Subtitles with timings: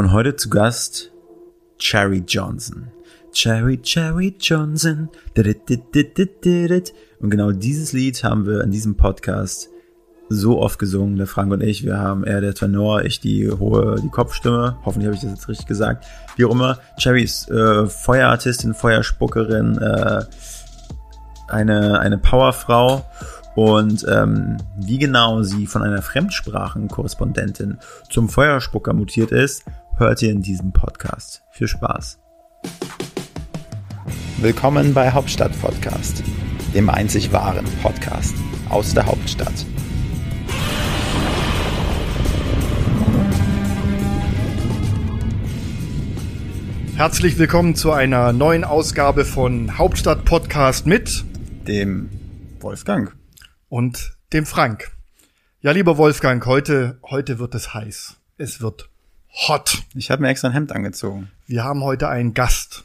[0.00, 1.12] Und heute zu Gast
[1.78, 2.90] Cherry Johnson.
[3.32, 5.10] Cherry, Cherry Johnson.
[5.36, 9.68] Und genau dieses Lied haben wir in diesem Podcast
[10.30, 11.84] so oft gesungen, der Frank und ich.
[11.84, 14.78] Wir haben er der Tenor, ich die hohe, die Kopfstimme.
[14.86, 16.06] Hoffentlich habe ich das jetzt richtig gesagt.
[16.36, 16.78] Wie auch immer.
[16.98, 20.24] Cherry ist äh, Feuerartistin, Feuerspuckerin, äh,
[21.48, 23.04] eine, eine Powerfrau.
[23.54, 27.78] Und ähm, wie genau sie von einer Fremdsprachenkorrespondentin
[28.08, 29.64] zum Feuerspucker mutiert ist,
[30.00, 31.42] hört ihr in diesem Podcast.
[31.50, 32.18] Viel Spaß.
[34.38, 36.22] Willkommen bei Hauptstadt Podcast,
[36.74, 38.34] dem einzig wahren Podcast
[38.70, 39.52] aus der Hauptstadt.
[46.96, 51.24] Herzlich willkommen zu einer neuen Ausgabe von Hauptstadt Podcast mit
[51.68, 52.08] Dem
[52.60, 53.14] Wolfgang.
[53.68, 54.92] und dem Frank.
[55.60, 58.16] Ja, lieber Wolfgang, heute, heute wird es heiß.
[58.38, 58.89] Es wird
[59.32, 59.82] hot.
[59.94, 61.30] Ich habe mir extra ein Hemd angezogen.
[61.46, 62.84] Wir haben heute einen Gast.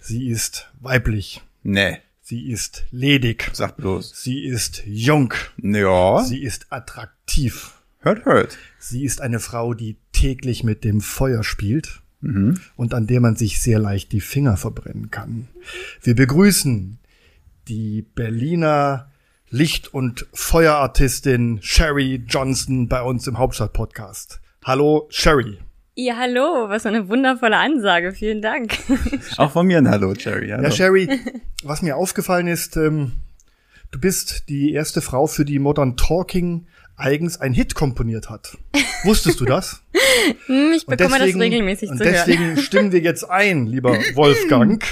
[0.00, 1.42] Sie ist weiblich.
[1.62, 3.50] Nee, Sie ist ledig.
[3.52, 4.12] sag bloß.
[4.22, 5.34] Sie ist jung.
[5.62, 7.72] Ja, Sie ist attraktiv.
[8.00, 8.56] hört, hört.
[8.78, 12.60] Sie ist eine Frau, die täglich mit dem Feuer spielt Mhm.
[12.76, 15.48] und an der man sich sehr leicht die Finger verbrennen kann.
[16.02, 16.98] Wir begrüßen
[17.68, 19.10] die Berliner
[19.50, 24.40] Licht- und Feuerartistin Sherry Johnson bei uns im Hauptstadt-Podcast.
[24.64, 25.58] Hallo Sherry.
[25.94, 28.12] Ja, hallo, was für eine wundervolle Ansage.
[28.12, 28.76] Vielen Dank.
[29.36, 30.48] Auch von mir ein Hallo, Cherry.
[30.50, 30.62] Hallo.
[30.64, 31.08] Ja, Sherry,
[31.64, 33.12] was mir aufgefallen ist, ähm,
[33.90, 38.56] du bist die erste Frau, für die Modern Talking eigens ein Hit komponiert hat.
[39.04, 39.82] Wusstest du das?
[40.46, 42.14] Hm, Ich Und bekomme das regelmäßig und zu hören.
[42.14, 44.84] deswegen stimmen wir jetzt ein, lieber Wolfgang.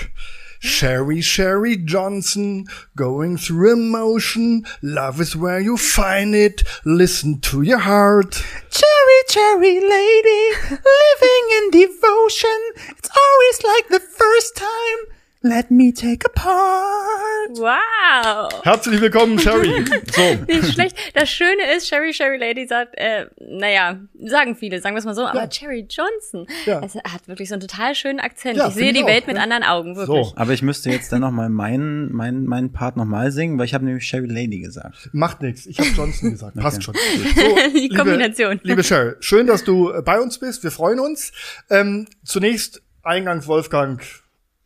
[0.58, 4.64] Sherry, Sherry Johnson, going through emotion.
[4.82, 6.62] Love is where you find it.
[6.84, 8.42] Listen to your heart.
[8.70, 12.60] Cherry, cherry lady, living in devotion.
[12.88, 15.15] It's always like the first time.
[15.48, 17.50] Let me take a part.
[17.50, 18.64] Wow.
[18.64, 19.84] Herzlich willkommen, Sherry.
[20.12, 20.96] So, Nicht schlecht.
[21.14, 25.14] Das Schöne ist, Sherry Sherry Lady sagt, äh, naja, sagen viele, sagen wir es mal
[25.14, 26.80] so, aber Cherry Johnson, Ja.
[26.82, 28.56] es hat wirklich so einen total schönen Akzent.
[28.56, 29.42] Ja, ich sehe ich die auch, Welt mit ja.
[29.44, 30.26] anderen Augen, wirklich.
[30.26, 30.32] So.
[30.34, 33.66] Aber ich müsste jetzt dann noch mal meinen, meinen, meinen Part noch mal singen, weil
[33.66, 35.10] ich habe nämlich Cherry Lady gesagt.
[35.12, 35.66] macht nichts.
[35.66, 36.56] Ich habe Johnson gesagt.
[36.56, 36.94] Passt schon.
[37.36, 38.58] So, Die Kombination.
[38.64, 40.64] Liebe Sherry, schön, dass du äh, bei uns bist.
[40.64, 41.30] Wir freuen uns.
[41.70, 44.02] Ähm, zunächst Eingangs Wolfgang,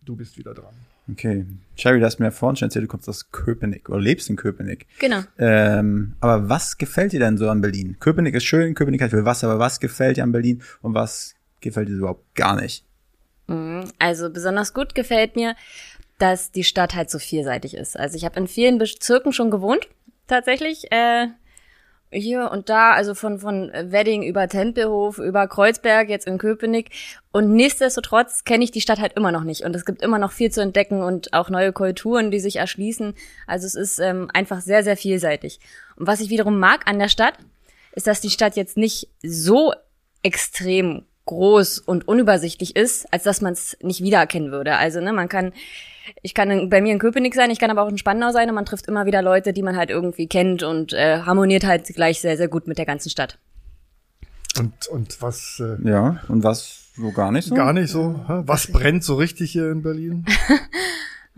[0.02, 0.74] du bist wieder dran.
[1.12, 1.46] Okay.
[1.76, 4.36] Cherry, du hast mir ja vorhin schon erzählt, du kommst aus Köpenick oder lebst in
[4.36, 4.86] Köpenick.
[4.98, 5.22] Genau.
[5.38, 7.96] Ähm, aber was gefällt dir denn so an Berlin?
[8.00, 11.34] Köpenick ist schön, Köpenick hat viel Wasser, aber was gefällt dir an Berlin und was
[11.60, 12.84] gefällt dir überhaupt gar nicht?
[13.98, 15.56] Also besonders gut gefällt mir,
[16.18, 17.98] dass die Stadt halt so vielseitig ist.
[17.98, 19.88] Also ich habe in vielen Bezirken schon gewohnt,
[20.26, 20.92] tatsächlich.
[20.92, 21.28] Äh,
[22.12, 26.90] hier und da, also von, von Wedding über Tempelhof, über Kreuzberg, jetzt in Köpenick.
[27.32, 29.64] Und nichtsdestotrotz kenne ich die Stadt halt immer noch nicht.
[29.64, 33.14] Und es gibt immer noch viel zu entdecken und auch neue Kulturen, die sich erschließen.
[33.46, 35.60] Also es ist ähm, einfach sehr, sehr vielseitig.
[35.96, 37.34] Und was ich wiederum mag an der Stadt,
[37.92, 39.72] ist, dass die Stadt jetzt nicht so
[40.22, 44.76] extrem groß und unübersichtlich ist, als dass man es nicht wiedererkennen würde.
[44.76, 45.52] Also, ne, man kann,
[46.22, 48.48] ich kann in- bei mir in Köpenick sein, ich kann aber auch in Spandau sein
[48.48, 51.84] und man trifft immer wieder Leute, die man halt irgendwie kennt und äh, harmoniert halt
[51.88, 53.38] gleich sehr, sehr gut mit der ganzen Stadt.
[54.58, 57.54] Und, und was äh, Ja, und was so gar nicht so?
[57.54, 58.20] gar nicht so?
[58.26, 58.42] hä?
[58.46, 60.24] Was brennt so richtig hier in Berlin?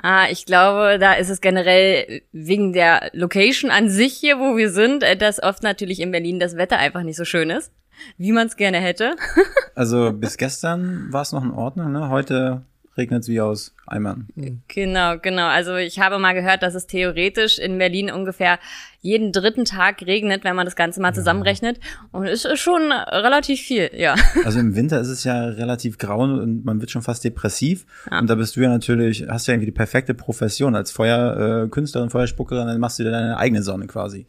[0.05, 4.71] Ah, ich glaube, da ist es generell wegen der Location an sich hier, wo wir
[4.71, 7.71] sind, äh, dass oft natürlich in Berlin das Wetter einfach nicht so schön ist,
[8.17, 9.15] wie man es gerne hätte.
[9.75, 12.09] Also bis gestern war es noch in Ordnung, ne?
[12.09, 12.62] Heute
[12.97, 14.28] regnet es wie aus Eimern.
[14.69, 15.47] Genau, genau.
[15.47, 18.58] Also ich habe mal gehört, dass es theoretisch in Berlin ungefähr
[19.00, 21.80] jeden dritten Tag regnet, wenn man das Ganze mal zusammenrechnet.
[22.12, 24.14] Und es ist schon relativ viel, ja.
[24.44, 27.86] Also im Winter ist es ja relativ grau und man wird schon fast depressiv.
[28.10, 32.09] Und da bist du ja natürlich, hast du ja irgendwie die perfekte Profession als Feuerkünstlerin,
[32.09, 34.26] äh, Feuerspuckerin, dann machst du dir deine eigene Sonne quasi.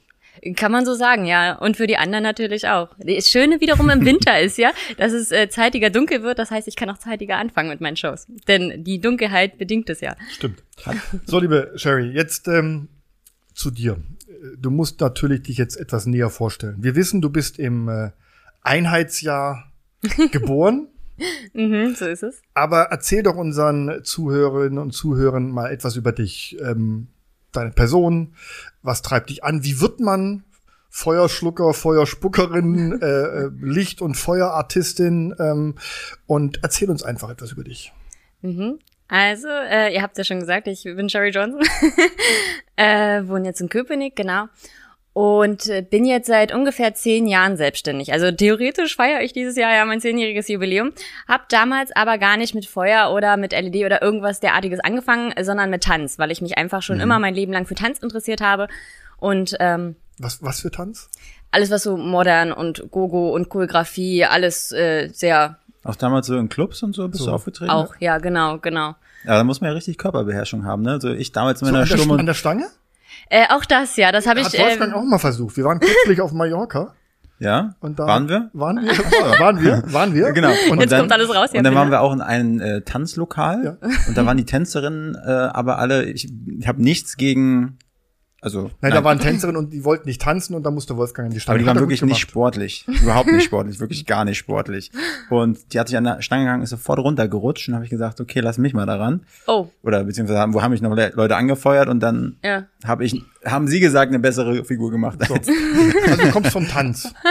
[0.56, 1.58] Kann man so sagen, ja.
[1.58, 2.90] Und für die anderen natürlich auch.
[2.98, 6.40] Das Schöne wiederum im Winter ist ja, dass es äh, zeitiger dunkel wird.
[6.40, 8.28] Das heißt, ich kann auch zeitiger anfangen mit meinen Shows.
[8.48, 10.16] Denn die Dunkelheit bedingt es ja.
[10.32, 10.64] Stimmt.
[11.26, 12.90] So, liebe Sherry, jetzt ähm,
[13.54, 13.98] zu dir.
[14.58, 16.78] Du musst natürlich dich jetzt etwas näher vorstellen.
[16.80, 18.12] Wir wissen, du bist im äh,
[18.62, 19.72] Einheitsjahr
[20.32, 20.88] geboren.
[21.54, 22.42] Mhm, so ist es.
[22.54, 27.08] Aber erzähl doch unseren Zuhörerinnen und Zuhörern mal etwas über dich, ähm,
[27.56, 28.36] deine Person,
[28.82, 30.44] was treibt dich an, wie wird man
[30.90, 35.76] Feuerschlucker, Feuerspuckerin, äh, äh, Licht- und Feuerartistin ähm,
[36.28, 37.94] und erzähl uns einfach etwas über dich.
[38.42, 38.80] Mhm.
[39.08, 41.62] Also, äh, ihr habt ja schon gesagt, ich bin Sherry Johnson,
[42.76, 44.48] äh, wohne jetzt in Köpenick, genau.
[45.14, 48.12] Und äh, bin jetzt seit ungefähr zehn Jahren selbstständig.
[48.14, 50.92] Also theoretisch feiere ich dieses Jahr ja mein zehnjähriges Jubiläum.
[51.28, 55.70] Hab damals aber gar nicht mit Feuer oder mit LED oder irgendwas derartiges angefangen, sondern
[55.70, 57.04] mit Tanz, weil ich mich einfach schon Mhm.
[57.04, 58.68] immer mein Leben lang für Tanz interessiert habe
[59.18, 61.10] und ähm, Was, was für Tanz?
[61.52, 66.50] alles was so modern und Gogo und Choreografie, alles äh, sehr Auch damals so in
[66.50, 67.70] Clubs und so bist du aufgetreten?
[67.70, 68.96] auch, ja genau, genau.
[69.26, 70.94] Ja, da muss man ja richtig Körperbeherrschung haben, ne?
[70.94, 72.66] Also ich damals in So meiner an, der, an der Stange?
[73.30, 74.48] Äh, auch das, ja, das habe ich.
[74.48, 75.58] Hat Wolfgang ähm, auch mal versucht.
[75.58, 76.94] Wir waren kürzlich auf Mallorca.
[77.40, 78.50] ja, Und da waren wir?
[78.54, 78.92] Waren wir?
[79.40, 79.84] waren wir?
[79.88, 80.32] Waren wir?
[80.32, 80.52] Genau.
[80.70, 83.78] Und Jetzt kommt alles raus, ja, Und dann waren wir auch in einem äh, Tanzlokal
[84.08, 86.30] und da waren die Tänzerinnen äh, aber alle, ich,
[86.60, 87.78] ich habe nichts gegen,
[88.44, 91.34] also Nein, da waren Tänzerinnen und die wollten nicht tanzen und da musste Wolfgang an
[91.34, 91.56] die Stange.
[91.56, 94.92] aber die waren wirklich nicht sportlich, überhaupt nicht sportlich, wirklich gar nicht sportlich.
[95.30, 98.20] Und die hat sich an der Stange gegangen, ist sofort runtergerutscht und habe ich gesagt,
[98.20, 99.22] okay, lass mich mal daran.
[99.48, 102.66] oh, Oder beziehungsweise haben, wo haben mich noch Le Leute angefeuert und dann ja.
[102.84, 105.22] habe ich, haben sie gesagt, eine bessere Figur gemacht.
[105.22, 105.48] Als.
[106.10, 107.14] Also du kommst vom Tanz.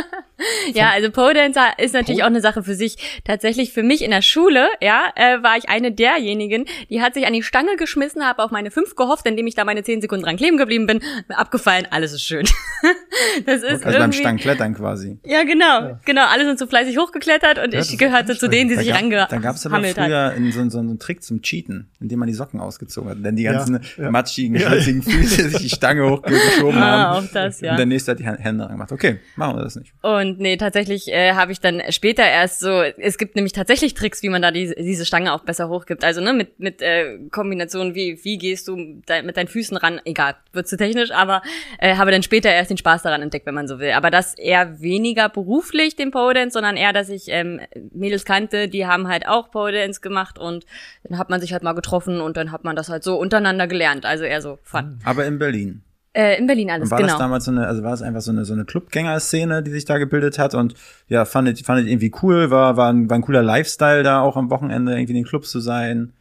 [0.74, 2.96] Ja, also Pole Dancer ist natürlich auch eine Sache für sich.
[3.24, 7.26] Tatsächlich für mich in der Schule, ja, äh, war ich eine derjenigen, die hat sich
[7.26, 10.24] an die Stange geschmissen, habe auf meine fünf gehofft, indem ich da meine zehn Sekunden
[10.24, 12.46] dran kleben geblieben bin, abgefallen, alles ist schön.
[13.46, 15.18] das ist Also beim irgendwie, Stangenklettern quasi.
[15.24, 18.76] ja genau, genau, alle sind so fleißig hochgeklettert und das ich gehörte zu denen, die
[18.76, 21.42] sich Da gab- Dann gab es aber früher in so, so, so einen Trick zum
[21.42, 23.18] Cheaten, indem man die Socken ausgezogen hat.
[23.24, 24.10] Denn die Ja, ganzen ja.
[24.10, 24.70] matschigen, Ja.
[24.70, 27.26] schwitzigen Füße sich die Stange hochgeschoben Ah, haben.
[27.26, 27.72] auch das, ja.
[27.72, 28.92] Und der nächste hat die Hände angemacht.
[28.92, 29.92] Okay, machen wir das nicht.
[30.02, 34.22] Und nee, tatsächlich äh, habe ich dann später erst so, es gibt nämlich tatsächlich Tricks,
[34.22, 36.04] wie man da diese, diese Stange auch besser hochgibt.
[36.04, 38.76] Also ne, mit, mit äh, Kombinationen, wie, wie gehst du
[39.08, 41.42] de mit deinen Füßen ran, egal, wird zu technisch, aber
[41.78, 43.92] äh, habe dann später erst den Spaß daran entdeckt, wenn man so will.
[43.92, 47.60] Aber das eher weniger beruflich, den Pole sondern eher, dass ich ähm,
[47.92, 50.64] Mädels kannte, die haben halt auch Pole gemacht und
[51.04, 53.66] dann hat man sich halt mal getroffen und dann hat man das halt so untereinander
[53.66, 54.06] gelernt.
[54.06, 54.98] Also eher so fun.
[55.04, 55.82] Aber in Berlin.
[56.14, 57.12] Äh, in Berlin alles, Und war genau.
[57.12, 59.86] das damals so eine, also war es einfach so eine, so eine Clubgänger-Szene, die sich
[59.86, 60.74] da gebildet hat und
[61.08, 64.50] ja, fandet, fandet irgendwie cool, war, war, ein, war ein cooler Lifestyle da auch am
[64.50, 66.12] Wochenende irgendwie in den Clubs zu sein.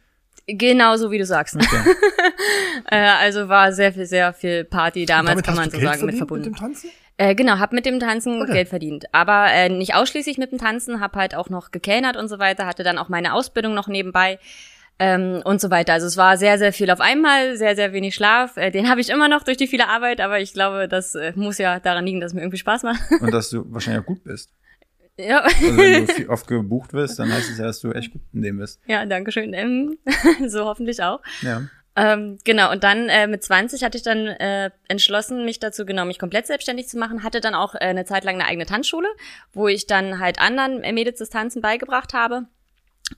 [0.46, 1.56] Genau so wie du sagst.
[2.90, 6.16] äh, also war sehr viel, sehr viel Party damals, kann man so Geld sagen, mit
[6.16, 6.50] verbunden.
[6.50, 6.90] Mit dem Tanzen?
[7.18, 8.52] Äh, genau, hab mit dem Tanzen Okay.
[8.52, 9.04] Geld verdient.
[9.12, 12.66] Aber äh, nicht ausschließlich mit dem Tanzen, hab halt auch noch gekellnert und so weiter,
[12.66, 14.38] hatte dann auch meine Ausbildung noch nebenbei.
[15.02, 15.94] Ähm, und so weiter.
[15.94, 18.56] Also es war sehr, sehr viel auf einmal, sehr, sehr wenig Schlaf.
[18.56, 21.32] Äh, den habe ich immer noch durch die viele Arbeit, aber ich glaube, das äh,
[21.34, 23.00] muss ja daran liegen, dass es mir irgendwie Spaß macht.
[23.20, 24.52] Und dass du wahrscheinlich auch gut bist.
[25.18, 25.40] ja.
[25.40, 28.42] Also wenn du oft gebucht wirst, dann heißt es ja, dass du echt gut in
[28.42, 28.80] dem bist.
[28.86, 29.52] ja, danke schön.
[29.54, 29.98] Ähm,
[30.46, 31.20] so hoffentlich auch.
[31.40, 31.62] Ja.
[31.96, 36.04] Ähm, genau, und dann äh, mit 20 hatte ich dann äh, entschlossen, mich dazu genau,
[36.04, 39.08] mich komplett selbstständig zu machen, hatte dann auch äh, eine Zeit lang eine eigene Tanzschule,
[39.52, 42.46] wo ich dann halt anderen äh, Mädels das Tanzen beigebracht habe.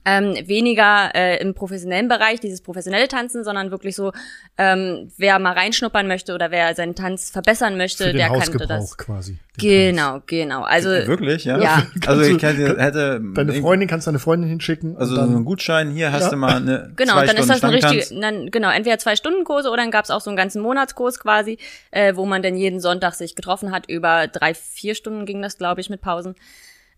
[0.03, 4.11] Ähm, weniger äh, im professionellen Bereich, dieses professionelle Tanzen, sondern wirklich so,
[4.57, 8.67] ähm, wer mal reinschnuppern möchte oder wer seinen Tanz verbessern möchte, Für den der Hausgebrauch
[8.67, 8.97] das.
[8.97, 9.31] quasi.
[9.31, 9.97] den Tanz.
[9.97, 10.63] Genau, genau.
[10.63, 11.57] Also Wirklich, ja?
[11.59, 11.85] Ja.
[12.07, 14.97] Also ich hätte, hätte Deine Freundin kannst deine Freundin hinschicken.
[14.97, 16.29] also und so dann, einen Gutschein, hier hast Ja.
[16.31, 19.15] du mal eine Genau, zwei dann ist Stunden das eine richtige, dann, genau, entweder zwei
[19.15, 21.57] Stunden Kurse oder dann gab's auch so einen ganzen Monatskurs quasi,
[21.91, 23.89] äh, wo man dann jeden Sonntag sich getroffen hat.
[23.89, 26.35] Über drei, vier Stunden ging das, glaube ich, mit Pausen.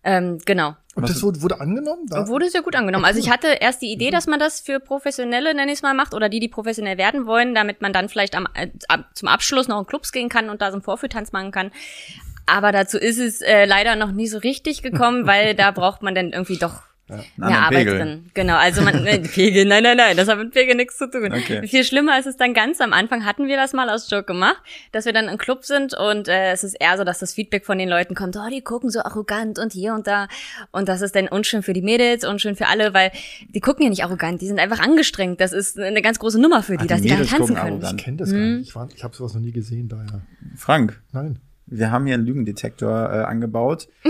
[0.04, 0.76] Ähm, genau.
[0.94, 2.06] und das wurde, wurde angenommen?
[2.08, 2.28] Da?
[2.28, 3.04] Wurde sehr gut angenommen.
[3.04, 5.94] Also ich hatte erst die Idee, dass man das für Professionelle, nenne ich es mal,
[5.94, 9.28] macht oder die, die professionell werden wollen, damit man dann vielleicht am, äh, ab, zum
[9.28, 11.72] Abschluss noch in Clubs gehen kann und da so einen Vorführtanz machen kann.
[12.46, 16.14] Aber dazu ist es äh, leider noch nie so richtig gekommen, weil da braucht man
[16.14, 17.98] dann irgendwie doch Einen mehr Arbeit Pegel.
[17.98, 18.30] drin.
[18.34, 21.32] Genau, also man, äh, Pegel, nein, nein, nein, das hat mit Pegel nichts zu tun.
[21.32, 21.66] Okay.
[21.66, 24.58] Viel schlimmer ist es dann ganz am Anfang, hatten wir das mal aus Joke gemacht,
[24.92, 27.64] dass wir dann im Club sind und äh, es ist eher so, dass das Feedback
[27.64, 30.28] von den Leuten kommt, oh, die gucken so arrogant und hier und da
[30.70, 33.10] und das ist dann unschön für die Mädels, unschön für alle, weil
[33.54, 35.40] die gucken ja nicht arrogant, die sind einfach angestrengt.
[35.40, 37.54] Das ist eine ganz große Nummer für die, Ah, die dass die da Mädels tanzen
[37.56, 37.72] können.
[37.72, 38.00] arrogant.
[38.00, 38.56] Ich kenne das gar Mhm.
[38.58, 38.68] nicht.
[38.68, 40.22] Ich, war- ich habe sowas noch nie gesehen, daher.
[40.56, 41.38] Frank, Nein.
[41.70, 43.88] Wir haben hier einen Lügendetektor äh, angebaut.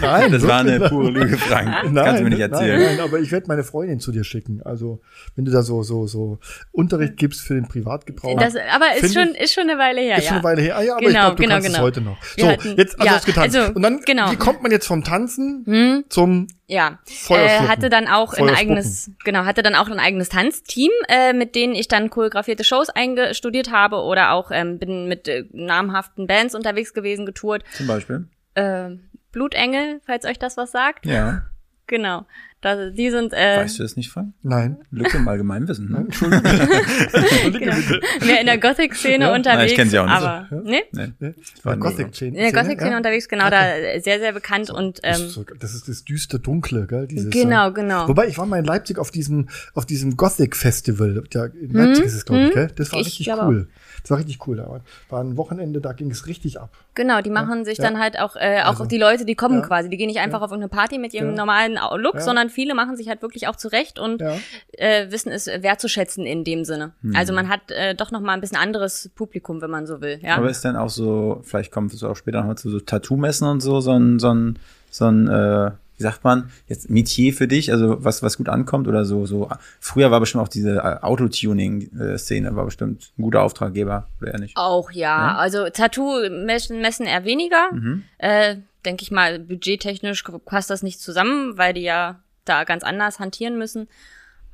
[0.00, 1.68] nein, Das war eine pure Lüge, Frank.
[1.82, 2.78] Das Nein, kannst du mir nicht erzählen.
[2.80, 4.60] Nein, nein, aber ich werde meine Freundin zu dir schicken.
[4.62, 5.00] Also,
[5.36, 6.38] wenn du da so, so, so
[6.72, 8.38] Unterricht gibst für den Privatgebrauch.
[8.38, 10.28] Das, aber ist schon, ist schon eine Weile her, ist ja.
[10.28, 10.76] schon eine Weile her.
[10.76, 11.78] Ah ja, aber Genau, ich glaube, du genau, kannst genau.
[11.78, 12.22] es heute noch.
[12.36, 13.56] So, hatten- jetzt, also ja, getanzt.
[13.56, 14.30] also, Und dann, genau.
[14.30, 16.04] wie kommt man jetzt vom Tanzen Hm?
[16.08, 16.98] zum Ja,
[17.28, 21.54] äh, hatte dann auch ein eigenes, genau, hatte dann auch ein eigenes Tanzteam, äh, mit
[21.54, 26.54] denen ich dann choreografierte Shows eingestudiert habe oder auch ähm, bin mit äh, namhaften Bands
[26.54, 27.62] unterwegs gewesen, getourt.
[27.72, 28.26] Zum Beispiel.
[28.54, 28.92] Äh,
[29.32, 31.04] Blutengel, falls euch das was sagt.
[31.04, 31.42] Ja.
[31.86, 32.26] Genau.
[32.62, 34.34] Da, die sind äh, Weißt du das nicht, Frank?
[34.44, 34.76] Nein.
[34.92, 35.98] Lücke im Allgemeinwissen, ne?
[35.98, 36.42] Entschuldigung.
[37.52, 38.00] Bitte.
[38.24, 39.34] mehr in der Gothic-Szene Ja.
[39.34, 39.58] unterwegs.
[39.58, 40.14] Nein, ich kenn sie auch nicht.
[40.14, 40.82] Aber, nee?
[40.92, 41.12] Nee.
[41.18, 41.34] Nee,
[41.64, 41.80] War nie.
[41.80, 42.36] Gothic-Szene.
[42.36, 42.96] In der Gothic-Szene ja?
[42.98, 43.64] unterwegs, genau, da
[44.00, 47.08] sehr, sehr bekannt und Das ähm, ist so- Das ist das düster Dunkle, gell?
[47.08, 48.06] Dieses, Genau, äh, genau.
[48.06, 51.24] Wobei, ich war mal in Leipzig auf diesem, auf diesem Gothic-Festival.
[51.32, 52.68] Ja, in Leipzig ist es, glaube ich, gell?
[52.76, 53.68] Das war Ich richtig cool.
[54.00, 54.56] Das war richtig cool.
[54.56, 54.80] Da
[55.10, 56.70] war, ein Wochenende, da ging es richtig ab.
[56.94, 57.84] Genau, die machen sich ja.
[57.84, 59.66] dann halt auch, äh, auch Also, die Leute, die kommen ja.
[59.66, 61.36] quasi, die gehen nicht einfach auf irgendeine Party mit ihrem Ja.
[61.36, 62.20] normalen Look, Ja.
[62.20, 64.36] sondern viele machen sich halt wirklich auch zurecht und Ja.
[64.72, 66.92] äh, wissen es wertzuschätzen in dem Sinne.
[67.02, 67.14] Hm.
[67.16, 70.18] Also man hat äh, doch noch mal ein bisschen anderes Publikum, wenn man so will.
[70.22, 70.36] Ja.
[70.36, 73.60] Aber ist dann auch so, vielleicht kommt es auch später noch zu so Tattoo-Messen und
[73.60, 74.58] so, so ein, so ein,
[74.90, 75.70] so ein, äh,
[76.02, 79.48] wie sagt man, jetzt Metier für dich, also was, was gut ankommt oder so, so.
[79.78, 84.56] Früher war bestimmt auch diese äh, Autotuning-Szene, war bestimmt ein guter Auftraggeber, oder eher nicht?
[84.56, 85.02] Auch ja.
[85.02, 85.36] Ja?
[85.36, 87.70] Also Tattoo-Messen messen eher weniger.
[88.18, 93.20] Äh, Denke ich mal, budgettechnisch passt das nicht zusammen, weil die ja da ganz anders
[93.20, 93.86] hantieren müssen.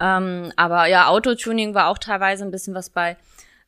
[0.00, 3.16] Ähm, aber ja, Autotuning war auch teilweise ein bisschen was bei.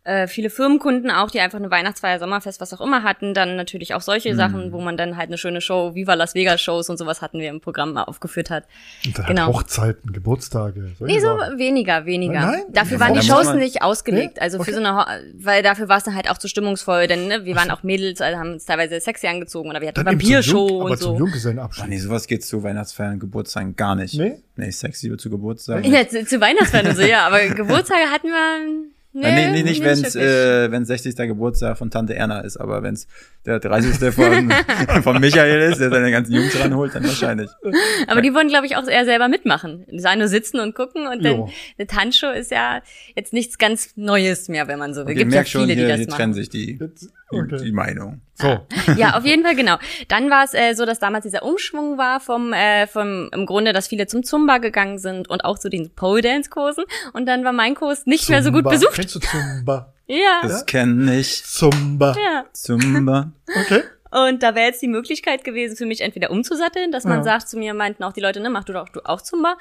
[0.03, 3.93] Äh, viele Firmenkunden auch, die einfach eine Weihnachtsfeier, Sommerfest, was auch immer hatten, dann natürlich
[3.93, 6.97] auch solche Sachen, wo man dann halt eine schöne Show, Viva Las Vegas Shows und
[6.97, 8.65] sowas hatten wir im Programm mal aufgeführt hat.
[9.05, 9.49] Und dann Genau.
[9.49, 10.93] Hochzeiten, Geburtstage.
[10.99, 11.59] solche Nee, so Sachen.
[11.59, 12.41] weniger, weniger.
[12.41, 12.63] Nein?
[12.71, 13.27] Dafür Ja, waren die?
[13.27, 14.37] Shows nicht ausgelegt.
[14.37, 14.41] Nee?
[14.41, 14.73] Also für Okay.
[14.73, 15.05] so eine, Ho
[15.35, 18.23] weil dafür war es dann halt auch zu stimmungsvoll, denn ne, wir waren auch Mädels,
[18.23, 21.19] also haben uns teilweise sexy angezogen oder wir hatten Vampirshow Jung- aber und zum so.
[21.19, 21.85] Junggesellenabschied.
[21.85, 24.15] Ach nee, sowas geht zu Weihnachtsfeiern, Geburtstagen gar nicht.
[24.15, 24.41] Nee?
[24.57, 25.85] Nee, sexy zu Geburtstagen.
[25.93, 28.91] Ja, zu, zu Weihnachtsfeiern und so, ja, aber Geburtstage hatten wir.
[29.13, 30.23] Nee, Nee, nee, nee nicht, wenn's wirklich.
[30.25, 31.17] äh, wenn's 60.
[31.17, 33.09] Geburtstag von Tante Erna ist, aber wenn's
[33.45, 34.13] der 30.
[34.15, 34.53] von,
[35.03, 37.51] von Michael ist, der seine ganzen Jungs ranholt, dann wahrscheinlich.
[38.07, 39.85] aber die wollen, glaube ich, auch eher selber mitmachen.
[39.91, 41.51] Nur sitzen und gucken und dann Jo.
[41.79, 42.83] eine Tanzshow ist ja
[43.17, 45.11] jetzt nichts ganz Neues mehr, wenn man so will.
[45.11, 46.17] Ihr Gibt ja merkt schon, viele, die hier, das hier machen.
[46.17, 47.65] trennen sich die, Jetzt- die, okay.
[47.65, 48.21] die Meinung.
[48.35, 48.67] So.
[48.97, 49.77] Ja, auf jeden Fall, genau.
[50.09, 53.73] Dann war es äh, so, dass damals dieser Umschwung war vom, äh, vom im Grunde,
[53.73, 56.85] dass viele zum Zumba gegangen sind und auch zu den Pole Dance Kursen.
[57.13, 58.71] Und dann war mein Kurs nicht mehr so gut Zumba.
[58.71, 58.95] besucht.
[58.95, 59.93] Kennst du Zumba?
[60.07, 61.45] Ja, Das kenne ich.
[61.45, 62.15] Zumba.
[62.17, 62.45] ja.
[62.53, 63.33] Zumba.
[63.47, 63.83] Okay.
[64.11, 67.25] Und da wäre jetzt die Möglichkeit gewesen für mich entweder umzusatteln, dass man Ja.
[67.25, 69.57] sagt zu mir, meinten auch die Leute, ne, mach du doch du auch Zumba.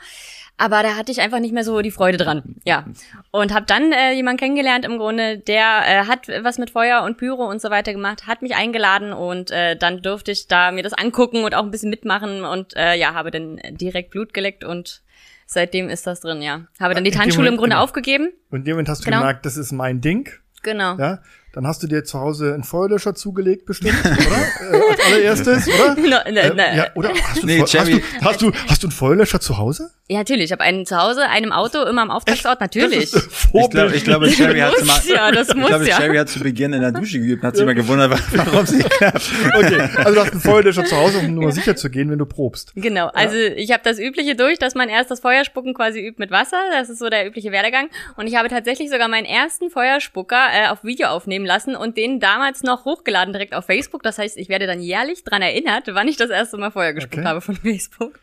[0.57, 2.55] Aber da hatte ich einfach nicht mehr so die Freude dran.
[2.65, 2.85] Ja.
[3.31, 7.17] Und habe dann äh, jemanden kennengelernt im Grunde, der äh, hat was mit Feuer und
[7.17, 10.83] Pyro und so weiter gemacht, hat mich eingeladen und äh, dann durfte ich da mir
[10.83, 14.63] das angucken und auch ein bisschen mitmachen und äh, ja, habe dann direkt Blut geleckt
[14.65, 15.01] und
[15.45, 16.61] seitdem ist das drin, ja.
[16.79, 17.83] Habe dann die Tanzschule im Grunde genau.
[17.83, 18.29] aufgegeben.
[18.51, 19.19] Und in dem Moment hast du Genau.
[19.19, 20.29] gemerkt, das ist mein Ding.
[20.61, 20.97] Genau.
[20.97, 21.19] Ja.
[21.53, 24.11] Dann hast du dir zu Hause einen Feuerlöscher zugelegt, bestimmt, oder?
[24.71, 25.95] äh, als allererstes, oder?
[26.07, 28.51] Na, na, Äh, na, ja, oder hast du, Nee, einen Feu- hast, du, hast, du,
[28.67, 29.89] hast du einen Feuerlöscher zu Hause?
[30.11, 30.45] Ja, natürlich.
[30.45, 33.03] Ich habe einen zu Hause, einen im Auto, immer am Auftragsort, natürlich.
[33.03, 33.95] Ich glaube, Vorbild.
[33.95, 35.97] ich glaube, Sherry hat muss mal, ja, das ich muss glaube, ja.
[35.97, 38.79] Sherry hat zu Beginn in der Dusche geübt, und hat sich mal gewundert, warum sie
[38.79, 39.21] klappt.
[39.55, 42.25] Okay, also du hast einen Feuerlöscher zu Hause, um nur sicher zu gehen, wenn du
[42.25, 42.71] probst.
[42.75, 46.31] Genau, also ich habe das Übliche durch, dass man erst das Feuerspucken quasi übt mit
[46.31, 46.57] Wasser.
[46.71, 47.89] Das ist so der übliche Werdegang.
[48.15, 52.19] Und ich habe tatsächlich sogar meinen ersten Feuerspucker äh, auf Video aufnehmen lassen und den
[52.19, 54.01] damals noch hochgeladen direkt auf Facebook.
[54.01, 57.19] Das heißt, ich werde dann jährlich dran erinnert, wann ich das erste Mal Feuer gespuckt
[57.19, 57.27] Okay.
[57.27, 58.19] habe von Facebook.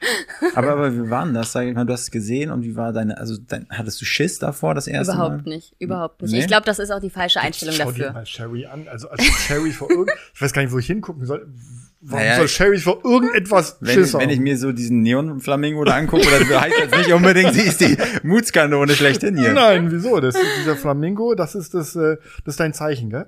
[0.54, 1.52] Aber, aber wie war denn das?
[1.52, 4.04] Sag ich mal, du hast es gesehen und wie war deine, also dein, hattest du
[4.04, 5.54] Schiss davor das erste Überhaupt Mal?
[5.54, 6.32] nicht, überhaupt nicht.
[6.32, 6.40] Nee?
[6.40, 8.12] Ich glaube, das ist auch die falsche Einstellung Schau dir dafür.
[8.12, 8.88] mal Sherry an.
[8.88, 11.46] Also als Sherry vor irgend, ich weiß gar nicht, wo ich hingucken soll.
[12.02, 14.44] Warum Naja, soll Sherry vor irgendetwas Wenn, Schiss ich- wenn ich haben?
[14.44, 18.92] mir so diesen Neon-Flamingo da angucke, das heißt jetzt nicht unbedingt, sie ist die Mutskanone
[18.92, 19.52] schlechthin hier.
[19.52, 20.20] Nein, wieso?
[20.20, 23.26] Das ist dieser Flamingo, das ist das, äh, das ist dein Zeichen, gell?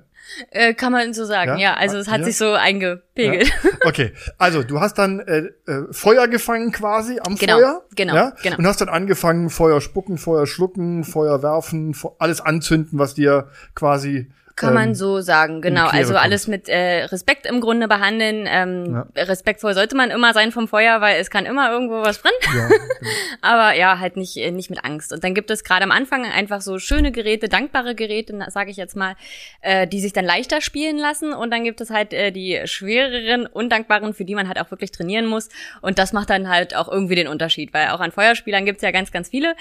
[0.51, 1.71] Äh, kann man so sagen, Ja?
[1.71, 1.73] ja.
[1.75, 2.25] Also es hat Ja?
[2.25, 3.51] sich so eingepegelt.
[3.85, 7.81] Okay, also du hast dann äh, äh, Feuer gefangen quasi am Genau, Feuer.
[7.95, 8.33] genau, ja?
[8.43, 8.57] genau.
[8.57, 13.47] Und hast dann angefangen, Feuer spucken, Feuer schlucken, Feuer werfen, Fe- alles anzünden, was dir
[13.75, 15.87] quasi Kann man ähm, so sagen, genau.
[15.87, 18.45] Also alles mit äh, Respekt im Grunde behandeln.
[18.47, 19.23] Ähm, Ja.
[19.23, 22.35] Respektvoll sollte man immer sein vom Feuer, weil es kann immer irgendwo was brennen.
[22.53, 22.81] Ja, genau.
[23.41, 25.13] Aber ja, halt nicht, äh, nicht mit Angst.
[25.13, 28.77] Und dann gibt es gerade am Anfang einfach so schöne Geräte, dankbare Geräte, sage ich
[28.77, 29.15] jetzt mal,
[29.61, 31.33] äh, die sich dann leichter spielen lassen.
[31.33, 34.91] Und dann gibt es halt äh, die schwereren, undankbaren, für die man halt auch wirklich
[34.91, 35.49] trainieren muss.
[35.81, 38.91] Und das macht dann halt auch irgendwie den Unterschied, weil auch an Feuerspielern gibt's ja
[38.91, 39.55] ganz, ganz viele.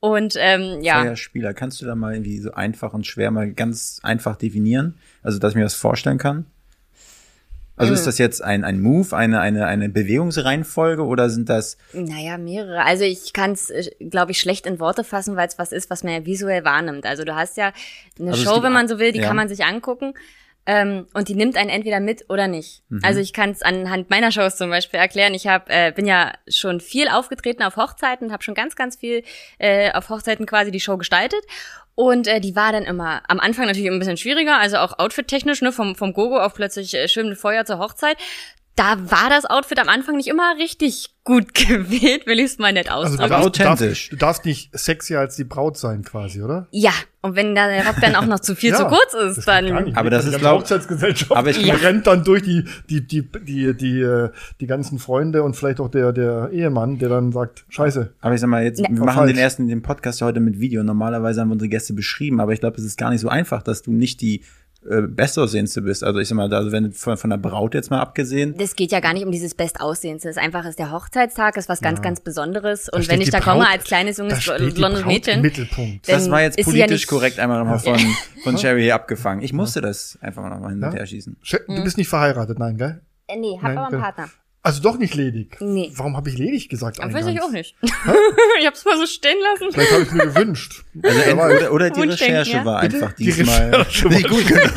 [0.00, 4.00] Und ähm, ja, Feuerspieler, kannst du da mal irgendwie so einfach und schwer mal ganz
[4.02, 4.94] einfach definieren?
[5.22, 6.46] Also, dass ich mir das vorstellen kann?
[7.78, 12.36] Also ist das jetzt ein, ein Move, eine, eine, eine Bewegungsreihenfolge oder sind das, Naja,
[12.36, 12.82] mehrere.
[12.82, 13.72] Also ich kann es,
[14.10, 17.06] glaube ich, schlecht in Worte fassen, weil es was ist, was man ja visuell wahrnimmt.
[17.06, 17.72] Also du hast ja
[18.18, 19.28] eine Also Show, wenn man so will, die ja.
[19.28, 20.14] kann man sich angucken.
[20.70, 22.82] Ähm, und die nimmt einen entweder mit oder nicht.
[22.90, 23.00] Mhm.
[23.02, 25.32] Also ich kann es anhand meiner Shows zum Beispiel erklären.
[25.32, 29.24] Ich hab, äh, bin ja schon viel aufgetreten auf Hochzeiten, habe schon ganz, ganz viel
[29.58, 31.40] äh, auf Hochzeiten quasi die Show gestaltet.
[31.94, 35.62] Und äh, die war dann immer am Anfang natürlich ein bisschen schwieriger, also auch outfit-technisch,
[35.62, 38.18] ne, vom, vom Gogo auf plötzlich äh, schön mit Feuer zur Hochzeit.
[38.78, 42.72] Da war das Outfit am Anfang nicht immer richtig gut gewählt, will ich es mal
[42.72, 43.28] nett Also ausdrücken.
[43.28, 44.08] du Aber darfst, du, darfst, authentisch.
[44.10, 46.68] du darfst nicht sexier als die Braut sein, quasi, oder?
[46.70, 49.94] ja, und wenn da der Rock dann auch noch zu viel zu kurz ist, dann.
[49.96, 54.00] Aber das ist, glaub- Hochzeitsgesellschaft aber ich- rennt dann durch die die die die die
[54.00, 54.30] äh,
[54.60, 58.14] die ganzen Freunde und vielleicht auch der der Ehemann, der dann sagt, Scheiße.
[58.20, 58.88] Aber ich sag mal, jetzt, Ne.
[58.90, 59.32] wir machen falsch.
[59.32, 60.82] den ersten, den Podcast ja heute mit Video.
[60.84, 63.62] Normalerweise haben wir unsere Gäste beschrieben, aber ich glaube, es ist gar nicht so einfach,
[63.62, 64.42] dass du nicht die
[64.88, 66.04] äh, bestaussehendste bist.
[66.04, 68.76] Also ich sag mal, also wenn du von, von der Braut jetzt mal abgesehen, das
[68.76, 70.28] geht ja gar nicht um dieses Bestaussehendste.
[70.28, 72.88] Es ist einfach, ist der Hochzeitstag, ist was ganz, ganz Besonderes.
[72.88, 74.44] Und wenn ich da komme Braut- als kleines, junges,
[74.74, 76.08] blondes Mädchen, Mittelpunkt.
[76.08, 77.98] Das war jetzt ja politisch nicht- korrekt einmal nochmal von,
[78.44, 79.42] von Cherry hier abgefangen.
[79.42, 80.98] Ich musste das einfach nochmal hin und Ja?
[80.98, 81.36] her schießen.
[81.44, 83.00] Sch- Du bist nicht verheiratet, nein, gell?
[83.26, 84.00] Äh, nee, hab Nein, aber einen.
[84.00, 84.28] Partner.
[84.60, 85.56] Also doch nicht ledig.
[85.60, 85.92] Nee.
[85.94, 87.00] Warum habe ich ledig gesagt?
[87.00, 87.76] Aber weiß ich auch nicht.
[88.60, 89.72] ich hab's mal so stehen lassen.
[89.72, 90.84] Vielleicht habe ich mir gewünscht.
[91.00, 92.64] Also oder, oder die Wunschdenken, Recherche ja?
[92.64, 92.96] war Bitte?
[92.96, 94.72] einfach Die diesmal Recherche nicht gut genug.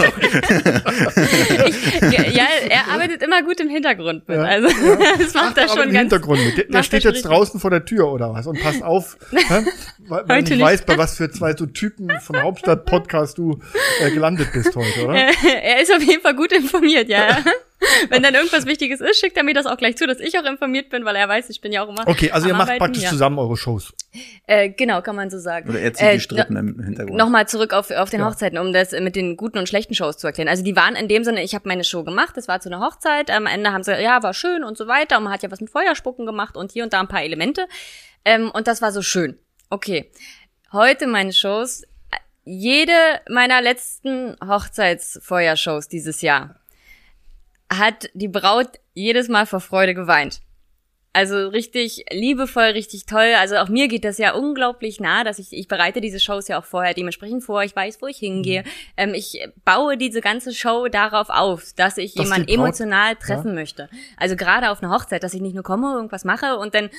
[2.12, 4.38] ja, er arbeitet immer gut im Hintergrund mit.
[4.38, 4.44] Ja.
[4.44, 4.68] Also
[5.18, 6.12] das macht er schon im ganz.
[6.12, 6.58] Hintergrund mit.
[6.58, 9.66] Der, der steht jetzt draußen vor der Tür oder was und passt auf, hä?
[10.08, 10.62] weil ich nicht.
[10.62, 13.60] weiß, bei was für zwei so Typen von Hauptstadt Podcast du
[14.00, 15.16] äh, gelandet bist heute, oder?
[15.64, 17.44] er ist auf jeden Fall gut informiert, ja.
[18.10, 20.46] Wenn dann irgendwas Wichtiges ist, schickt er mir das auch gleich zu, dass ich auch
[20.46, 22.08] informiert bin, weil er weiß, ich bin ja auch immer.
[22.08, 23.10] Okay, also am ihr macht Arbeiten, praktisch ja.
[23.10, 23.94] zusammen eure Shows.
[24.46, 25.70] Äh, genau, kann man so sagen.
[25.70, 27.18] Oder er zieht Äh, die Strippen im Hintergrund.
[27.18, 28.28] Nochmal zurück auf, auf den Ja.
[28.30, 30.48] Hochzeiten, um das mit den guten und schlechten Shows zu erklären.
[30.48, 32.80] Also die waren in dem Sinne, ich habe meine Show gemacht, das war zu einer
[32.86, 35.52] Hochzeit, am Ende haben sie, ja, war schön und so weiter und man hat ja
[35.52, 37.68] was mit Feuerspucken gemacht und hier und da ein paar Elemente
[38.26, 39.40] ähm, und das war so schön.
[39.70, 40.12] Okay,
[40.72, 41.84] heute meine Shows,
[42.44, 42.94] jede
[43.30, 46.61] meiner letzten Hochzeitsfeuershows dieses Jahr
[47.72, 50.42] hat die Braut jedes Mal vor Freude geweint.
[51.14, 53.34] Also richtig liebevoll, richtig toll.
[53.38, 56.58] Also auch mir geht das ja unglaublich nah, dass ich, ich bereite diese Shows ja
[56.58, 57.64] auch vorher dementsprechend vor.
[57.64, 58.64] Ich weiß, wo ich hingehe.
[58.96, 63.90] Ähm, ich baue diese ganze Show darauf auf, dass ich Dass jemanden emotional treffen möchte.
[64.16, 66.90] Also gerade auf einer Hochzeit, dass ich nicht nur komme, irgendwas mache und dann,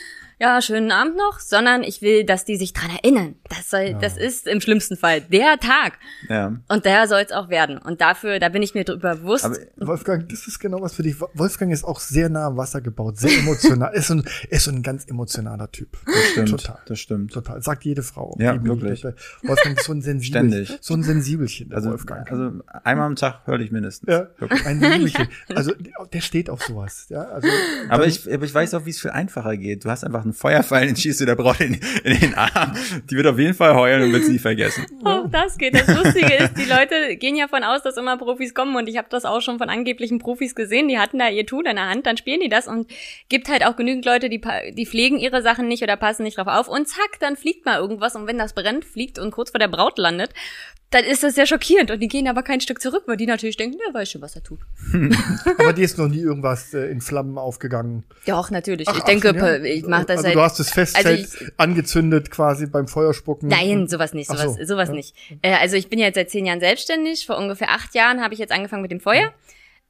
[0.42, 3.36] ja, schönen Abend noch, sondern ich will, dass die sich dran erinnern.
[3.48, 5.98] Das soll, das ist im schlimmsten Fall der Tag.
[6.28, 6.56] ja.
[6.68, 7.78] Und der soll es auch werden.
[7.78, 9.44] Und dafür, da bin ich mir drüber bewusst.
[9.44, 11.20] Aber Wolfgang, das ist genau was für dich.
[11.34, 13.94] Wolfgang ist auch sehr nah am Wasser gebaut, sehr emotional.
[13.94, 15.96] ist, so ein, ist so ein ganz emotionaler Typ.
[16.06, 16.48] das stimmt.
[16.50, 16.78] Total.
[16.86, 17.32] Das stimmt.
[17.32, 17.62] Total.
[17.62, 18.36] Sagt jede Frau.
[18.40, 19.04] Ja, Die wirklich.
[19.44, 20.78] Wolfgang ist so ein sensibel, Ständig.
[20.80, 22.28] so ein Sensibelchen, der Also, Wolfgang.
[22.30, 22.50] also
[22.82, 24.08] einmal am Tag höre ich mindestens.
[24.10, 24.66] ja, Wirklich.
[24.66, 25.28] ein Sensibelchen.
[25.54, 25.72] Also
[26.12, 27.06] der steht auf sowas.
[27.10, 27.46] Ja, also
[27.88, 29.84] Aber ich, aber ich weiß auch, wie es viel einfacher geht.
[29.84, 32.74] Du hast einfach einen Feuerpfeil, den schießt du der Braut in, in den Arm.
[33.10, 34.86] Die wird auf jeden Fall heulen und wird sie vergessen.
[35.04, 35.74] Auch das geht.
[35.74, 38.96] Das Lustige ist, die Leute gehen ja von aus, dass immer Profis kommen und ich
[38.96, 40.88] habe das auch schon von angeblichen Profis gesehen.
[40.88, 42.90] Die hatten da ihr Tool in der Hand, dann spielen die das und
[43.28, 44.40] gibt halt auch genügend Leute, die,
[44.72, 47.78] die pflegen ihre Sachen nicht oder passen nicht drauf auf und zack, dann fliegt mal
[47.78, 50.30] irgendwas und wenn das brennt, fliegt und kurz vor der Braut landet,
[50.92, 53.56] dann ist das sehr schockierend und die gehen aber kein Stück zurück, weil die natürlich
[53.56, 54.60] denken, der weiß schon, was er tut.
[55.58, 58.04] Aber dir ist noch nie irgendwas äh, in Flammen aufgegangen.
[58.26, 58.88] Ja, auch natürlich.
[58.88, 59.56] Ach, ich denke, ach, ja.
[59.62, 60.36] ich mache das Also halt.
[60.36, 63.48] du hast das Festzelt Also ich- angezündet quasi beim Feuerspucken.
[63.48, 64.64] Nein, sowas nicht, sowas, so.
[64.64, 64.94] sowas Ja.
[64.94, 65.14] nicht.
[65.42, 67.26] Äh, also ich bin jetzt seit zehn Jahren selbstständig.
[67.26, 69.32] Vor ungefähr acht Jahren habe ich jetzt angefangen mit dem Feuer.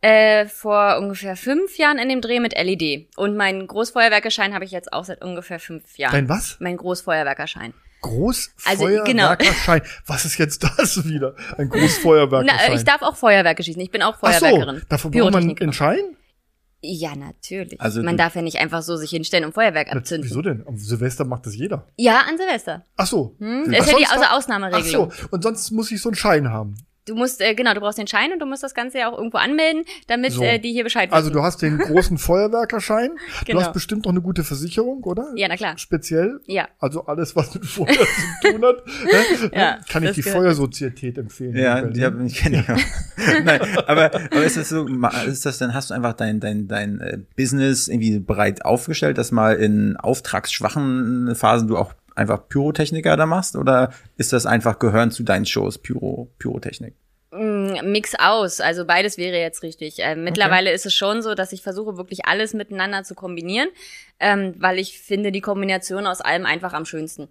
[0.00, 3.06] Äh, vor ungefähr fünf Jahren in dem Dreh mit LED.
[3.16, 6.12] Und meinen Großfeuerwerkerschein habe ich jetzt auch seit ungefähr fünf Jahren.
[6.12, 6.56] Dein was?
[6.58, 7.72] Mein Großfeuerwerkerschein.
[8.02, 9.80] Großfeuerwerkerschein.
[9.80, 9.92] Also, genau.
[10.06, 11.34] Was ist jetzt das wieder?
[11.56, 12.72] Ein Na, Großfeuerwerkerschein.
[12.72, 13.80] äh, ich darf auch Feuerwerke schießen.
[13.80, 14.82] Ich bin auch Ach so, Feuerwerkerin.
[14.88, 16.16] dafür braucht man einen Schein?
[16.84, 17.80] Ja, natürlich.
[17.80, 20.28] Also man darf ja nicht einfach so sich hinstellen und Feuerwerk Na, abzünden.
[20.28, 20.64] Wieso denn?
[20.66, 21.86] Am Silvester macht das jeder.
[21.96, 22.84] Ja, an Silvester.
[22.96, 23.36] Ach so.
[23.38, 23.66] Hm?
[23.68, 25.10] Ach, Das ist ja die Ausnahmeregelung.
[25.12, 25.26] Ach so.
[25.30, 26.74] Und sonst muss ich so einen Schein haben.
[27.06, 29.18] Du musst, äh, genau, du brauchst den Schein und du musst das Ganze ja auch
[29.18, 30.42] irgendwo anmelden, damit So.
[30.44, 31.16] äh, die hier Bescheid wissen.
[31.16, 33.10] Also du hast den großen Feuerwerkerschein.
[33.44, 33.58] Genau.
[33.58, 35.32] Du hast bestimmt noch eine gute Versicherung, oder?
[35.34, 35.76] Ja, na klar.
[35.78, 36.38] Speziell.
[36.46, 36.68] Ja.
[36.78, 38.86] Also alles, was mit Feuer zu tun hat.
[38.86, 39.50] ne?
[39.52, 41.56] Ja, Kann ich die gehört- Feuersozietät empfehlen.
[41.56, 42.20] Ja, die Berlin.
[42.20, 43.42] hab, ich kenne auch.
[43.44, 46.68] Nein, aber, aber ist das so, ma- ist das dann, hast du einfach dein, dein,
[46.68, 53.16] dein äh, Business irgendwie breit aufgestellt, dass mal in auftragsschwachen Phasen du auch einfach Pyrotechniker
[53.16, 53.56] da machst?
[53.56, 56.94] Oder ist das einfach gehören zu deinen Shows, Pyro, Pyrotechnik?
[57.32, 59.96] Mm, Mix aus, also beides wäre jetzt richtig.
[59.98, 63.68] Ähm, mittlerweile ist es schon so, dass ich versuche, wirklich alles miteinander zu kombinieren,
[64.20, 67.28] ähm, weil ich finde die Kombination aus allem einfach am schönsten.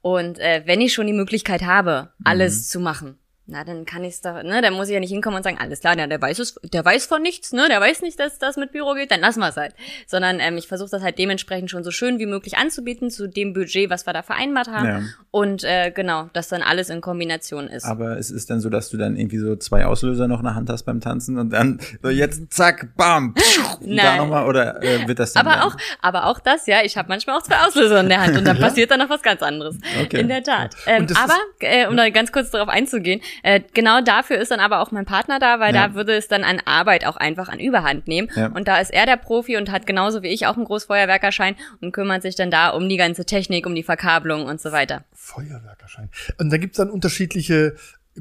[0.00, 4.22] Und äh, wenn ich schon die Möglichkeit habe, alles zu machen, na, dann kann ich's
[4.22, 6.38] da, ne, dann muss ich ja nicht hinkommen und sagen, alles klar, na, der weiß
[6.38, 9.20] es, der weiß von nichts, ne, der weiß nicht, dass das mit Büro geht, dann
[9.20, 9.74] lassen wir es halt.
[10.06, 13.52] Sondern ähm, ich versuche das halt dementsprechend schon so schön wie möglich anzubieten, zu dem
[13.52, 14.86] Budget, was wir da vereinbart haben.
[14.86, 15.02] Ja.
[15.30, 17.84] Und äh, genau, dass dann alles in Kombination ist.
[17.84, 20.54] Aber es ist dann so, dass du dann irgendwie so zwei Auslöser noch in der
[20.54, 24.82] Hand hast beim Tanzen und dann so jetzt zack, bam, pschuh, und da nochmal oder
[24.82, 27.42] äh, wird das dann Aber dann- auch, aber auch das, ja, ich habe manchmal auch
[27.42, 29.76] zwei Auslöser in der Hand und dann passiert dann noch was ganz anderes.
[30.02, 30.20] Okay.
[30.20, 30.74] In der Tat.
[30.86, 34.80] Ähm, aber, äh, um da ganz kurz darauf einzugehen, Äh, genau dafür ist dann aber
[34.80, 35.88] auch mein Partner da, weil Ja.
[35.88, 38.28] da würde es dann an Arbeit auch einfach an Überhand nehmen.
[38.36, 38.46] Ja.
[38.48, 41.92] Und da ist er der Profi und hat genauso wie ich auch einen Großfeuerwerkerschein und
[41.92, 45.04] kümmert sich dann da um die ganze Technik, um die Verkabelung und so weiter.
[45.12, 46.08] Feuerwerkerschein.
[46.38, 47.74] Und da gibt's dann unterschiedliche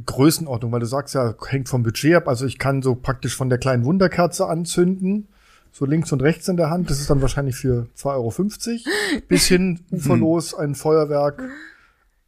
[0.06, 2.28] Größenordnungen, weil du sagst ja, hängt vom Budget ab.
[2.28, 5.28] Also ich kann so praktisch von der kleinen Wunderkerze anzünden,
[5.71, 6.89] so links und rechts in der Hand.
[6.89, 8.06] Das ist dann wahrscheinlich für 2,50
[8.86, 9.21] Euro.
[9.28, 11.41] Bis hin uferlos ein Feuerwerk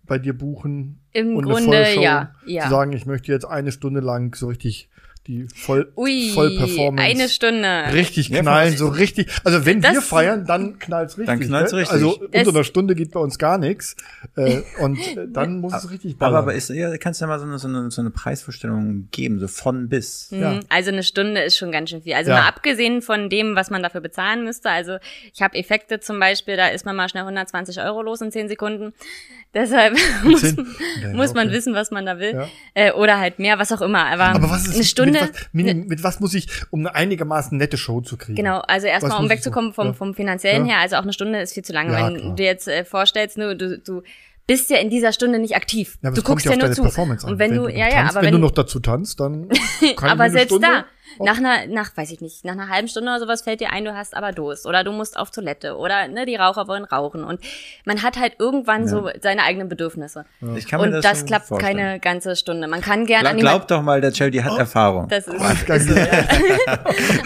[0.05, 0.99] bei dir buchen.
[1.11, 2.01] Im und eine Grunde, Vollshow.
[2.01, 2.63] ja, ja.
[2.63, 4.89] Zu sagen, ich möchte jetzt eine Stunde lang so richtig
[5.27, 7.01] die Voll, Ui, Vollperformance.
[7.01, 7.83] eine Stunde.
[7.93, 8.77] Richtig Ja, knallen, fast.
[8.79, 9.27] so richtig.
[9.43, 11.25] Also wenn Das- wir feiern, dann knallt's richtig.
[11.27, 11.79] Dann knallt's ne?
[11.79, 11.93] richtig.
[11.93, 13.95] Also Das- unter einer Stunde geht bei uns gar nichts.
[14.35, 16.35] Äh, und äh, dann muss es richtig ballern.
[16.35, 19.07] Aber, aber ist, ja, kannst du ja mal so eine, so, eine, so eine Preisvorstellung
[19.11, 20.29] geben, so von bis.
[20.31, 20.41] Mhm.
[20.41, 20.59] Ja.
[20.69, 22.13] Also eine Stunde ist schon ganz schön viel.
[22.13, 22.41] Also Ja.
[22.41, 24.69] mal abgesehen von dem, was man dafür bezahlen müsste.
[24.69, 24.97] Also
[25.33, 28.47] ich habe Effekte zum Beispiel, da ist man mal schnell 120 Euro los in 10
[28.47, 28.93] Sekunden.
[29.55, 31.55] Deshalb muss, Ja, muss man okay.
[31.57, 32.33] wissen, was man da will.
[32.33, 32.47] Ja.
[32.73, 34.05] Äh, oder halt mehr, was auch immer.
[34.07, 35.14] Aber, Aber was ist eine Stunde.
[35.51, 38.35] Mit was, mit was muss ich, um eine einigermaßen nette Show zu kriegen?
[38.35, 39.93] Genau, also erstmal, um wegzukommen vom, ja.
[39.93, 40.75] vom finanziellen Ja.
[40.75, 41.93] her, also auch eine Stunde ist viel zu lange.
[41.93, 42.29] Ja, Wenn klar.
[42.29, 44.01] du dir jetzt äh, vorstellst, du, du, du
[44.47, 45.97] bist ja in dieser Stunde nicht aktiv.
[46.01, 46.83] Ja, du guckst ja ja nur zu.
[46.83, 49.49] Und wenn, du, ja, ja, tanzt, aber wenn, wenn, du noch dazu tanzt, dann
[50.01, 50.85] aber selbst Stunde da,
[51.19, 53.85] nach einer, nach, weiß ich nicht, nach einer halben Stunde oder sowas fällt dir ein,
[53.85, 57.23] du hast aber Durst oder du musst auf Toilette oder ne, die Raucher wollen rauchen
[57.23, 57.39] und
[57.85, 60.25] man hat halt irgendwann so seine eigenen Bedürfnisse.
[60.55, 61.77] Ich kann mir Und das, das, schon klappt vorstellen.
[61.77, 62.67] keine ganze Stunde.
[62.67, 65.07] Man kann gern Gla an glaub doch mal, der Chell, hat Erfahrung.
[65.07, 66.27] das ist, Ganz ist so, ja.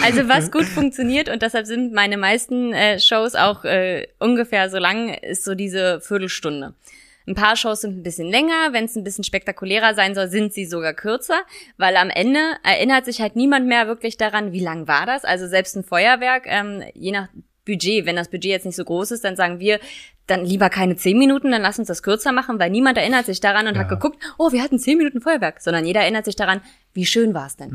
[0.04, 4.78] Also was gut funktioniert und deshalb sind meine meisten äh, Shows auch äh, ungefähr so
[4.78, 6.74] lang, ist so diese Viertelstunde.
[7.30, 10.52] Ein paar Shows sind ein bisschen länger, wenn es ein bisschen spektakulärer sein soll, sind
[10.52, 11.42] sie sogar kürzer,
[11.78, 15.26] weil am Ende erinnert sich halt niemand mehr wirklich daran, wie lang war das.
[15.26, 17.30] Also selbst ein Feuerwerk, ähm, je nach
[17.66, 19.80] Budget, wenn das Budget jetzt nicht so groß ist, dann sagen wir,
[20.26, 23.40] dann lieber keine zehn Minuten, dann lass uns das kürzer machen, weil niemand erinnert sich
[23.42, 26.62] daran und hat geguckt, oh, wir hatten zehn Minuten Feuerwerk, sondern jeder erinnert sich daran,
[26.94, 27.70] wie schön war es denn.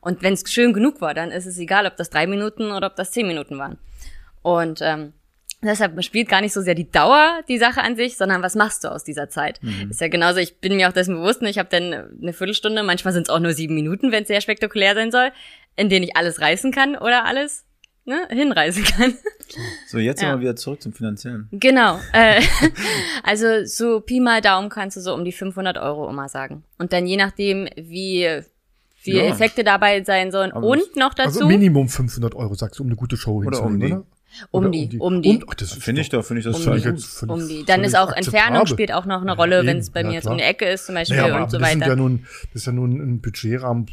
[0.00, 2.86] Und wenn es schön genug war, dann ist es egal, ob das drei Minuten oder
[2.86, 3.78] ob das zehn Minuten waren.
[4.42, 5.12] Und ähm,
[5.66, 8.84] deshalb spielt gar nicht so sehr die Dauer die Sache an sich, sondern was machst
[8.84, 9.60] du aus dieser Zeit?
[9.90, 12.82] Ist ja genauso, ich bin mir auch dessen bewusst, ne, ich habe dann eine Viertelstunde,
[12.82, 15.30] manchmal sind es auch nur sieben Minuten, wenn es sehr spektakulär sein soll,
[15.76, 17.64] in denen ich alles reißen kann oder alles
[18.04, 19.14] ne, hinreißen kann.
[19.86, 20.32] So, jetzt Ja.
[20.32, 21.48] aber wieder zurück zum Finanziellen.
[21.52, 22.00] Genau.
[22.12, 22.40] Äh,
[23.22, 26.64] also so Pi mal Daumen kannst du so um die 500 Euro immer sagen.
[26.78, 28.40] Und dann je nachdem, wie
[28.96, 29.30] viele Ja.
[29.30, 32.88] Effekte dabei sein sollen Aber und noch dazu Also Minimum 500 Euro, sagst du, um
[32.88, 34.04] eine gute Show Oder hinzulegen,
[34.50, 34.84] um die.
[34.84, 35.30] Um die, um die.
[35.36, 36.80] Und, ach, das ist Finde ich doch, finde ich das Um toll.
[36.80, 36.88] die.
[36.88, 37.64] jetzt völlig- um die.
[37.64, 40.06] Dann völlig ist auch Entfernung spielt auch noch eine Ja, Rolle, wenn es bei Ja,
[40.08, 40.32] mir jetzt klar.
[40.32, 41.96] um die Ecke ist zum Beispiel Naja, aber und so das, sind ja weiter.
[41.96, 43.86] nun, das ist ja nun ein Budgetrahmen,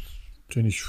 [0.54, 0.84] den ich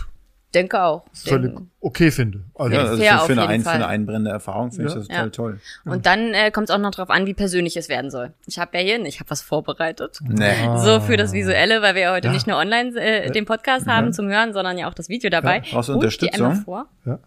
[0.54, 1.06] Denke auch.
[1.14, 1.66] völlig Denke.
[1.80, 2.44] okay finde.
[2.54, 4.88] Also, Ja, also Fair für, auf für, eine, jeden ein, für eine einbrennende Erfahrung finde
[4.90, 5.00] ich Ja.
[5.00, 5.16] das Ja.
[5.24, 5.60] total toll.
[5.86, 8.34] Und dann äh, kommt es auch noch drauf an, wie persönlich es werden soll.
[8.46, 10.20] Ich habe ja hier, ich habe was vorbereitet.
[10.28, 10.54] Nee.
[10.78, 12.34] So für das Visuelle, weil wir ja heute Ja.
[12.36, 15.64] nicht nur online äh, den Podcast haben zum Hören, sondern ja auch das Video dabei.
[15.66, 15.72] Ja.
[15.72, 16.56] Brauchst du ich die Unterstützung?
[16.64, 16.86] vor.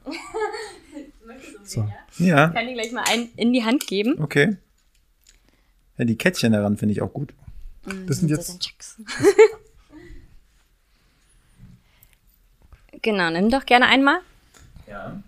[1.68, 1.88] so.
[2.18, 4.20] Ja, Ich kann die gleich mal einen in die Hand geben.
[4.22, 4.56] okay.
[5.98, 7.32] Ja, die Kettchen daran finde ich auch gut.
[8.06, 8.58] Das sind jetzt,
[13.02, 14.18] genau, nimm doch gerne einmal.
[14.88, 15.22] Ja.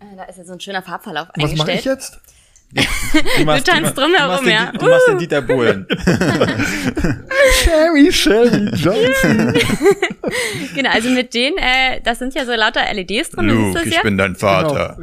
[0.00, 1.84] Äh, Da ist jetzt so ein schöner Farbverlauf was mache ich eingestellt.
[1.84, 2.20] jetzt?
[2.72, 4.72] Du, machst, tanzt machst- drumherum, du machst den, ja.
[4.72, 5.86] Du machst den Dieter Bohlen.
[7.64, 9.54] Sherry, Sherry Johnson.
[10.76, 14.04] Genau, also mit denen, äh, das sind ja so lauter LEDs drin, du siehst das
[14.04, 14.10] ja?
[14.10, 14.96] dein Vater.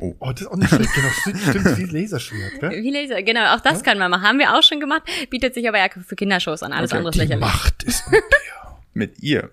[0.00, 0.16] Oh.
[0.20, 0.90] Oh, das ist auch nicht schlecht.
[0.94, 2.70] Genau, stimmt, stimmt wie Laserschwert, gell?
[2.84, 4.22] Wie Laser, genau, auch das kann man machen.
[4.22, 6.98] Haben wir auch schon gemacht, bietet sich aber ja für Kindershows an, alles Okay.
[6.98, 7.40] andere ist Die lächerlich.
[7.44, 8.30] Macht ist mit dir.
[8.94, 9.50] Mit ihr.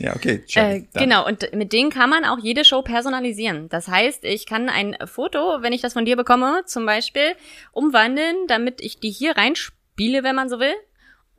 [0.00, 0.36] Ja, okay.
[0.36, 0.92] Äh, Check.
[0.92, 1.02] Dann.
[1.02, 3.68] genau, und mit denen kann man auch jede Show personalisieren.
[3.68, 7.34] Das heißt, ich kann ein Foto, wenn ich das von dir bekomme, zum Beispiel,
[7.72, 10.74] umwandeln, damit ich die hier reinspiele, wenn man so will.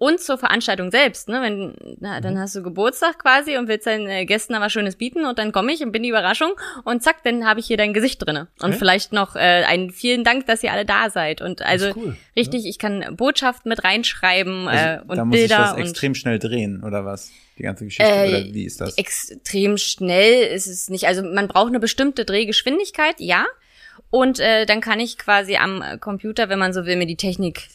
[0.04, 1.44] Und zur Veranstaltung selbst, ne?
[1.44, 2.22] Wenn, na, Mhm.
[2.24, 5.52] dann hast du Geburtstag quasi und willst deinen äh, Gästen aber Schönes bieten und dann
[5.52, 6.54] komme ich und bin die Überraschung
[6.86, 8.48] und zack, dann habe ich hier dein Gesicht drinne.
[8.64, 8.78] Und Okay.
[8.80, 11.42] vielleicht noch äh, einen vielen Dank, dass ihr alle da seid.
[11.44, 15.42] Und also cool, richtig, ich kann Botschaften mit reinschreiben äh, Also, und da muss ich
[15.44, 17.30] Bilder das und extrem schnell drehen, oder was?
[17.60, 18.98] Die ganze Geschichte, Äh, oder wie ist das?
[18.98, 21.06] Extrem schnell ist es nicht.
[21.06, 23.46] Also man braucht eine bestimmte Drehgeschwindigkeit, ja.
[24.10, 27.18] Und äh, dann kann ich quasi am äh, Computer, wenn man so will, mir die
[27.18, 27.68] Technik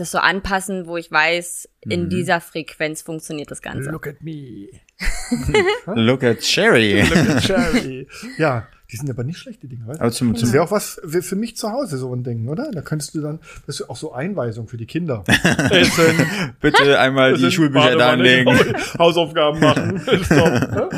[0.00, 2.08] das so anpassen, wo ich weiß, in Mhm.
[2.10, 3.90] dieser Frequenz funktioniert das Ganze.
[3.90, 4.68] Look at me.
[5.94, 7.02] Look at Cherry.
[7.02, 8.06] Look at Sherry.
[8.38, 10.02] Ja, die sind aber nicht schlecht, die Dinger, weißt du?
[10.02, 12.48] Aber zum, Das zum wäre auch was für für mich zu Hause, so ein Ding,
[12.48, 12.70] oder?
[12.72, 15.22] Da könntest du dann, das ist auch so Einweisung für die Kinder.
[15.70, 16.26] Essen,
[16.60, 18.50] bitte einmal die Schulbücher da anlegen.
[18.98, 20.00] Hausaufgaben machen.
[20.24, 20.92] Stopp.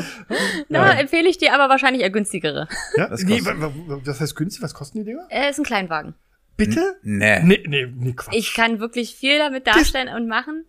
[0.69, 2.67] Da empfehle ich dir aber wahrscheinlich eher günstigere.
[2.97, 4.63] Ja, Was nee, was heißt günstig?
[4.63, 5.25] Was kosten die Dinger?
[5.29, 6.15] Er ist ein Kleinwagen.
[6.57, 6.97] Bitte?
[7.03, 7.39] Nee.
[7.43, 8.35] Nee, nee, nee, Quatsch.
[8.35, 10.65] Ich kann wirklich viel damit darstellen und machen.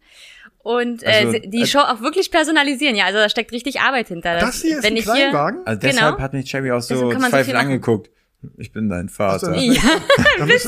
[0.62, 2.96] und äh, Also, die äh, Show auch wirklich personalisieren.
[2.96, 4.38] Ja, also da steckt richtig Arbeit hinter.
[4.38, 5.60] Das hier ist Wenn ein ich hier, Kleinwagen?
[5.66, 5.92] Also Genau.
[5.92, 8.10] deshalb hat mich Cherry auch so zweifelnd angeguckt.
[8.58, 9.52] Ich bin dein Vater.
[9.54, 9.60] Ach so.
[9.60, 9.80] Ja,
[10.38, 10.64] das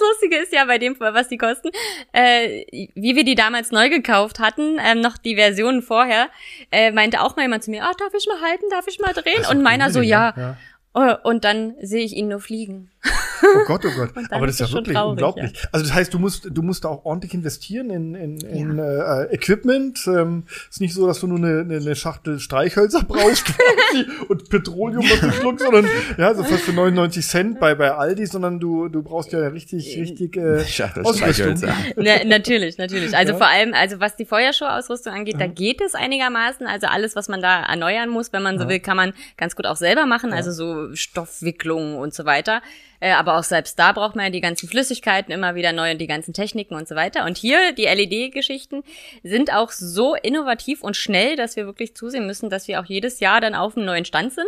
[0.00, 1.70] Lustige ist ja bei dem, was die kosten,
[2.12, 2.64] äh,
[2.94, 6.28] wie wir die damals neu gekauft hatten, ähm, noch die Versionen vorher,
[6.70, 9.12] äh, meinte auch mal jemand zu mir, ah, darf ich mal halten, darf ich mal
[9.14, 9.36] drehen?
[9.38, 10.34] Das ist Und meiner so, ja.
[10.36, 10.56] ja.
[10.94, 12.90] Äh, Und dann sehe ich ihn nur fliegen.
[13.42, 14.10] Oh Gott, oh Gott.
[14.30, 15.52] Aber das ist ja wirklich traurig, unglaublich.
[15.72, 19.24] Also das heißt, du musst, du musst da auch ordentlich investieren in, in, in äh,
[19.34, 20.06] Equipment.
[20.06, 25.02] Ähm, ist nicht so, dass du nur eine, eine, Schachtel Streichhölzer brauchst quasi und Petroleum,
[25.04, 25.86] was du schluckst, sondern
[26.18, 29.96] ja, so fast für 99 Cent bei, bei Aldi, sondern du, du brauchst ja richtig,
[29.98, 31.56] richtig äh, Schachtel Ausrüstung.
[31.56, 31.74] Streichhölzer.
[31.96, 33.16] Na, natürlich, natürlich.
[33.16, 33.38] Also Ja.
[33.38, 36.66] vor allem, also was die Feuershow-Ausrüstung angeht, da geht es einigermaßen.
[36.66, 39.66] Also alles, was man da erneuern muss, wenn man so will, kann man ganz gut
[39.66, 40.32] auch selber machen.
[40.32, 42.62] Also so Stoffwicklung und so weiter.
[43.02, 45.98] Äh, aber auch selbst da braucht man ja die ganzen Flüssigkeiten immer wieder neu und
[45.98, 47.24] die ganzen Techniken und so weiter.
[47.26, 48.84] Und hier, die LED-Geschichten
[49.24, 53.18] sind auch so innovativ und schnell, dass wir wirklich zusehen müssen, dass wir auch jedes
[53.18, 54.46] Jahr dann auf einem neuen Stand sind.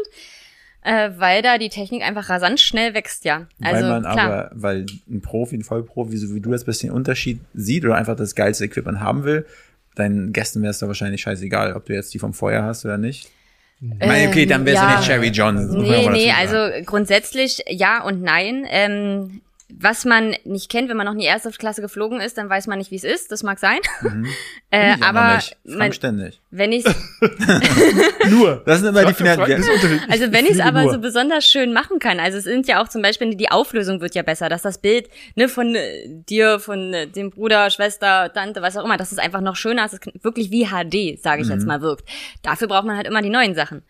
[0.83, 3.49] Äh, weil da die Technik einfach rasant schnell wächst, ja.
[3.61, 4.19] Also weil man klar.
[4.19, 8.15] aber, weil ein Profi, ein Vollprofi, so wie du das bisschen Unterschied sieht oder einfach
[8.15, 9.47] das geilste Equipment haben will,
[9.97, 12.99] deinen Gästen wäre es da wahrscheinlich scheißegal, ob du jetzt die vom Feuer hast oder
[12.99, 13.31] nicht.
[13.99, 14.93] Meine, okay, dann wärst Ähm, ja.
[14.93, 15.83] du nicht Cherry John.
[15.83, 18.67] Nee, nee, also grundsätzlich ja und nein.
[18.69, 19.41] Ähm,
[19.73, 22.79] was man nicht kennt, wenn man noch nie erste Klasse geflogen ist, dann weiß man
[22.79, 23.33] nicht, wie es ist.
[23.33, 23.79] Das mag sein.
[24.03, 24.27] Bin
[24.71, 25.57] äh, aber nicht.
[25.65, 26.41] man, ständig.
[26.51, 26.85] wenn ich
[28.31, 28.63] Nur.
[28.67, 29.15] Das sind immer die.
[29.15, 30.01] Frank ist Unterschied.
[30.11, 30.93] also wenn ich es aber nur.
[30.93, 34.15] so besonders schön machen kann, also es sind ja auch zum Beispiel die Auflösung wird
[34.15, 38.63] ja besser, dass das Bild ne von äh, dir, von äh, dem Bruder, Schwester, Tante,
[38.63, 41.43] was auch immer, dass es einfach noch schöner ist, dass es wirklich wie HD, sage
[41.43, 41.55] ich Mhm.
[41.55, 42.09] jetzt mal, wirkt.
[42.43, 43.83] Dafür braucht man halt immer die neuen Sachen.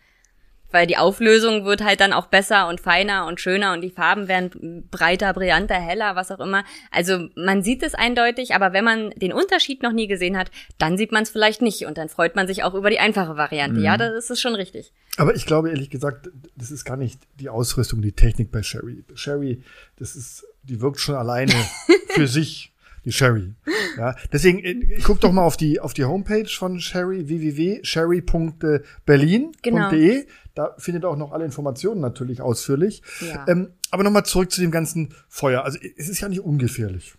[0.75, 4.27] Weil die Auflösung wird halt dann auch besser und feiner und schöner und die Farben
[4.27, 6.65] werden breiter, brillanter, heller, was auch immer.
[6.91, 10.97] Also man sieht es eindeutig, aber wenn man den Unterschied noch nie gesehen hat, dann
[10.97, 13.79] sieht man es vielleicht nicht und dann freut man sich auch über die einfache Variante.
[13.79, 14.91] Ja, das ist schon richtig.
[15.15, 19.05] Aber ich glaube ehrlich gesagt, das ist gar nicht die Ausrüstung, die Technik bei Sherry.
[19.13, 19.63] Sherry,
[19.95, 21.53] das ist, die wirkt schon alleine
[22.09, 22.73] für sich,
[23.05, 23.53] die Sherry.
[23.97, 29.51] Ja, deswegen äh, guck doch mal auf die auf die Homepage von Sherry www.sherry.berlin.de.
[29.61, 29.91] Genau.
[30.55, 33.03] Da findet ihr auch noch alle Informationen natürlich ausführlich.
[33.21, 33.45] Ja.
[33.47, 35.63] Ähm, aber nochmal zurück zu dem ganzen Feuer.
[35.63, 37.13] Also es ist ja nicht ungefährlich.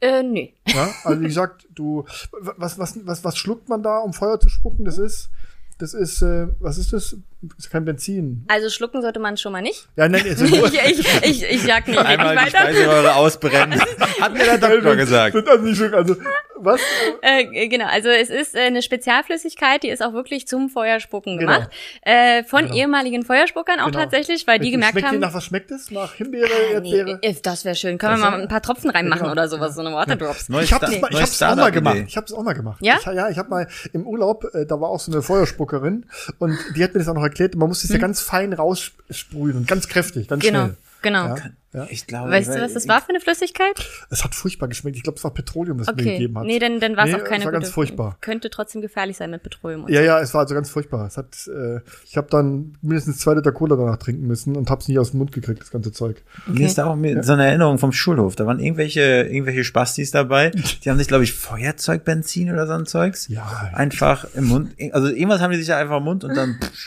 [0.00, 0.54] Äh, nee.
[0.66, 0.94] Ja?
[1.04, 2.04] Also wie gesagt, du
[2.40, 4.84] was was was was schluckt man da, um Feuer zu spucken?
[4.84, 5.30] Das ist
[5.78, 7.16] das ist äh, was ist das?
[7.40, 8.44] Das ist kein Benzin.
[8.48, 9.88] Also schlucken sollte man schon mal nicht.
[9.96, 12.58] Ja, nein, also Ich, ich, ich, ich jag nicht Einmal die weiter.
[12.58, 13.80] Speiseröhre ausbrennen.
[14.20, 15.36] Hat mir der Doktor gesagt.
[15.36, 16.16] Also also,
[16.60, 16.80] was?
[17.22, 21.52] Äh, genau, also es ist äh, eine Spezialflüssigkeit, die ist auch wirklich zum Feuerspucken Genau.
[21.52, 21.70] gemacht.
[22.02, 22.74] Äh, von Genau.
[22.74, 24.00] ehemaligen Feuerspuckern auch Genau.
[24.00, 25.20] tatsächlich, weil die gemerkt schmeckt die haben.
[25.20, 25.92] nach was schmeckt es?
[25.92, 26.48] Nach Himbeere,
[26.82, 27.18] Nee, Erdbeere?
[27.22, 27.98] äh, das wäre schön.
[27.98, 29.32] Können wir Das mal ein paar Tropfen reinmachen Genau.
[29.32, 30.48] oder sowas, so eine Waterdrops.
[30.48, 31.98] Neues Ich ich neues hab's auch mal gemacht.
[32.08, 32.80] Ich hab's auch mal gemacht.
[32.82, 32.96] Ja?
[32.98, 36.06] Ich, ja, ich habe mal im Urlaub, äh, da war auch so eine Feuerspuckerin
[36.38, 37.54] und die hat mir das auch noch erklärt.
[37.54, 40.52] Man muss das ja ganz fein raussprühen und ganz kräftig, ganz Hm.
[40.52, 40.76] Genau, schnell.
[41.02, 41.26] genau.
[41.28, 41.36] Ja,
[41.74, 41.86] ja.
[41.90, 43.86] Ich glaube, Weißt du, was das war für eine Flüssigkeit?
[44.08, 44.96] Es hat furchtbar geschmeckt.
[44.96, 46.12] Ich glaube, es war Petroleum, das mir Okay.
[46.12, 46.46] gegeben hat.
[46.46, 48.16] Nee, dann, dann war es Nee, auch keine es war ganz gute- furchtbar.
[48.22, 49.84] Könnte trotzdem gefährlich sein mit Petroleum.
[49.84, 51.06] Und Ja, ja, es war also ganz furchtbar.
[51.06, 54.88] Es hat, äh, ich habe dann mindestens zwei Liter Cola danach trinken müssen und hab's
[54.88, 56.22] nicht aus dem Mund gekriegt, das ganze Zeug.
[56.46, 58.34] Mir ist da auch mir so eine Erinnerung vom Schulhof.
[58.34, 60.50] Da waren irgendwelche, irgendwelche Spastis dabei.
[60.84, 63.28] Die haben sich, glaube ich, Feuerzeugbenzin oder so ein Zeugs.
[63.28, 63.70] Ja.
[63.74, 64.74] Einfach im Mund.
[64.92, 66.52] Also irgendwas haben die sich ja einfach im Mund und dann.
[66.52, 66.72] Rausgekommen.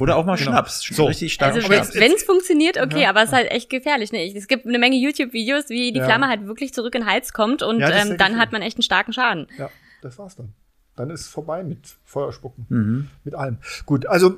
[0.00, 0.50] Oder auch mal Genau.
[0.52, 0.80] Schnaps.
[0.82, 1.06] So.
[1.06, 1.54] Richtig stark.
[1.54, 3.10] Also wenn es funktioniert, okay, Ja.
[3.10, 4.12] aber es ist halt echt gefährlich.
[4.12, 4.24] Ne?
[4.36, 6.04] Es gibt eine Menge YouTube-Videos, wie die Ja.
[6.06, 8.36] Flamme halt wirklich zurück in den Hals kommt und Ja, ähm, dann gefährlich.
[8.38, 9.46] hat man echt einen starken Schaden.
[9.58, 9.70] Ja,
[10.02, 10.52] das war's dann.
[10.96, 12.66] Dann ist vorbei mit Feuerspucken.
[12.68, 13.08] Mhm.
[13.24, 13.58] Mit allem.
[13.86, 14.36] Gut, also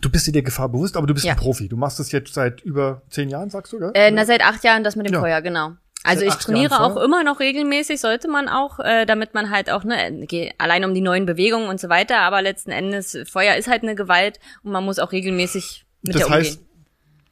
[0.00, 1.32] du bist dir der Gefahr bewusst, aber du bist Ja.
[1.34, 1.68] ein Profi.
[1.68, 3.92] Du machst das jetzt seit über zehn Jahren, sagst du, gell?
[3.94, 5.20] Äh, na, seit acht Jahren das mit dem Ja.
[5.20, 5.72] Feuer, genau.
[6.06, 9.70] Also ich trainiere Jahren auch immer noch regelmäßig, sollte man auch, äh, damit man halt
[9.70, 10.26] auch, ne,
[10.58, 13.94] allein um die neuen Bewegungen und so weiter, aber letzten Endes, Feuer ist halt eine
[13.94, 16.65] Gewalt und man muss auch regelmäßig mit das der heißt, umgehen.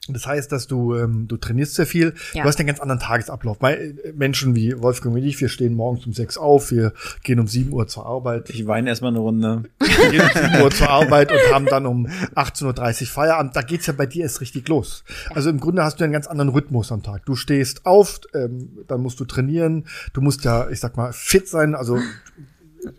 [0.09, 2.15] Das heißt, dass du, ähm, du trainierst sehr viel.
[2.35, 2.43] Ja.
[2.43, 3.61] Du hast einen ganz anderen Tagesablauf.
[3.61, 7.41] Mei- äh, Menschen wie Wolfgang und ich, wir stehen morgens um sechs auf, wir gehen
[7.41, 8.51] um sieben Uhr zur Arbeit.
[8.51, 9.65] Ich weine erstmal eine Runde.
[9.79, 13.57] Wir gehen um 7 Uhr zur Arbeit und haben dann um 18.30 Uhr Feierabend.
[13.57, 15.05] Da geht's ja bei dir erst richtig los.
[15.35, 17.25] Also im Grunde hast du einen ganz anderen Rhythmus am Tag.
[17.27, 21.49] Du stehst auf, ähm, dann musst du trainieren, du musst ja, ich sag mal, fit
[21.49, 21.75] sein.
[21.75, 21.99] Also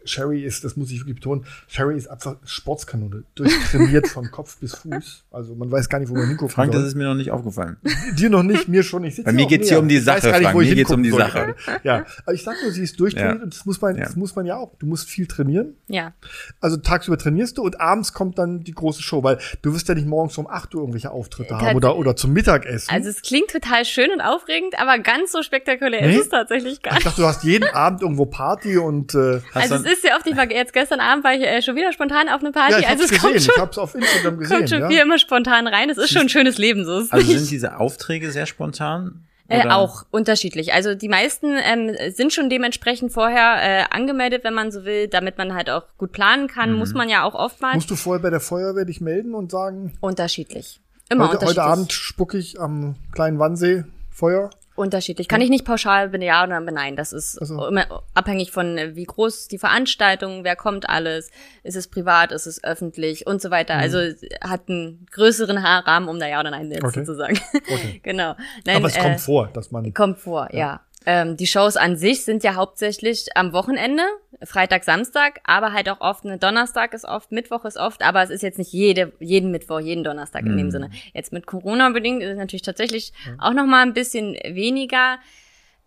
[0.06, 4.76] Sherry ist, das muss ich wirklich betonen, Sherry ist einfach Sportskanone, durchtrainiert von Kopf bis
[4.76, 5.24] Fuß.
[5.32, 6.88] Also man weiß gar nicht, wo man hingucken Frank, das soll.
[6.89, 7.78] ist mir noch nicht aufgefallen.
[8.17, 9.04] Dir noch nicht, mir schon.
[9.04, 9.78] Ich sitze Bei mir geht's näher.
[9.78, 10.56] hier um die Ich weiß Sache, gar nicht, Frank.
[10.58, 11.56] wo ich Mir geht's um die Sache.
[11.84, 13.43] Ja, aber ich sag nur, sie ist durchtrainiert Ja.
[13.43, 14.04] und das muss man, Ja.
[14.06, 14.76] das muss man ja auch.
[14.80, 15.76] Du musst viel trainieren.
[15.88, 16.13] Ja.
[16.62, 19.95] Also tagsüber trainierst du und abends kommt dann die große Show, weil du wirst ja
[19.95, 22.89] nicht morgens um 8 Uhr irgendwelche Auftritte Tats- haben oder, oder zum Mittagessen.
[22.89, 26.15] Also es klingt total schön und aufregend, aber ganz so spektakulär Nee?
[26.15, 27.08] ist es tatsächlich gar ich nicht.
[27.08, 30.28] dachte, du hast jeden Abend irgendwo Party und äh, Hast Also es ist ja oft,
[30.28, 32.74] ich war jetzt gestern Abend war ich äh, schon wieder spontan auf eine Party.
[32.74, 34.58] ja, ich also es gesehen, kommt ich schon, hab's auf Instagram gesehen.
[34.58, 34.88] kommt schon ja.
[34.90, 35.90] viel immer spontan rein.
[35.90, 37.38] Es ist schon ein schönes Leben, so ist Also nicht.
[37.38, 39.26] sind diese Aufträge sehr spontan?
[39.48, 40.74] Äh, auch unterschiedlich.
[40.74, 45.38] Also die meisten ähm, sind schon dementsprechend vorher äh, angemeldet, wenn man so will, damit
[45.38, 46.72] man halt auch gut planen kann.
[46.72, 46.80] Mhm.
[46.80, 49.94] Muss man ja auch oftmals Musst du vorher bei der Feuerwehr dich melden und sagen,
[50.02, 50.82] unterschiedlich.
[51.10, 51.64] Immer heute, unterschiedlich.
[51.64, 54.50] heute Abend spucke ich am kleinen Wannsee Feuer?
[54.76, 55.30] Unterschiedlich.
[55.30, 56.96] Kann ich nicht pauschal ja oder nein.
[56.98, 57.68] Das ist Ach so.
[57.68, 61.32] immer abhängig von, äh, wie groß die Veranstaltung, wer kommt alles,
[61.64, 63.76] ist es privat, ist es öffentlich und so weiter.
[63.76, 67.04] Also es hat einen größeren Rahmen, um da ja oder nein Okay.
[67.06, 67.40] zu sagen.
[67.56, 68.00] Okay.
[68.04, 68.36] genau.
[68.66, 69.94] Nein, Aber es äh, kommt vor, dass man.
[69.94, 70.82] Kommt vor, ja.
[71.06, 74.04] Ähm, die Shows an sich sind ja hauptsächlich am Wochenende,
[74.44, 78.30] Freitag, Samstag, aber halt auch oft, ne, Donnerstag ist oft, Mittwoch ist oft, aber es
[78.30, 80.89] ist jetzt nicht jede, jeden Mittwoch, jeden Donnerstag in dem Sinne.
[81.13, 85.20] Jetzt mit Corona bedingt ist es natürlich tatsächlich auch noch mal ein bisschen weniger.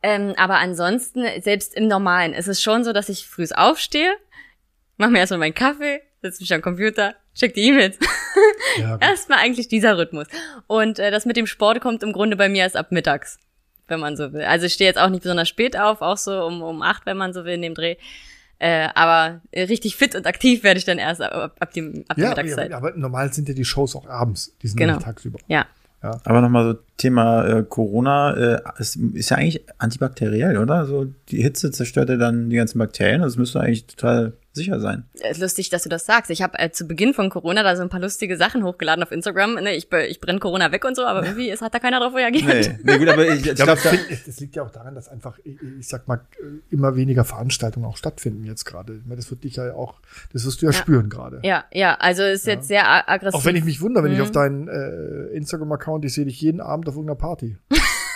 [0.02, 4.12] Ähm, aber ansonsten, selbst im Normalen, ist es schon so, dass ich früh aufstehe,
[4.96, 7.98] mache mir erstmal meinen Kaffee, setze mich am Computer, check die E-Mails.
[8.78, 8.98] Ja.
[9.00, 10.26] Erstmal eigentlich dieser Rhythmus.
[10.66, 13.38] Und äh, das mit dem Sport kommt im Grunde bei mir erst ab mittags,
[13.88, 14.42] wenn man so will.
[14.42, 17.16] Also ich stehe jetzt auch nicht besonders spät auf, auch so um, um acht, wenn
[17.16, 17.96] man so will, in dem Dreh.
[18.60, 22.16] Äh, aber richtig fit und aktiv werde ich dann erst ab, ab, ab, dem, ab
[22.16, 22.70] der ja, Mittagszeit.
[22.72, 24.94] ja, aber normal sind ja die Shows auch abends, die sind Genau.
[24.94, 25.38] nicht tagsüber.
[25.46, 25.66] Ja.
[26.00, 30.84] Aber nochmal so Thema äh, Corona, äh, es ist ja eigentlich antibakteriell, oder?
[30.86, 35.04] So die Hitze zerstört ja dann die ganzen Bakterien, das müsste eigentlich total sicher sein.
[35.38, 36.32] Lustig, dass du das sagst.
[36.32, 39.12] Ich habe äh, zu Beginn von Corona da so ein paar lustige Sachen hochgeladen auf
[39.12, 39.54] Instagram.
[39.54, 42.12] Ne, ich, ich brenne Corona weg und so, aber irgendwie ist, hat da keiner drauf
[42.16, 42.44] reagiert.
[42.44, 44.96] Nee, nee gut, aber ich, ich Ja, glaube, ich find, es liegt ja auch daran,
[44.96, 46.22] dass einfach, ich, ich sag mal,
[46.70, 48.94] immer weniger Veranstaltungen auch stattfinden jetzt gerade.
[48.94, 50.00] Ich das wird dich ja auch,
[50.32, 50.78] das wirst du ja, Ja.
[50.78, 51.38] spüren gerade.
[51.44, 53.38] Ja, ja, also ist jetzt sehr aggressiv.
[53.38, 54.24] Auch wenn ich mich wundere, wenn ich Mhm.
[54.24, 57.56] auf deinen äh, Instagram-Account, ich sehe dich jeden Abend auf irgendeiner Party.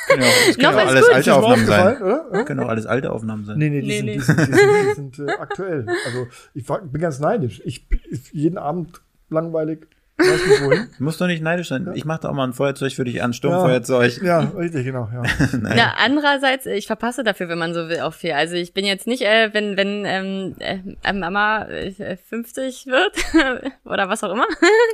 [0.09, 1.15] können ja auch, es können ja alles gut.
[1.15, 2.03] alte Aufnahmen sein.
[2.03, 2.45] oder?
[2.45, 3.59] Können auch alles alte Aufnahmen sein.
[3.59, 4.15] Nee, nee, die Nee, sind, nee.
[4.15, 5.87] Die sind, die sind, die sind äh, aktuell.
[6.07, 7.63] Also ich war, bin ganz neidisch.
[7.65, 9.87] Ich, ich jeden Abend langweilig,
[10.19, 10.89] weiß nicht wohin.
[10.99, 11.91] Du musst doch nicht neidisch sein.
[11.95, 14.21] Ich mache da auch mal ein Feuerzeug für dich an, Sturmfeuerzeug.
[14.23, 15.09] Ja, richtig, genau.
[15.13, 15.23] Ja.
[15.61, 18.33] Na, andererseits, ich verpasse dafür, wenn man so will, auch viel.
[18.33, 24.09] Also ich bin jetzt nicht, äh, wenn, wenn ähm, äh, Mama äh, 50 wird oder
[24.11, 24.47] was auch immer,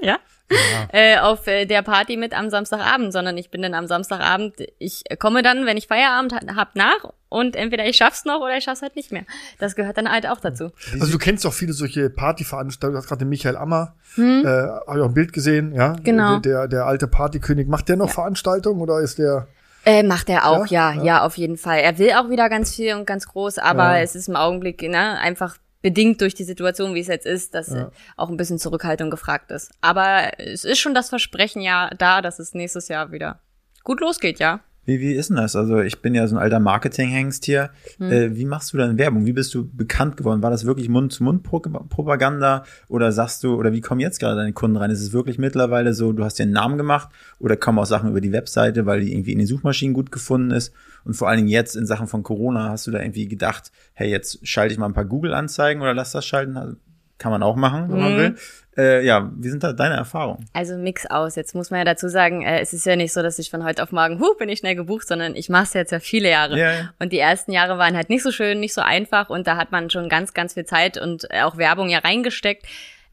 [0.03, 0.19] ja,
[0.93, 5.05] äh, auf äh, der Party mit am Samstagabend, sondern ich bin dann am Samstagabend, ich
[5.19, 8.65] komme dann, wenn ich Feierabend ha- hab, nach und entweder ich schaff's noch oder ich
[8.65, 9.25] schaff's halt nicht mehr.
[9.59, 10.71] Das gehört dann halt auch dazu.
[10.99, 12.95] Also du kennst doch viele solche Partyveranstaltungen.
[12.95, 15.95] Du hast gerade den Michael Ammer, äh, habe ich auch ein Bild gesehen, ja.
[15.97, 16.05] Hm?
[16.05, 16.39] Genau.
[16.39, 17.69] Der, der, der alte Partykönig.
[17.69, 19.47] Macht der noch Veranstaltungen oder ist der?
[19.85, 20.93] Äh, macht er auch, Ja?
[20.95, 21.79] ja, ja, auf jeden Fall.
[21.81, 24.01] Er will auch wieder ganz viel und ganz groß, aber Ja.
[24.01, 27.69] es ist im Augenblick ne, einfach bedingt durch die Situation, wie es jetzt ist, dass
[27.69, 27.83] Ja.
[27.83, 29.71] äh, auch ein bisschen Zurückhaltung gefragt ist.
[29.81, 33.41] Aber es ist schon das Versprechen ja da, dass es nächstes Jahr wieder
[33.85, 34.61] gut losgeht, ja.
[34.89, 35.55] Wie, wie ist denn das?
[35.55, 37.69] Also ich bin ja so ein alter Marketing-Hengst hier.
[37.99, 38.11] Hm.
[38.11, 39.27] Äh, wie machst du dann Werbung?
[39.27, 40.43] Wie bist du bekannt geworden?
[40.43, 44.91] War das wirklich Mund-zu-Mund-Propaganda oder sagst du, oder wie kommen jetzt gerade deine Kunden rein?
[44.91, 48.09] Ist es wirklich mittlerweile so, du hast dir einen Namen gemacht oder kommen auch Sachen
[48.09, 50.73] über die Webseite, weil die irgendwie in den Suchmaschinen gut gefunden ist?
[51.05, 54.09] Und vor allen Dingen jetzt in Sachen von Corona hast du da irgendwie gedacht, hey,
[54.11, 56.79] jetzt schalte ich mal ein paar Google-Anzeigen oder lass das schalten?
[57.19, 58.19] Kann man auch machen, wenn man Mhm.
[58.19, 58.37] will.
[58.77, 60.47] Äh, ja, wie sind da deine Erfahrungen?
[60.53, 61.35] Also Mix aus.
[61.35, 63.65] Jetzt muss man ja dazu sagen, äh, es ist ja nicht so, dass ich von
[63.65, 66.31] heute auf morgen, huh, bin ich schnell gebucht, sondern ich mache es jetzt ja viele
[66.31, 66.57] Jahre.
[66.57, 66.95] Ja, ja.
[67.01, 69.73] Und die ersten Jahre waren halt nicht so schön, nicht so einfach und da hat
[69.73, 72.67] man schon ganz, ganz viel Zeit und äh, auch Werbung ja reingesteckt.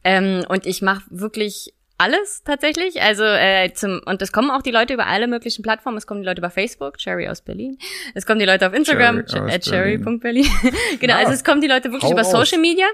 [0.04, 3.02] Ähm, und ich mache wirklich alles tatsächlich.
[3.02, 5.98] Also äh, zum und es kommen auch die Leute über alle möglichen Plattformen.
[5.98, 7.78] Es kommen die Leute über Facebook, Cherry aus Berlin.
[8.14, 10.48] Es kommen die Leute auf Instagram, Cherry cherry.berlin.
[11.00, 11.20] genau, Ja.
[11.20, 12.24] also es kommen die Leute wirklich Hau über.
[12.24, 12.86] Social Media.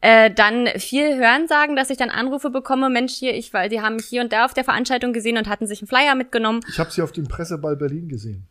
[0.00, 3.80] Äh, dann viel hören sagen, dass ich dann Anrufe bekomme, Mensch, hier, ich, weil die
[3.80, 6.60] haben mich hier und da auf der Veranstaltung gesehen und hatten sich einen Flyer mitgenommen.
[6.68, 8.46] Ich habe sie auf dem Presseball Berlin gesehen.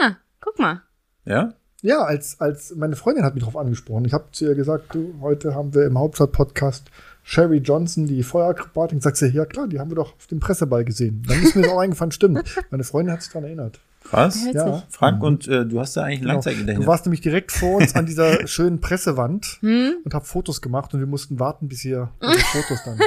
[0.00, 0.82] Ah, guck mal.
[1.24, 1.54] Ja?
[1.84, 4.04] Ja, als, als meine Freundin hat mich darauf angesprochen.
[4.04, 6.88] Ich habe zu ihr gesagt, du, heute haben wir im Hauptstadt-Podcast
[7.22, 9.00] Sherry Johnson, die Feuerakrobatin.
[9.00, 11.22] Sagt sie, ja klar, die haben wir doch auf dem Presseball gesehen.
[11.28, 12.42] Dann ist mir das auch eingefallen, stimmt.
[12.70, 13.80] Meine Freundin hat sich daran erinnert.
[14.10, 14.44] Was?
[14.52, 14.82] Ja.
[14.90, 16.32] Frank, und äh, du hast da eigentlich ein Genau.
[16.34, 16.84] Langzeitgedächtnis.
[16.84, 19.94] Du warst nämlich direkt vor uns an dieser schönen Pressewand Hm?
[20.04, 22.98] und hab Fotos gemacht und wir mussten warten, bis ihr eure Fotos dann.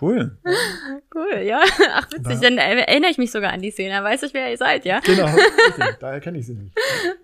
[0.00, 0.36] Cool.
[1.16, 1.60] Cool, ja.
[1.92, 2.40] Ach, witzig.
[2.40, 3.90] Dann äh, erinnere ich mich sogar an die Szene.
[3.94, 4.98] Dann weiß ich, wer ihr seid, ja?
[4.98, 5.26] Genau,
[5.68, 5.96] richtig.
[6.00, 6.74] daher kenne ich sie nicht.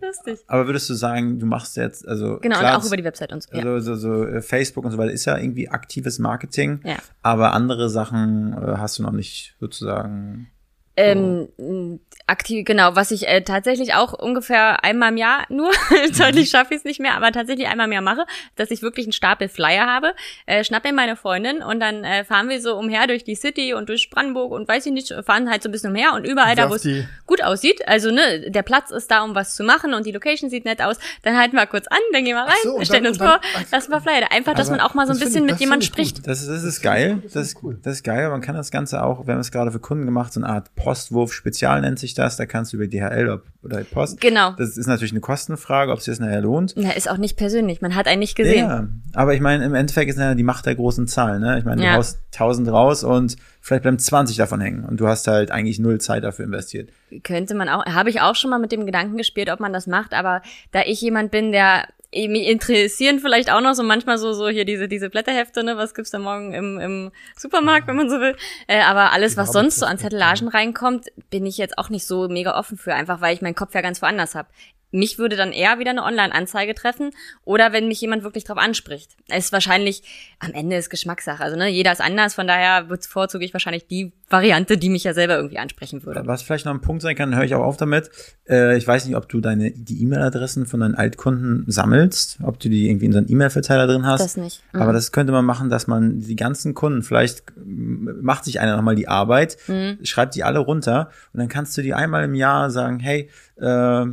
[0.01, 0.39] lustig.
[0.47, 3.33] Aber würdest du sagen, du machst jetzt, also Genau, klar, und auch über die Website
[3.33, 3.49] und so.
[3.53, 3.65] Ja.
[3.65, 6.99] also, so, so äh, Facebook und so weiter ist ja irgendwie aktives Marketing, Ja.
[7.23, 10.49] aber andere Sachen äh, hast du noch nicht sozusagen.
[10.97, 11.99] Ähm, mh,
[12.31, 15.71] aktiv, genau, was ich äh, tatsächlich auch ungefähr einmal im Jahr nur,
[16.19, 18.25] deutlich schaffe ich es nicht mehr, aber tatsächlich einmal im Jahr mache,
[18.57, 20.15] dass ich wirklich einen Stapel Flyer habe,
[20.47, 23.75] äh, schnapp mir meine Freundin und dann äh, fahren wir so umher durch die City
[23.75, 26.55] und durch Brandenburg und weiß ich nicht, fahren halt so ein bisschen umher und überall
[26.57, 26.87] da, wo es
[27.27, 30.49] gut aussieht, also ne, der Platz ist da, um was zu machen und die Location
[30.51, 33.13] sieht nett aus, dann halten wir kurz an, dann gehen wir rein, so, stellen dann-
[33.13, 34.31] uns vor, dann- lassen wir Flyer.
[34.31, 35.95] Einfach, dass Aber man auch mal so ein das bisschen ich- mit das jemandem gut.
[35.99, 36.27] spricht.
[36.27, 37.19] Das ist, das ist Das geil.
[37.25, 37.79] das Das, ich cool.
[37.83, 38.29] das ist geil.
[38.31, 40.75] Man kann das Ganze auch, wir haben es gerade für Kunden gemacht, so eine Art
[40.77, 42.20] Postwurf Spezial nennt sich das.
[42.21, 44.21] Da kannst du über DHL oder Post.
[44.21, 44.53] Genau.
[44.59, 46.75] Das ist natürlich eine Kostenfrage, ob es sich das nachher lohnt.
[46.77, 48.59] Na, ist auch nicht persönlich, man hat einen nicht gesehen.
[48.69, 51.41] Ja, aber ich meine, im Endeffekt ist ja die Macht der großen Zahlen.
[51.43, 51.59] Ne?
[51.59, 51.95] Ich meine, du Ja.
[51.95, 56.01] haust 1000 raus und vielleicht bleiben 20 davon hängen und du hast halt eigentlich null
[56.01, 56.91] Zeit dafür investiert.
[57.25, 59.87] könnte man auch, habe ich auch schon mal mit dem Gedanken gespielt, ob man das
[59.87, 60.43] macht, aber
[60.73, 64.65] da ich jemand bin, der mich interessieren vielleicht auch noch so manchmal so so hier
[64.65, 68.37] diese diese Blätterhefte, ne, was gibt's da morgen im, im Supermarkt, wenn man so will.
[68.67, 72.29] Äh, aber alles, was sonst so an Zettelagen reinkommt, bin ich jetzt auch nicht so
[72.29, 74.49] mega offen für, einfach weil ich meinen Kopf ja ganz woanders habe.
[74.93, 77.11] Mich würde dann eher wieder eine Online-Anzeige treffen
[77.45, 79.17] oder wenn mich jemand wirklich drauf anspricht.
[79.29, 80.03] Es ist wahrscheinlich,
[80.41, 81.43] am Ende ist Geschmackssache.
[81.43, 85.15] Also ne, jeder ist anders, von daher bevorzuge ich wahrscheinlich die Variante, die mich ja
[85.15, 86.23] selber irgendwie ansprechen würde.
[86.27, 88.11] Was vielleicht noch ein Punkt sein kann, höre ich auch auf damit.
[88.49, 92.69] Äh, ich weiß nicht, ob du deine die E-Mail-Adressen von deinen Altkunden sammelst, ob du
[92.69, 94.21] die irgendwie in so einen E-Mail-Verteiler drin hast.
[94.21, 94.63] Das nicht.
[94.73, 94.83] Mhm.
[94.83, 98.95] Aber das könnte man machen, dass man die ganzen Kunden, vielleicht macht sich einer nochmal
[98.97, 99.99] die Arbeit, Mhm.
[100.05, 103.29] schreibt die alle runter und dann kannst du die einmal im Jahr sagen, hey,
[103.61, 104.07] äh,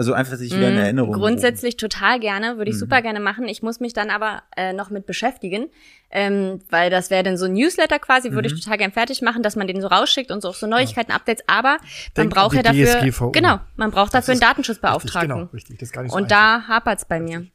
[0.00, 1.10] also einfach sich wieder in Erinnerung.
[1.10, 1.20] rufen.
[1.20, 1.24] Mhm.
[1.24, 3.46] Grundsätzlich total gerne, würde ich super gerne machen.
[3.48, 5.66] Ich muss mich dann aber äh, noch mit beschäftigen,
[6.10, 9.42] ähm, weil das wäre dann so ein Newsletter quasi, würde ich total gern fertig machen,
[9.42, 11.44] dass man den so rausschickt und so auch so Neuigkeiten, Updates.
[11.46, 11.78] Aber man
[12.16, 13.32] Denk braucht ja dafür, DSGVO.
[13.32, 15.32] genau, man braucht dafür einen Datenschutzbeauftragten.
[15.32, 15.78] Richtig, genau, richtig.
[15.80, 16.66] Das ist gar nicht so und einfach.
[16.66, 17.46] da hapert's bei mir.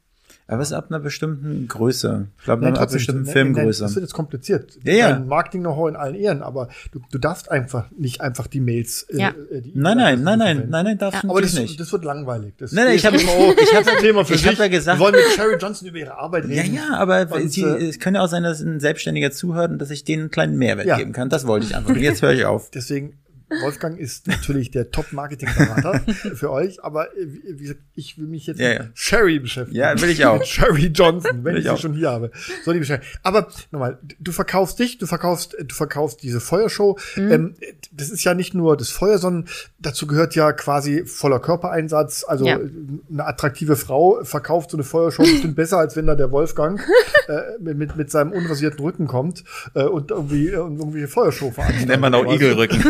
[0.48, 2.28] Aber es ist ab einer bestimmten Größe.
[2.38, 3.82] Ich glaube, ab einer bestimmten nein, Filmgröße.
[3.82, 4.78] Das wird jetzt kompliziert.
[4.84, 5.18] Ja, ja.
[5.18, 9.08] Marketing-Know-how in allen Ehren, aber du, du darfst einfach nicht einfach die Mails.
[9.10, 9.30] Ja.
[9.50, 11.80] äh, die Nein, nein, nein, nein, nein, nein, darfst du Aber das, natürlich nicht.
[11.80, 12.54] das wird langweilig.
[12.58, 14.50] Das Nein, nein, ich hab- DSGVO, ich hab- das ist ein Thema für ich hab
[14.50, 14.58] sich.
[14.60, 16.74] ja gesagt- Wir wollen mit Sherry Johnson über ihre Arbeit Ja, reden.
[16.76, 19.78] ja, aber Und, sie, äh, es kann ja auch sein, dass ein Selbstständiger zuhört und
[19.80, 20.96] dass ich denen einen kleinen Mehrwert Ja.
[20.96, 21.28] geben kann.
[21.28, 21.90] Das wollte ich einfach.
[21.90, 22.70] Und jetzt höre ich auf.
[22.70, 23.14] Deswegen,
[23.62, 26.00] Wolfgang ist natürlich der Top-Marketing-Berater
[26.34, 28.84] für euch, aber äh, wie gesagt, ich will mich jetzt Ja, mit ja.
[28.94, 29.78] Sherry beschäftigen.
[29.78, 30.38] Ja, will ich auch.
[30.38, 32.30] Mit Sherry Johnson, wenn Will ich, ich sie schon hier habe.
[32.64, 33.02] So, liebe Sherry.
[33.22, 36.98] Aber nochmal, du verkaufst dich, du verkaufst, du verkaufst diese Feuershow.
[37.16, 37.32] Mhm.
[37.32, 37.54] Ähm,
[37.92, 42.24] das ist ja nicht nur das Feuer, sondern dazu gehört ja quasi voller Körpereinsatz.
[42.26, 42.58] Also Ja.
[42.58, 46.80] eine attraktive Frau verkauft so eine Feuershow bestimmt besser, als wenn da der Wolfgang
[47.28, 49.44] äh, mit, mit, mit seinem unrasierten Rücken kommt
[49.74, 51.88] äh, und irgendwie, äh, und irgendwie Feuershow veranstaltet.
[51.88, 52.26] Nennt man auch?
[52.32, 52.82] Igelrücken.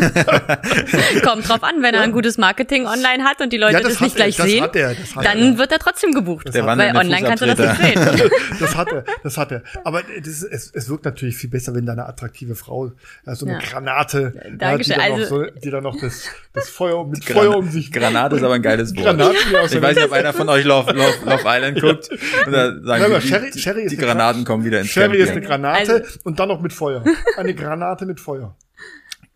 [1.24, 3.92] Kommt drauf an, wenn er ein gutes Marketing online hat und die Leute Ja, das,
[3.94, 5.58] das nicht er, gleich das sehen, hat er, das hat dann er.
[5.58, 6.52] wird er trotzdem gebucht.
[6.54, 7.76] Der weil online kannst du das nicht
[8.16, 8.30] sehen.
[8.60, 9.62] das hat er, das hat er.
[9.84, 12.92] Aber das es, es wirkt natürlich viel besser, wenn da eine attraktive Frau,
[13.24, 13.60] so eine Ja.
[13.60, 17.36] Granate, ja, die, dann noch Also- so, die dann noch das, das Feuer mit Gran-
[17.36, 17.90] Feuer um sich.
[17.92, 19.04] Granate ist aber ein geiles Wort.
[19.04, 22.08] Granate, ja, ich weiß nicht, ob einer von euch Love, Love, Love Island guckt.
[22.46, 24.80] Und da sagen Nein, die, Sherry- die, Sherry ist die eine Granaten Gra- kommen wieder
[24.80, 25.62] ins Sherry ist eine Camp.
[25.62, 27.02] Granate Also- und dann noch mit Feuer.
[27.36, 28.56] Eine Granate mit Feuer.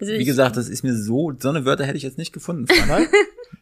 [0.00, 2.66] Also Wie gesagt, das ist mir so, so eine Wörter hätte ich jetzt nicht gefunden.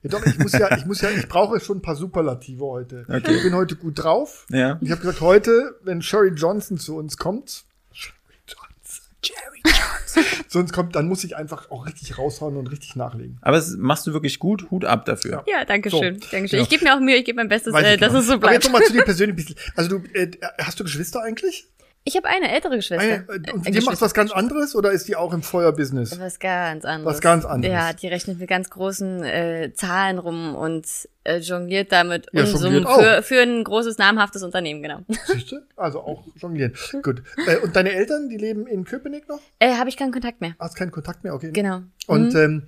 [0.03, 3.05] Ja, doch, ich muss ja, ich muss ja, ich brauche schon ein paar Superlative heute.
[3.09, 3.35] Okay.
[3.35, 4.47] Ich bin heute gut drauf.
[4.49, 4.79] Ja.
[4.81, 8.15] Ich habe gesagt, heute, wenn Sherry Johnson zu uns kommt, Sherry
[8.47, 12.95] Johnson, Jerry Johnson, zu uns kommt, dann muss ich einfach auch richtig raushauen und richtig
[12.95, 13.39] nachlegen.
[13.41, 14.71] Aber das machst du wirklich gut.
[14.71, 15.43] Hut ab dafür.
[15.49, 16.21] Ja, danke So, schön.
[16.31, 16.59] Danke schön.
[16.59, 16.63] ja.
[16.63, 18.21] Ich gebe mir auch Mühe, ich gebe mein Bestes, äh, dass genau.
[18.21, 18.65] es so Aber jetzt bleibt.
[18.67, 19.57] nochmal zu dir persönlich ein bisschen.
[19.75, 21.67] Also du, äh, hast du Geschwister eigentlich?
[22.09, 23.03] Ich habe eine ältere Geschwister.
[23.05, 24.01] Eine, äh, und Äh, die macht Geschwister.
[24.07, 26.19] was ganz anderes oder ist die auch im Feuerbusiness?
[26.19, 27.15] Was ganz anderes.
[27.17, 27.71] Was ganz anderes.
[27.75, 30.87] Ja, die rechnet mit ganz großen äh, Zahlen rum und
[31.25, 32.99] äh, jongliert damit Ja, Unsummen auch.
[32.99, 35.01] für, für ein großes, namhaftes Unternehmen, genau.
[35.27, 35.57] Siehst du?
[35.77, 36.73] Also auch jonglieren.
[37.03, 37.23] Gut.
[37.47, 39.41] Äh, und deine Eltern, die leben in Köpenick noch?
[39.59, 40.55] Äh, habe ich keinen Kontakt mehr.
[40.59, 41.35] Hast keinen Kontakt mehr?
[41.35, 41.51] Okay.
[41.53, 41.83] Genau.
[42.07, 42.63] Und, ähm,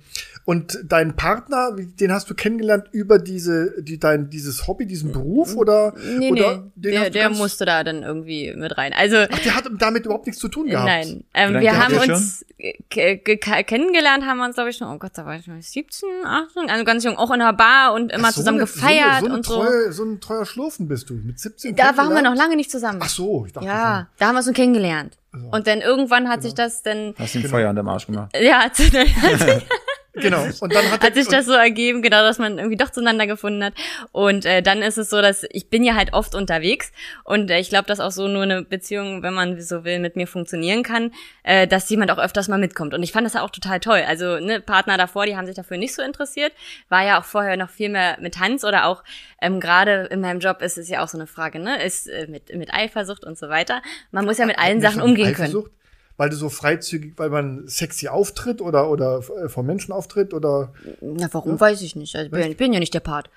[0.45, 5.11] und dein Partner, wie- den hast du kennengelernt über diese, die, dein, dieses Hobby, diesen
[5.11, 5.93] Beruf oder?
[6.17, 8.93] Nee, oder nee, den der, der musste da dann irgendwie mit rein.
[8.93, 10.87] Also, Ach, der hat damit überhaupt nichts zu tun gehabt.
[10.87, 11.23] nein.
[11.33, 12.45] Ähm, wir haben uns
[12.89, 15.61] ke- ge- kennengelernt, haben wir uns, glaube ich, schon, oh Gott, da war ich schon
[15.61, 18.65] 17, 18, also ganz jung, auch in einer Bar und immer Ach, so zusammen eine-
[18.67, 19.53] gefeiert so eine, und so.
[19.53, 19.61] so.
[19.61, 21.13] Eine treue, so ein treuer Schlurfen bist du.
[21.15, 22.99] Mit 17 Da waren wir noch lange nicht zusammen.
[23.01, 25.17] Ach so, ich dachte Ja, da haben wir uns so kennengelernt.
[25.51, 28.35] Und dann irgendwann hat sich das dann, Hast du ein Feuer an dem Arsch gemacht.
[28.37, 28.83] ja, zu-
[30.13, 30.43] Genau.
[30.59, 33.63] Und dann hat, hat sich das so ergeben, genau, dass man irgendwie doch zueinander gefunden
[33.63, 33.73] hat.
[34.11, 36.91] Und äh, dann ist es so, dass ich bin ja halt oft unterwegs
[37.23, 40.15] und äh, ich glaube, dass auch so nur eine Beziehung, wenn man so will, mit
[40.15, 41.11] mir funktionieren kann,
[41.43, 42.93] äh, dass jemand auch öfters mal mitkommt.
[42.93, 44.03] Und ich fand das ja auch total toll.
[44.07, 46.51] Also ne, Partner davor, die haben sich dafür nicht so interessiert.
[46.89, 49.03] War ja auch vorher noch viel mehr mit Hans oder auch
[49.41, 51.83] ähm, gerade in meinem Job ist es ja auch so eine Frage, ne?
[51.83, 53.81] Ist äh, mit, mit Eifersucht und so weiter.
[54.11, 55.65] Man muss ja mit allen Sachen umgehen können.
[56.21, 60.71] Weil du so freizügig, weil man sexy auftritt oder, oder äh, vor Menschen auftritt oder
[61.01, 62.15] Na, warum weiß ich nicht.
[62.15, 63.31] Also, ich, bin, ja nicht der Part.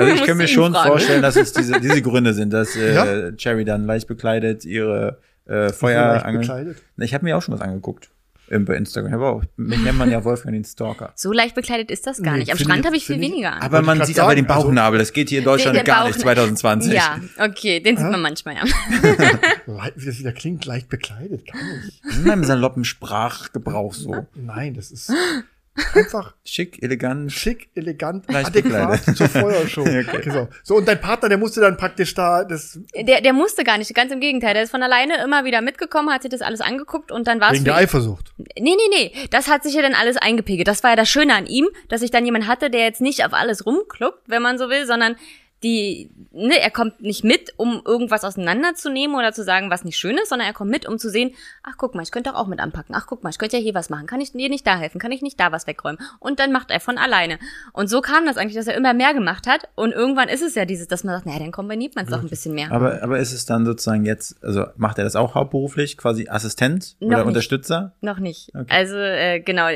[0.00, 0.88] Also ich kann mir schon fragen.
[0.88, 3.30] vorstellen, dass es diese, diese Gründe sind, dass äh, Ja?
[3.36, 6.78] Cherry dann leicht bekleidet ihre äh, leicht Feuer ange- bekleidet.
[6.96, 8.10] Na, Ich habe mir auch schon was angeguckt.
[8.50, 9.12] Ähm, Bei Instagram.
[9.14, 11.12] Aber auch, mich nennt man ja Wolfgang den Stalker.
[11.16, 12.52] So leicht bekleidet ist das gar Nee, nicht.
[12.52, 13.62] Am Strand habe ich viel weniger an.
[13.62, 14.98] Aber man sieht aber den sagen, also- Bauchnabel.
[14.98, 16.92] Das geht hier in Deutschland Der- der gar nicht, Bauch- 2020.
[16.92, 18.64] Ja, okay, den sieht man manchmal, ja.
[19.96, 22.16] Wie das wieder klingt, leicht bekleidet, kann ich.
[22.16, 24.26] In meinem saloppen Sprachgebrauch so.
[24.34, 25.12] Nein, das ist
[25.94, 27.32] einfach Schick, elegant.
[27.32, 29.16] schick, elegant, Leicht adäquat bekleidet.
[29.16, 29.84] zur Feuershow.
[29.88, 30.20] Okay.
[30.22, 30.48] Genau.
[30.62, 33.92] So, und dein Partner, der musste dann praktisch da, das, Der, der musste gar nicht,
[33.94, 34.54] ganz im Gegenteil.
[34.54, 37.48] Der ist von alleine immer wieder mitgekommen, hat sich das alles angeguckt und dann war
[37.48, 38.32] es wegen der Eifersucht.
[38.38, 39.12] Nee, nee, nee.
[39.30, 40.68] Das hat sich ja dann alles eingepegelt.
[40.68, 43.24] Das war ja das Schöne an ihm, dass ich dann jemand hatte, der jetzt nicht
[43.24, 45.16] auf alles rumkluckt, wenn man so will, sondern
[45.62, 50.16] die, ne, er kommt nicht mit, um irgendwas auseinanderzunehmen oder zu sagen, was nicht schön
[50.16, 51.34] ist, sondern er kommt mit, um zu sehen,
[51.64, 52.94] ach guck mal, ich könnte doch auch mit anpacken.
[52.94, 54.06] Ach guck mal, ich könnte ja hier was machen.
[54.06, 55.00] Kann ich dir nicht da helfen?
[55.00, 55.98] Kann ich nicht da was wegräumen?
[56.20, 57.38] Und dann macht er von alleine.
[57.72, 59.68] Und so kam das eigentlich, dass er immer mehr gemacht hat.
[59.74, 62.22] Und irgendwann ist es ja dieses, dass man sagt, naja, dann kombiniert man es doch
[62.22, 62.70] ein bisschen mehr.
[62.70, 66.96] Aber, aber ist es dann sozusagen jetzt, also macht er das auch hauptberuflich, quasi Assistent
[67.00, 67.26] Noch oder nicht.
[67.26, 67.94] Unterstützer?
[68.00, 68.50] Noch nicht.
[68.54, 68.66] Okay.
[68.68, 69.66] Also, äh, genau,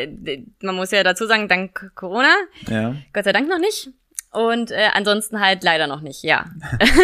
[0.62, 2.32] man muss ja dazu sagen, dank Corona,
[2.68, 2.94] Ja.
[3.12, 3.90] Gott sei Dank noch nicht.
[4.32, 6.46] Und äh, ansonsten halt leider noch nicht, ja.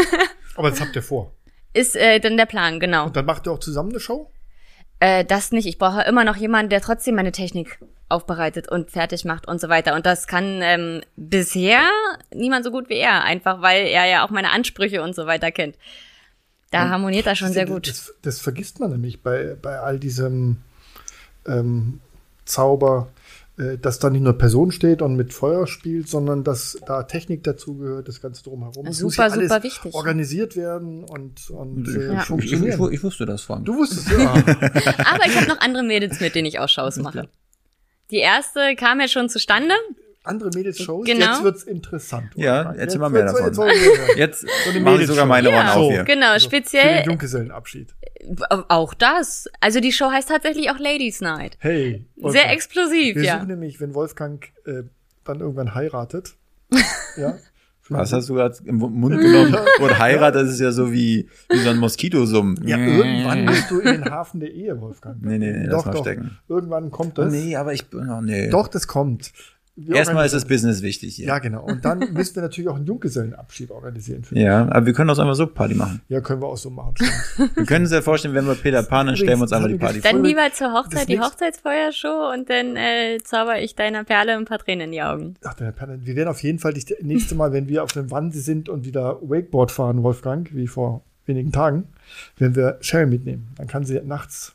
[0.57, 1.33] Aber das habt ihr vor.
[1.75, 3.07] Ist äh, dann der Plan, genau.
[3.07, 4.31] Und dann macht ihr auch zusammen eine Show?
[5.01, 5.67] Äh, das nicht.
[5.67, 9.69] Ich brauche immer noch jemanden, der trotzdem meine Technik aufbereitet und fertig macht und so
[9.69, 9.95] weiter.
[9.95, 11.83] Und das kann ähm, bisher
[12.35, 15.53] niemand so gut wie er, einfach weil er ja auch meine Ansprüche und so weiter
[15.53, 15.77] kennt.
[16.71, 17.89] Da harmoniert er schon sehr gut.
[17.89, 20.59] Das, das vergisst man nämlich bei, bei all diesem
[21.47, 22.01] ähm,
[22.45, 23.09] Zauber,
[23.79, 28.07] dass da nicht nur Person steht und mit Feuer spielt, sondern dass da Technik dazugehört,
[28.09, 28.87] das Ganze drumherum.
[28.87, 29.95] Es muss Super, ja alles super wichtig.
[29.95, 32.13] organisiert werden und, und äh, Ja.
[32.13, 32.85] Ich, ich, funktionieren.
[32.89, 33.65] ich, ich wusste das von.
[33.65, 34.33] du wusstest ja.
[34.35, 37.29] Aber ich habe noch andere Mädels, mit denen ich auch Shows mache.
[38.11, 39.75] Die erste kam ja schon zustande.
[40.25, 41.27] Andere Mädels-Shows, Genau.
[41.27, 42.31] jetzt wird's interessant.
[42.35, 42.79] Ja, Wolfgang.
[42.79, 43.45] erzähl Jetzt mal mehr davon.
[43.47, 44.19] jetzt hören.
[44.19, 44.41] Jetzt
[44.73, 45.73] So mache ich sogar meine Ohren Ja.
[45.75, 45.91] auf So.
[45.91, 46.05] hier.
[46.05, 47.95] Genau, Also, Für den speziell Junggesellenabschied.
[48.69, 49.49] Auch das.
[49.61, 51.57] Also die Show heißt tatsächlich auch Ladies Night.
[51.61, 52.05] Hey.
[52.17, 52.51] Sehr Wolfgang.
[52.53, 53.35] explosiv, Wir ja.
[53.37, 54.83] suchen nämlich, wenn Wolfgang äh,
[55.25, 56.35] dann irgendwann heiratet.
[57.17, 57.35] ja.
[57.91, 59.57] Was hast du gerade im Mund genommen?
[59.81, 62.61] Und Heirat, das ist ja so wie, wie so ein Moskitosummen.
[62.69, 65.23] Ja, irgendwann musst du in den Hafen der Ehe, Wolfgang.
[65.23, 66.03] Nee, nee, nee, lass doch, mal doch.
[66.03, 66.39] stecken.
[66.49, 67.33] Irgendwann kommt Oh, das.
[67.33, 68.51] nee, aber ich bin, oh, nee.
[68.51, 69.33] Doch, das kommt.
[69.87, 71.27] Erstmal ist das Business wichtig hier.
[71.27, 71.65] Ja, genau.
[71.65, 74.25] Und dann müssen wir natürlich auch einen Junggesellenabschied organisieren.
[74.25, 76.01] Für Ja, aber wir können auch einfach so Party machen.
[76.09, 76.95] ja, können wir auch so machen.
[77.55, 79.79] Wir können uns ja vorstellen, wenn wir Peter Pan, dann stellen wir uns einfach die
[79.79, 80.11] Party vor.
[80.11, 84.45] Dann lieber zur Das Hochzeit die Hochzeitsfeuershow und dann äh, zauber ich deiner Perle ein
[84.45, 85.35] paar Tränen in die Augen.
[85.45, 87.93] Ach, der Herr Perner, wir werden auf jeden Fall das nächste Mal, wenn wir auf
[87.93, 91.89] dem Wannsee sind und wieder Wakeboard fahren, Wolfgang, wie vor wenigen Tagen,
[92.37, 93.49] werden wir Sherry mitnehmen.
[93.57, 94.55] Dann kann sie nachts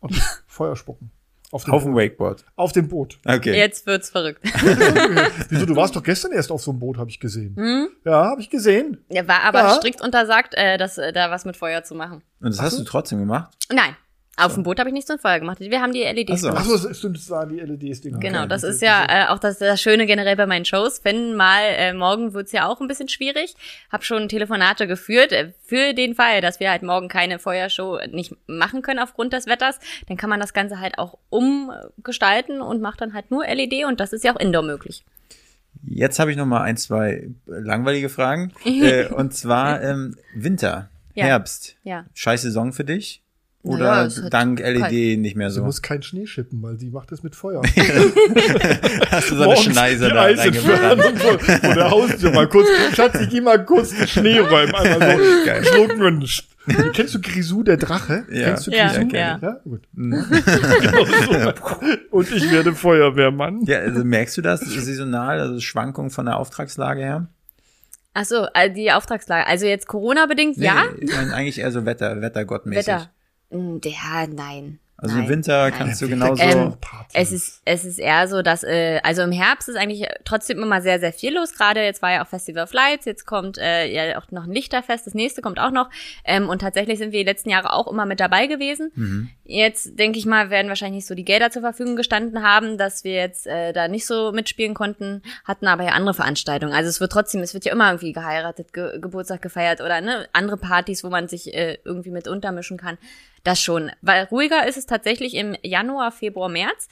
[0.00, 0.14] und
[0.46, 1.10] Feuer spucken.
[1.52, 1.94] Auf dem, Auf dem.
[1.94, 2.44] Wakeboard.
[2.56, 3.18] auf dem Boot.
[3.26, 3.54] Okay.
[3.54, 4.40] Jetzt wird's verrückt.
[5.50, 7.54] Wieso, du warst doch gestern erst auf so einem Boot, habe ich gesehen.
[7.56, 7.88] Hm?
[8.06, 9.04] Ja, habe ich gesehen.
[9.10, 9.70] Ja, war aber Ja.
[9.74, 12.22] strikt untersagt, äh, dass, äh, da was mit Feuer zu machen.
[12.40, 13.52] Und das hast du trotzdem gemacht?
[13.70, 13.94] Nein,
[14.36, 15.60] auf dem Boot habe ich nichts mit Feuer gemacht.
[15.60, 16.48] Wir haben die LEDs Ach so.
[16.48, 16.66] gemacht.
[16.66, 18.00] Achso, stimmt, das waren die LEDs.
[18.00, 21.04] Die Genau, das ist ja äh, auch das, das Schöne generell bei meinen Shows.
[21.04, 23.54] Wenn mal, äh, morgen wird's ja auch ein bisschen schwierig.
[23.90, 25.32] Hab schon Telefonate geführt.
[25.32, 29.46] Äh, für den Fall, dass wir halt morgen keine Feuershow nicht machen können aufgrund des
[29.46, 29.78] Wetters,
[30.08, 34.00] dann kann man das Ganze halt auch umgestalten und macht dann halt nur LED und
[34.00, 35.04] das ist ja auch Indoor möglich.
[35.84, 38.52] Jetzt habe ich noch mal ein, zwei langweilige Fragen.
[38.64, 41.24] äh, und zwar ähm, Winter, Ja.
[41.24, 41.76] Herbst.
[41.82, 42.06] Ja.
[42.14, 43.22] Scheiß Saison für dich?
[43.64, 45.64] Oder ja, es hat dank LED nicht mehr Sie so?
[45.64, 47.62] muss keinen Schnee schippen, weil sie macht das mit Feuer.
[49.10, 51.00] Hast du so eine Schneise da Eis reingebrannt?
[51.04, 52.66] entfernen vor, vor der Haustür mal kurz.
[52.96, 54.74] Schatz, ich geh mal kurz den Schnee räumen.
[54.74, 55.64] Einmal so Geil.
[55.64, 56.42] schlucken und sch-
[56.92, 58.24] Kennst du Grisou, der Drache?
[58.32, 58.48] Ja.
[58.48, 59.08] Kennst du Ja, Grisou?
[59.16, 59.38] ja.
[59.40, 59.82] ja gut.
[59.94, 61.52] Genau so.
[62.10, 63.62] Und ich werde Feuerwehrmann.
[63.64, 67.26] Ja, also merkst du das saisonal, also Schwankungen von der Auftragslage her?
[68.14, 69.46] Ach so, also die Auftragslage.
[69.46, 70.84] Also jetzt Corona-bedingt, ja.
[70.98, 72.86] Nee, ich meine eigentlich eher so Wetter, Wettergottmäßig.
[72.88, 73.10] Wetter.
[73.52, 74.78] Mm, Ja, nein.
[75.02, 75.74] Also Nein, im Winter nein.
[75.76, 76.40] kannst du genauso.
[76.40, 76.74] Ähm.
[77.12, 80.80] Es ist, es ist eher so, dass, äh, also im Herbst ist eigentlich trotzdem immer
[80.80, 81.54] sehr, sehr viel los.
[81.54, 84.52] Gerade jetzt war ja auch Festival of Lights, jetzt kommt äh, ja auch noch ein
[84.52, 85.90] Lichterfest, das nächste kommt auch noch.
[86.24, 88.92] Ähm, und tatsächlich sind wir die letzten Jahre auch immer mit dabei gewesen.
[88.94, 89.30] Mhm.
[89.44, 93.02] Jetzt denke ich mal, werden wahrscheinlich nicht so die Gelder zur Verfügung gestanden haben, dass
[93.02, 96.72] wir jetzt äh, da nicht so mitspielen konnten, hatten aber ja andere Veranstaltungen.
[96.72, 100.28] Also es wird trotzdem, es wird ja immer irgendwie geheiratet, Ge Geburtstag gefeiert oder ne,
[100.32, 102.98] andere Partys, wo man sich äh, irgendwie mit untermischen kann.
[103.42, 103.90] Das schon.
[104.00, 106.88] Weil ruhiger ist es tatsächlich im Januar, Februar, März.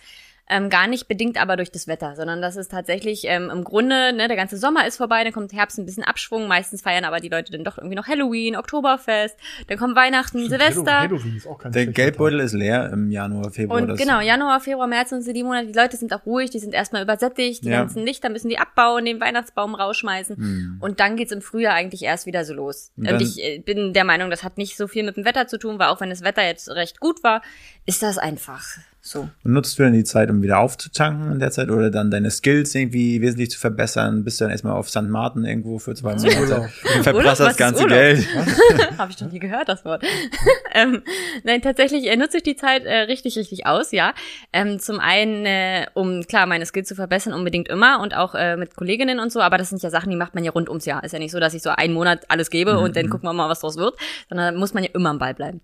[0.53, 4.13] Ähm, gar nicht bedingt aber durch das Wetter, sondern das ist tatsächlich ähm, im Grunde,
[4.13, 7.21] ne, der ganze Sommer ist vorbei, dann kommt Herbst ein bisschen Abschwung, meistens feiern aber
[7.21, 9.37] die Leute dann doch irgendwie noch Halloween, Oktoberfest,
[9.69, 11.03] dann kommt Weihnachten, Silvester.
[11.03, 13.81] Halloween ist auch kein Der Geldbeutel ist leer im Januar, Februar.
[13.81, 16.59] Und genau, Januar, Februar, März sind so die Monate, die Leute sind auch ruhig, die
[16.59, 17.79] sind erstmal übersättigt, die Ja.
[17.79, 20.37] ganzen Lichter müssen die abbauen, den Weihnachtsbaum rausschmeißen.
[20.37, 20.77] Hm.
[20.81, 22.91] Und dann geht's im Frühjahr eigentlich erst wieder so los.
[22.97, 25.47] Und Und, ich äh, bin der Meinung, das hat nicht so viel mit dem Wetter
[25.47, 27.43] zu tun, weil auch wenn das Wetter jetzt recht gut war,
[27.87, 28.65] ist das einfach
[29.03, 29.29] so.
[29.45, 32.31] Und nutzt du denn die Zeit, um wieder aufzutanken in der Zeit oder dann deine
[32.31, 34.25] Skills irgendwie wesentlich zu verbessern?
[34.25, 35.03] Bist du dann erstmal auf St.
[35.03, 37.99] Martin irgendwo für zwei Monate und verprasst das ganze Urlaub?
[37.99, 38.29] Geld?
[38.99, 40.05] Habe ich noch nie gehört, das Wort.
[40.75, 41.03] ähm,
[41.45, 44.13] nein, tatsächlich äh, nutze ich die Zeit äh, richtig, richtig aus, ja.
[44.53, 48.59] Ähm, zum einen, äh, um klar meine Skills zu verbessern, unbedingt immer und auch äh,
[48.59, 50.85] mit Kolleginnen und so, aber das sind ja Sachen, die macht man ja rund ums
[50.85, 51.03] Jahr.
[51.05, 53.33] Ist ja nicht so, dass ich so einen Monat alles gebe und dann gucken wir
[53.33, 53.97] mal, was draus wird,
[54.29, 55.63] sondern da muss man ja immer am Ball bleiben.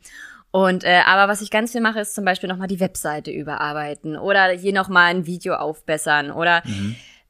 [0.57, 4.17] Und äh, aber was ich ganz viel mache, ist zum Beispiel nochmal die Webseite überarbeiten
[4.17, 6.63] oder hier nochmal ein Video aufbessern oder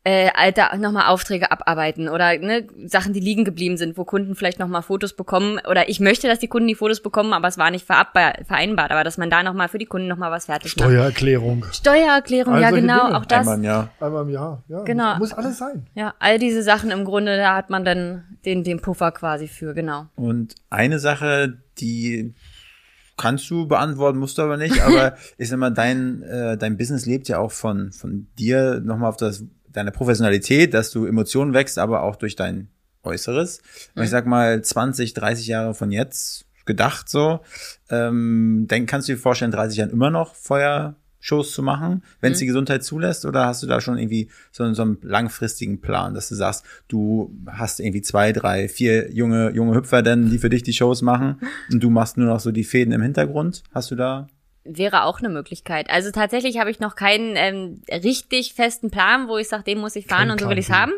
[0.04, 4.60] äh, Alter, nochmal Aufträge abarbeiten oder ne, Sachen, die liegen geblieben sind, wo Kunden vielleicht
[4.60, 5.58] nochmal Fotos bekommen.
[5.68, 8.92] Oder ich möchte, dass die Kunden die Fotos bekommen, aber es war nicht vereinbart.
[8.92, 10.88] Aber dass man da nochmal für die Kunden nochmal was fertig macht.
[10.88, 11.66] Steuererklärung.
[11.72, 13.18] Steuererklärung, All ja genau, Dinge.
[13.18, 13.48] auch das.
[13.48, 13.88] Einmal, ja.
[13.98, 14.62] Einmal im Jahr.
[14.68, 15.16] Ja, Genau.
[15.16, 15.88] Muss alles sein.
[15.96, 19.74] Ja, all diese Sachen im Grunde, da hat man dann den, den Puffer quasi für,
[19.74, 20.06] genau.
[20.14, 22.32] Und eine Sache, die
[23.16, 27.06] kannst du beantworten, musst du aber nicht, aber ich sag mal, dein, äh, dein Business
[27.06, 31.78] lebt ja auch von, von dir nochmal auf das, deine Professionalität, dass du Emotionen wächst,
[31.78, 32.68] aber auch durch dein
[33.02, 33.60] Äußeres.
[33.94, 37.40] Und ich sag mal, 20, 30 Jahre von jetzt gedacht so,
[37.90, 40.34] ähm, dann kannst du dir vorstellen, 30 Jahren immer noch
[41.26, 44.72] Feuershows zu machen, wenn es die Gesundheit zulässt, oder hast du da schon irgendwie so,
[44.74, 49.74] so einen langfristigen Plan, dass du sagst, du hast irgendwie zwei, drei, vier junge, junge
[49.76, 52.64] Hüpfer denn, die für dich die Shows machen und du machst nur noch so die
[52.64, 53.62] Fäden im Hintergrund?
[53.72, 54.28] Hast du da?
[54.64, 55.90] Wäre auch eine Möglichkeit.
[55.90, 59.94] Also tatsächlich habe ich noch keinen ähm, richtig festen Plan, wo ich sage, den muss
[59.94, 60.74] ich fahren Kein und so will ich's B.
[60.74, 60.92] haben.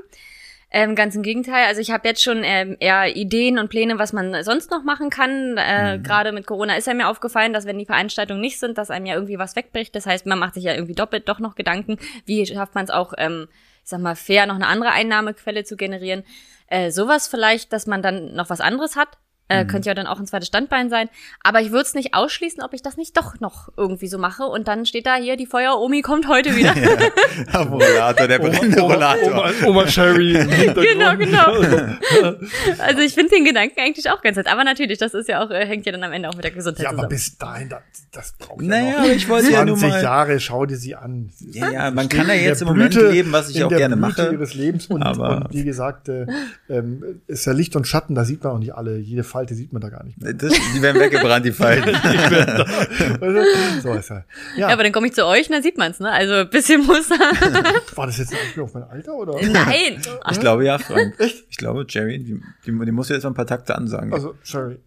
[0.71, 1.64] Ähm, ganz im Gegenteil.
[1.66, 5.09] Also ich habe jetzt schon ähm, eher Ideen und Pläne, was man sonst noch machen
[5.09, 5.57] kann.
[5.57, 8.91] Äh, Gerade mit Corona ist ja mir aufgefallen, dass wenn die Veranstaltungen nicht sind, dass
[8.91, 9.95] einem ja irgendwie was wegbricht.
[9.95, 11.97] Das heißt, man macht sich ja irgendwie doppelt doch noch Gedanken,
[12.27, 13.49] wie schafft man es auch, ähm,
[13.83, 16.23] ich sag mal, fair noch eine andere Einnahmequelle zu generieren.
[16.66, 19.16] Äh, sowas vielleicht, dass man dann noch was anderes hat.
[19.51, 21.09] Äh, Könnte ja dann auch ein zweites Standbein sein.
[21.42, 24.42] Aber ich würde es nicht ausschließen, ob ich das nicht doch noch irgendwie so mache.
[24.44, 26.74] Und dann steht da hier, die Feuer-Omi kommt heute wieder.
[27.55, 29.32] Rollator, der brennende Rollator.
[29.32, 31.18] Oma, Oma Sherry im Hintergrund.
[31.18, 31.53] Genau,
[32.78, 34.46] Also ich finde den Gedanken eigentlich auch ganz nett.
[34.49, 36.51] Aber natürlich, das ist ja auch, äh, hängt ja dann am Ende auch mit der
[36.51, 37.11] Gesundheit Ja, aber zusammen.
[37.11, 37.80] bis dahin, das,
[38.12, 38.99] das braucht ja Naja, noch.
[39.01, 40.03] aber ich wollte ja nur 20 mal.
[40.03, 41.30] Jahre, schau dir sie an.
[41.53, 43.78] Ja, ja, man kann ja jetzt im Moment Blüte- leben, was ich in auch der
[43.78, 44.32] gerne Blüte mache.
[44.32, 46.26] ihres Lebens und, Aber- und wie gesagt, äh,
[46.68, 48.99] ähm, ist ja Licht und Schatten, da sieht man auch nicht alle.
[48.99, 50.34] Jede Falte sieht man da gar nicht mehr.
[50.34, 51.95] Das, die werden weggebrannt, die Falten.
[53.82, 54.24] So ist er.
[54.57, 56.11] Ja, Ja, aber dann komme ich zu euch und dann sieht man's, ne?
[56.11, 57.09] Also ein bisschen muss
[57.95, 59.34] war das jetzt ein auf mein Alter oder?
[59.47, 60.01] Nein!
[60.32, 61.14] Ich glaube ja, Frank.
[61.20, 64.12] Ich glaube, Jerry, die, die, die muss jetzt mal ein paar Takte ansagen.
[64.12, 64.78] Also, sorry.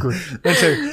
[0.00, 0.14] gut.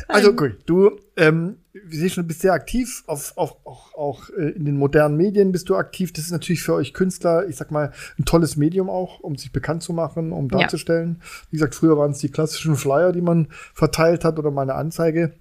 [0.07, 0.57] Also, gut.
[0.67, 4.65] Du, ähm, wir sehen schon, du bist sehr aktiv, auf, auf, auch, auch äh, in
[4.65, 6.11] den modernen Medien bist du aktiv.
[6.13, 9.51] Das ist natürlich für euch Künstler, ich sag mal, ein tolles Medium auch, um sich
[9.51, 10.59] bekannt zu machen, um Ja.
[10.59, 11.21] darzustellen.
[11.51, 14.75] Wie gesagt, früher waren es die klassischen Flyer, die man verteilt hat oder mal eine
[14.75, 15.33] Anzeige.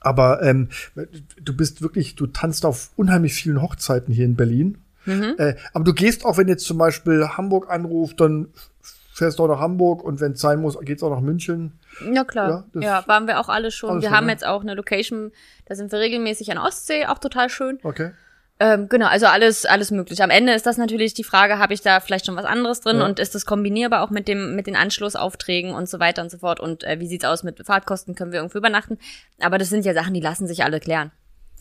[0.00, 0.68] Aber ähm,
[1.42, 4.78] du bist wirklich, du tanzt auf unheimlich vielen Hochzeiten hier in Berlin.
[5.38, 8.48] Äh, aber du gehst auch, wenn jetzt zum Beispiel Hamburg anruft, dann
[9.14, 11.78] fährst du auch nach Hamburg und wenn es sein muss, geht's auch nach München.
[12.12, 12.66] Ja, klar.
[12.74, 13.90] Ja, Ja, waren wir auch alle schon.
[13.90, 14.32] Alles wir schon, haben ne?
[14.32, 15.32] jetzt auch eine Location,
[15.66, 17.78] da sind wir regelmäßig an Ostsee, auch total schön.
[17.82, 18.12] Okay.
[18.58, 20.22] Ähm, genau, also alles, alles möglich.
[20.22, 22.98] Am Ende ist das natürlich die Frage, habe ich da vielleicht schon was anderes drin
[23.00, 23.04] Ja.
[23.04, 26.38] und ist das kombinierbar auch mit dem, mit den Anschlussaufträgen und so weiter und so
[26.38, 28.98] fort und äh, wie sieht's aus mit Fahrtkosten, können wir irgendwo übernachten?
[29.40, 31.12] Aber das sind ja Sachen, die lassen sich alle klären.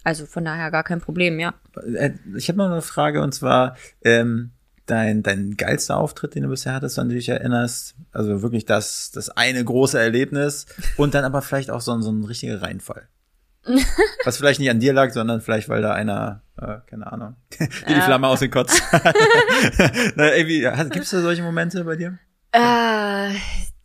[0.05, 1.53] Also von daher gar kein Problem, ja.
[1.95, 4.51] Äh, Ich habe noch eine Frage und zwar ähm,
[4.85, 7.95] dein dein geilster Auftritt, den du bisher hattest, an den du dich erinnerst.
[8.11, 10.65] Also wirklich das das eine große Erlebnis
[10.97, 13.07] und dann aber vielleicht auch so ein so ein richtiger Reinfall.
[14.25, 17.93] Was vielleicht nicht an dir lag, sondern vielleicht weil da einer äh, keine Ahnung die,
[17.93, 18.81] die Flamme aus dem Kotz.
[20.15, 20.61] Na, irgendwie,
[20.91, 22.19] gibt es da solche Momente bei dir?
[22.51, 23.33] Äh,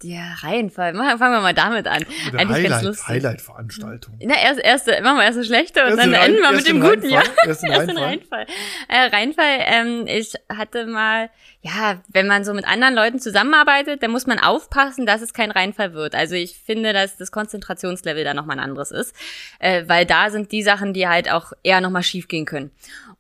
[0.03, 0.93] Ja, Reihenfall.
[0.95, 2.05] Machen- Fangen wir mal damit an.
[2.29, 3.09] Eine Eigentlich ganz Highlight, lustig.
[3.09, 4.19] Highlight-Veranstaltung.
[4.23, 6.69] Na, erst, erste, machen wir erst das Schlechte und Erst dann Rein- enden wir mit
[6.69, 7.23] dem Guten, ja.
[7.47, 7.99] Erst den Reinfall.
[8.05, 8.47] Reinfall.
[8.89, 11.29] Äh, Reinfall, ähm, ich hatte mal,
[11.63, 15.51] ja, wenn man so mit anderen Leuten zusammenarbeitet, dann muss man aufpassen, dass es kein
[15.51, 16.15] Reinfall wird.
[16.15, 19.15] Also ich finde, dass das Konzentrationslevel da nochmal ein anderes ist,
[19.59, 22.71] äh, weil da sind die Sachen, die halt auch eher nochmal schief gehen können.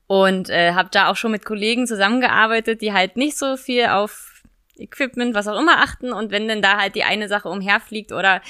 [0.07, 4.30] Und äh, habe da auch schon mit Kollegen zusammengearbeitet, die halt nicht so viel auf
[4.81, 8.41] Equipment, was auch immer achten und wenn denn da halt die eine Sache umherfliegt oder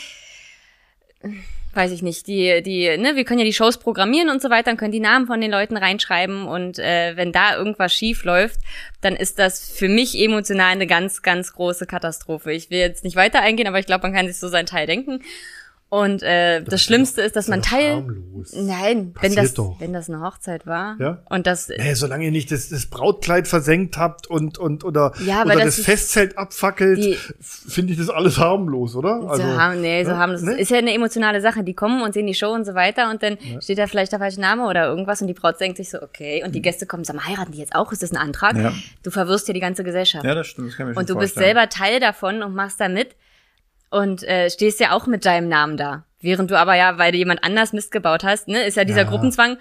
[1.74, 4.64] weiß ich nicht, die, die, ne, wir können ja die Shows programmieren und so weiter,
[4.70, 8.58] dann können die Namen von den Leuten reinschreiben und äh, wenn da irgendwas schief läuft,
[9.00, 12.52] dann ist das für mich emotional eine ganz, ganz große Katastrophe.
[12.52, 14.86] Ich will jetzt nicht weiter eingehen, aber ich glaube, man kann sich so seinen Teil
[14.86, 15.22] denken.
[15.92, 17.96] Und äh, das, ist Schlimmste ist, dass man Teil.
[17.96, 18.52] harmlos.
[18.54, 19.74] Nein, wenn Passiert das, doch.
[19.80, 21.18] wenn das eine Hochzeit war Ja?
[21.28, 25.42] und das Nee, solange ihr nicht das, das Brautkleid versenkt habt und, und oder, Ja,
[25.44, 29.20] oder das das, Festzelt abfackelt, finde ich das alles harmlos, oder?
[29.36, 30.26] so haben, nee, so ne?
[30.28, 30.60] das Ne?
[30.60, 31.64] ist ja eine emotionale Sache.
[31.64, 34.20] Die kommen und sehen die Show und so weiter und dann steht da vielleicht der
[34.20, 37.02] falsche Name oder irgendwas und die Braut denkt sich so, okay, und die Gäste kommen,
[37.02, 37.90] sag mal, heiraten die jetzt auch?
[37.90, 38.56] Ist das ein Antrag?
[38.56, 38.72] Ja.
[39.02, 40.24] Du verwirrst ja die ganze Gesellschaft.
[40.24, 40.68] Ja, das stimmt.
[40.68, 41.56] Das kann ich mir und schon du bist vorstellen.
[41.56, 43.16] selber Teil davon und machst da mit
[43.90, 46.04] und äh, stehst ja auch mit deinem Namen da.
[46.20, 49.02] Während du aber ja, weil du jemand anders Mist gebaut hast, ne, ist ja dieser
[49.02, 49.08] Ja.
[49.08, 49.56] Gruppenzwang.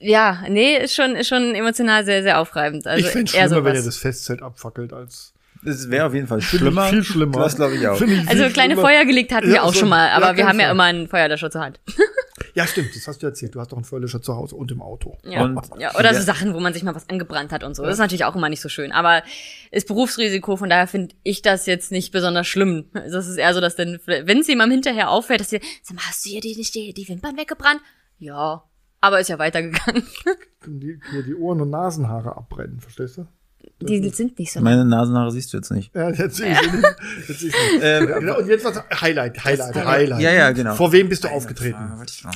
[0.00, 2.86] Ja, nee, ist schon, ist schon emotional sehr, sehr aufreibend.
[2.86, 3.94] Also ich fände eher schlimmer, wenn ihr sowas.
[3.94, 5.34] das Festzelt abfackelt als.
[5.62, 6.86] Das wäre auf jeden Fall schlimmer.
[6.88, 7.38] Viel schlimmer.
[7.40, 8.00] Das glaube ich auch.
[8.00, 8.80] Ich Also kleine schlimmer.
[8.88, 10.84] Feuer gelegt hatten Ja, wir auch so- schon mal, aber ja, wir haben ja immer
[10.84, 11.80] einen Feuerlöscher zur Hand.
[12.54, 13.54] Ja, stimmt, das hast du erzählt.
[13.54, 15.18] Du hast doch einen Feuerlöscher zu Hause und im Auto.
[15.24, 15.44] Ja.
[15.44, 16.22] Und ja, oder so.
[16.22, 17.82] Sachen, wo man sich mal was angebrannt hat und so.
[17.82, 18.92] Das ist natürlich auch immer nicht so schön.
[18.92, 19.22] Aber
[19.70, 22.86] ist Berufsrisiko, von daher finde ich das jetzt nicht besonders schlimm.
[22.92, 26.02] Das ist eher so, dass dann, wenn es jemandem hinterher auffällt, dass die, sag mal,
[26.06, 27.80] hast du hier die, nicht die, die Wimpern weggebrannt?
[28.18, 28.64] Ja.
[29.00, 30.04] Aber ist ja weitergegangen.
[30.60, 33.26] Können die, die Ohren- und Nasenhaare abbrennen, verstehst du?
[33.82, 34.60] Die sind nicht so.
[34.60, 35.94] Meine Nasenhaare siehst du jetzt nicht.
[35.94, 36.84] Ja, jetzt sehe ich sie nicht.
[37.28, 37.82] Jetzt sehe ich sie nicht.
[37.84, 38.38] Ähm, genau.
[38.38, 38.82] Und jetzt was?
[39.00, 40.20] Highlight, Highlight, Das- Highlight.
[40.20, 40.74] Ja, ja, genau.
[40.74, 41.78] Vor wem bist du aufgetreten?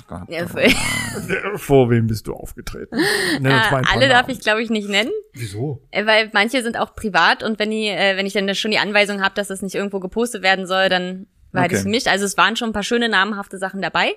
[0.09, 0.47] Gehabt Ja,
[1.57, 2.97] Vor wem bist du aufgetreten?
[3.41, 5.11] Nenn uns mal ein äh, alle darf ich, glaube ich, nicht nennen.
[5.33, 5.83] Wieso?
[5.91, 8.79] Äh, Weil manche sind auch privat und wenn die, äh, wenn ich dann schon die
[8.79, 11.75] Anweisung habe, dass das nicht irgendwo gepostet werden soll, dann war Okay.
[11.75, 12.09] das für mich.
[12.11, 14.13] Also es waren schon ein paar schöne namenhafte Sachen dabei.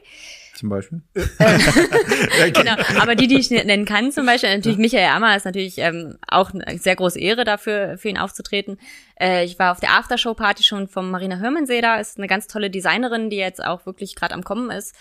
[0.57, 1.01] Zum Beispiel.
[1.13, 2.75] genau.
[2.99, 6.51] Aber die, die ich nennen kann, zum Beispiel, natürlich Michael Ammer ist natürlich ähm, auch
[6.51, 8.79] eine sehr große Ehre dafür, für ihn aufzutreten.
[9.19, 12.71] Äh, ich war auf der Aftershow-Party schon von Marina Hörmannsee da, ist eine ganz tolle
[12.71, 14.95] Designerin, die jetzt auch wirklich gerade am Kommen ist.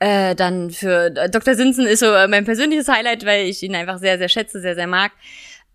[0.00, 1.54] Äh, dann für Dr.
[1.54, 4.74] Sinsen ist so äh, mein persönliches Highlight, weil ich ihn einfach sehr, sehr schätze, sehr,
[4.74, 5.12] sehr mag.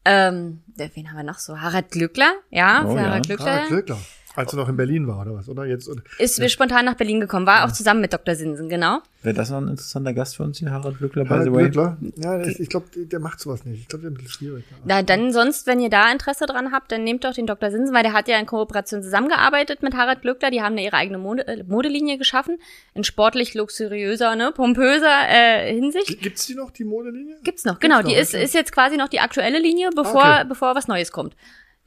[0.05, 1.59] Ähm, wen haben wir noch so?
[1.59, 3.05] Harald Glückler, ja, Oh, für ja.
[3.05, 3.51] Harald Glückler.
[3.51, 3.99] Harald Glöckler.
[4.35, 5.49] Als er noch in Berlin war, oder was?
[5.49, 5.89] Oder jetzt?
[5.89, 6.01] Oder?
[6.19, 8.35] Ist spontan nach Berlin gekommen, war auch zusammen mit Dr.
[8.35, 8.99] Sinsen, genau.
[9.23, 11.69] Wäre das noch ein interessanter Gast für uns hier, Harald Glückler, by the way?
[11.69, 11.97] Glöckler?
[12.15, 13.81] Ja, das, ich glaube, der macht sowas nicht.
[13.81, 14.65] Ich glaube, der ist ein bisschen schwierig.
[14.85, 17.71] Na, dann sonst, wenn ihr da Interesse dran habt, dann nehmt doch den Dr.
[17.71, 20.51] Sinsen, weil der hat ja in Kooperation zusammengearbeitet mit Harald Glückler.
[20.51, 22.59] Die haben ja ihre eigene Mode, äh, Modelinie geschaffen.
[22.93, 26.21] In sportlich luxuriöser, ne, pompöser äh, Hinsicht.
[26.21, 27.37] Gibt's die noch, die Modelinie?
[27.43, 28.01] Gibt's noch, genau.
[28.01, 30.45] noch, Die ist, ist jetzt quasi noch die aktuelle Linie, bevor, Okay.
[30.47, 31.35] bevor was Neues kommt.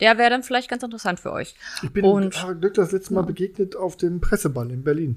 [0.03, 1.55] Der wäre dann vielleicht ganz interessant für euch.
[1.83, 5.17] Ich bin Und- Harald Glöckler das letzte Mal begegnet auf dem Presseball in Berlin.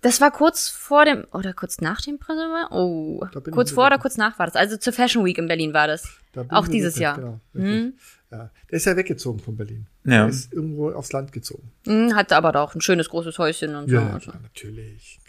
[0.00, 2.70] Das war kurz vor dem, oder kurz nach dem Präsident?
[2.72, 4.56] Oh, kurz vor oder kurz nach war das.
[4.56, 6.08] Also zur Fashion Week in Berlin war das.
[6.32, 7.16] Da Auch dieses Jahr.
[7.16, 7.94] Genau, richtig.
[8.32, 8.50] ja.
[8.70, 9.86] Der ist ja weggezogen von Berlin.
[10.04, 10.22] Ja.
[10.22, 11.70] Der ist irgendwo aufs Land gezogen.
[11.86, 13.94] Hm, hatte aber auch ein schönes großes Häuschen und so.
[13.96, 14.32] Ja, Also.
[14.32, 15.19] ja natürlich.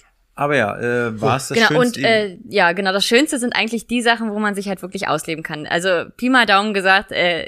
[0.41, 1.99] Aber ja, äh, war es das genau, Schönste?
[1.99, 5.07] und äh, ja, genau, das Schönste sind eigentlich die Sachen, wo man sich halt wirklich
[5.07, 5.67] ausleben kann.
[5.67, 7.47] Also Pi mal Daumen gesagt, äh,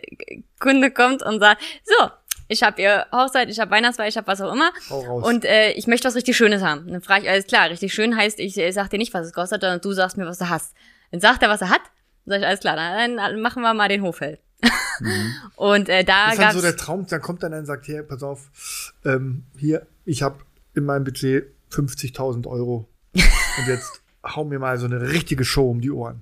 [0.60, 2.10] Kunde kommt und sagt, so,
[2.50, 5.28] ich habe ihr Hochzeit, ich habe Weihnachtsfeier, ich habe was auch immer Hau raus.
[5.28, 6.88] und äh, ich möchte was richtig Schönes haben.
[6.88, 9.34] Dann frage ich, alles klar, richtig schön heißt, ich äh, sag dir nicht, was es
[9.34, 10.76] kostet, sondern du sagst mir, was du hast.
[11.10, 11.82] Dann sagt er, was er hat,
[12.26, 14.40] dann sag ich, alles klar, dann, machen wir mal den Hochfeld.
[15.56, 17.88] Und äh, da Das ist dann so der Traum, dann kommt dann einer und sagt,
[17.88, 20.36] hier, pass auf, ähm, hier, ich habe
[20.76, 25.82] in meinem Budget 50.000 Euro und jetzt hau mir mal so eine richtige Show um
[25.82, 26.22] die Ohren.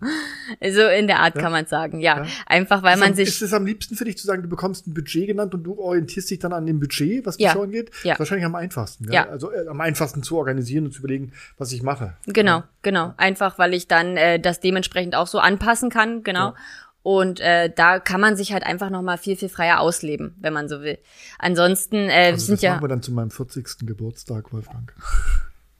[0.60, 2.24] so in der Art kann man sagen, ja.
[2.24, 2.28] Ja.
[2.48, 4.50] Einfach weil ist, man am, sich ist es am liebsten für dich zu sagen, du
[4.50, 7.54] bekommst ein Budget genannt und du orientierst dich dann an dem Budget, was die Ja.
[7.54, 7.92] Show angeht?
[8.04, 8.18] Ja.
[8.18, 9.12] Wahrscheinlich am einfachsten.
[9.12, 9.30] Ja.
[9.30, 12.14] Also äh, am einfachsten zu organisieren und zu überlegen, was ich mache.
[12.26, 13.14] Genau, genau.
[13.18, 16.56] Einfach, weil ich dann äh, das dementsprechend auch so anpassen kann, genau.
[17.04, 20.54] Und äh, da kann man sich halt einfach noch mal viel, viel freier ausleben, wenn
[20.54, 21.00] man so will.
[21.40, 23.86] Ansonsten äh, wir Also sind das ja machen wir dann zu meinem 40.
[23.86, 24.94] Geburtstag, Wolfgang.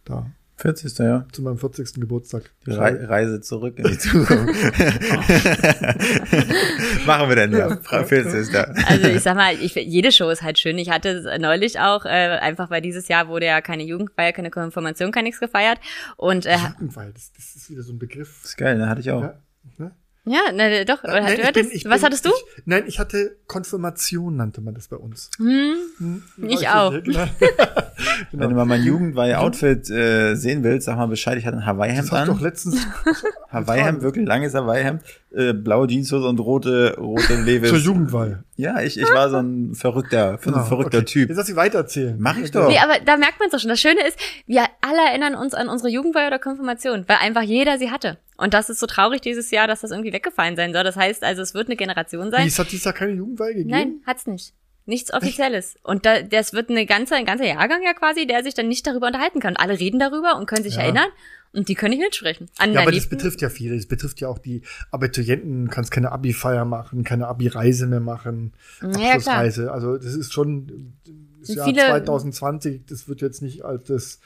[0.04, 0.26] Da,
[0.62, 0.98] 40.
[1.00, 1.26] ja.
[1.32, 1.96] zu meinem 40.
[1.96, 2.52] Geburtstag.
[2.66, 4.38] Die Rei Reise zurück in die Zukunft.
[7.06, 7.78] Machen wir denn ja.
[7.82, 8.56] Frau 40.
[8.86, 10.78] Also ich sag mal, ich, jede Show ist halt schön.
[10.78, 14.52] Ich hatte es neulich auch, äh, einfach weil dieses Jahr wurde ja keine Jugendfeier, keine
[14.52, 15.80] Konfirmation, kein nichts gefeiert.
[16.18, 18.44] Und äh, Jugendweihe, das, das ist wieder so ein Begriff.
[18.44, 18.88] ist geil, ne?
[18.88, 19.22] Hatte ich auch.
[19.22, 19.40] Ja,
[19.78, 19.92] ne?
[20.24, 21.04] Ja, na, doch.
[21.04, 22.30] Nein, du hattest, bin- was bin- hattest du?
[22.30, 25.32] Ich, nein, ich hatte Konfirmation, nannte man das bei uns.
[25.38, 26.92] Hm, Hm, Ich auch.
[26.92, 27.26] nicht, Genau.
[28.32, 31.38] Wenn du mal mein Jugendweihe-Outfit äh, sehen willst, sag mal Bescheid.
[31.40, 32.40] Ich hatte ein Hawaii-Hemd du doch an.
[32.44, 32.78] letztens
[33.50, 35.02] Hawaii-Hemd, wirklich langes Hawaii-Hemd,
[35.36, 37.70] äh, blaue Jeanshose und rote, rote Levis.
[37.70, 38.44] zur Jugendweihe.
[38.62, 41.06] Ja, ich, ich war so ein verrückter, so ein Ah, verrückter okay.
[41.06, 41.30] Typ.
[41.30, 42.16] Jetzt lass sie weitererzählen.
[42.20, 42.68] Mach ich doch.
[42.70, 43.70] Nee, aber da merkt man es doch schon.
[43.70, 47.78] Das Schöne ist, wir alle erinnern uns an unsere Jugendweihe oder Konfirmation, weil einfach jeder
[47.78, 48.18] sie hatte.
[48.38, 50.84] Und das ist so traurig dieses Jahr, dass das irgendwie weggefallen sein soll.
[50.84, 52.48] Das heißt also, es wird eine Generation Wie, sein.
[52.48, 53.70] es hat dieses Jahr keine Jugendweihe gegeben?
[53.70, 54.54] Nein, hat's nicht.
[54.86, 55.76] Nichts Offizielles.
[55.84, 58.86] Und da, das wird eine ganze, ein ganzer Jahrgang ja quasi, der sich dann nicht
[58.88, 59.54] darüber unterhalten kann.
[59.54, 60.82] Und alle reden darüber und können sich Ja.
[60.82, 61.08] erinnern.
[61.54, 62.50] Und die können nicht mitsprechen.
[62.58, 63.76] An Ja, aber das betrifft ja viele.
[63.76, 68.54] Das betrifft ja auch die Abiturienten, Du kannst keine Abi-Feier machen, keine Abi-Reise mehr machen,
[68.82, 69.06] Ja, klar.
[69.16, 69.72] Abschlussreise.
[69.72, 70.94] Also das ist schon
[71.42, 74.20] das Jahr viele- 2020, das wird jetzt nicht als das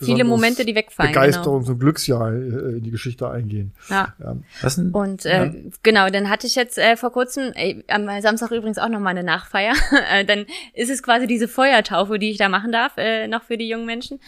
[0.00, 1.12] Viele Momente, die wegfallen.
[1.12, 1.24] Genau.
[1.26, 3.72] Begeisterungs- und Glücksjahr äh, in die Geschichte eingehen.
[3.88, 4.14] Ja.
[4.20, 4.36] Ja.
[4.62, 4.90] Was denn?
[4.92, 5.50] Und äh,
[5.82, 9.24] genau, dann hatte ich jetzt äh, vor kurzem, äh, am Samstag übrigens auch nochmal eine
[9.24, 9.74] Nachfeier.
[10.12, 13.58] äh, dann ist es quasi diese Feuertaufe, die ich da machen darf, äh, noch für
[13.58, 14.20] die jungen Menschen.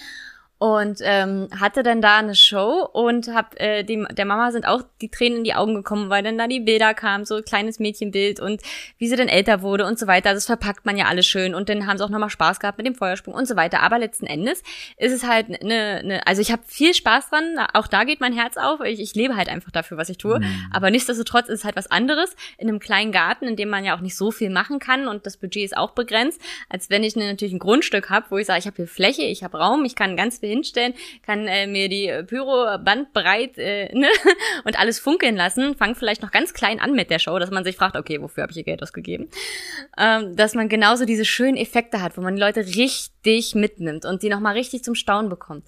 [0.63, 4.83] Und ähm, hatte dann da eine Show und hab äh, dem der Mama sind auch
[5.01, 8.41] die Tränen in die Augen gekommen, weil dann da die Bilder kamen, so kleines Mädchenbild
[8.41, 8.61] und
[8.99, 10.29] wie sie dann älter wurde und so weiter.
[10.29, 12.77] Also das verpackt man ja alles schön und dann haben sie auch nochmal Spaß gehabt
[12.77, 13.81] mit dem Feuersprung und so weiter.
[13.81, 14.63] Aber letzten Endes
[14.99, 18.35] ist es halt eine, eine also ich habe viel Spaß dran, auch da geht mein
[18.35, 18.83] Herz auf.
[18.83, 20.43] Ich, ich lebe halt einfach dafür, was ich tue.
[20.71, 23.97] Aber nichtsdestotrotz ist es halt was anderes in einem kleinen Garten, in dem man ja
[23.97, 26.39] auch nicht so viel machen kann und das Budget ist auch begrenzt,
[26.69, 29.23] als wenn ich ne- natürlich ein Grundstück habe, wo ich sage, ich habe hier Fläche,
[29.23, 30.95] ich habe Raum, ich kann ganz viel hinstellen,
[31.25, 34.09] kann äh, mir die äh, Pyro bandbreit äh, ne?
[34.65, 37.65] und alles funkeln lassen, fang vielleicht noch ganz klein an mit der Show, dass man
[37.65, 39.29] sich fragt, okay, wofür habe ich hier Geld ausgegeben?
[39.99, 44.23] Ähm, dass man genauso diese schönen Effekte hat, wo man die Leute richtig mitnimmt und
[44.23, 45.65] die nochmal richtig zum Staunen bekommt.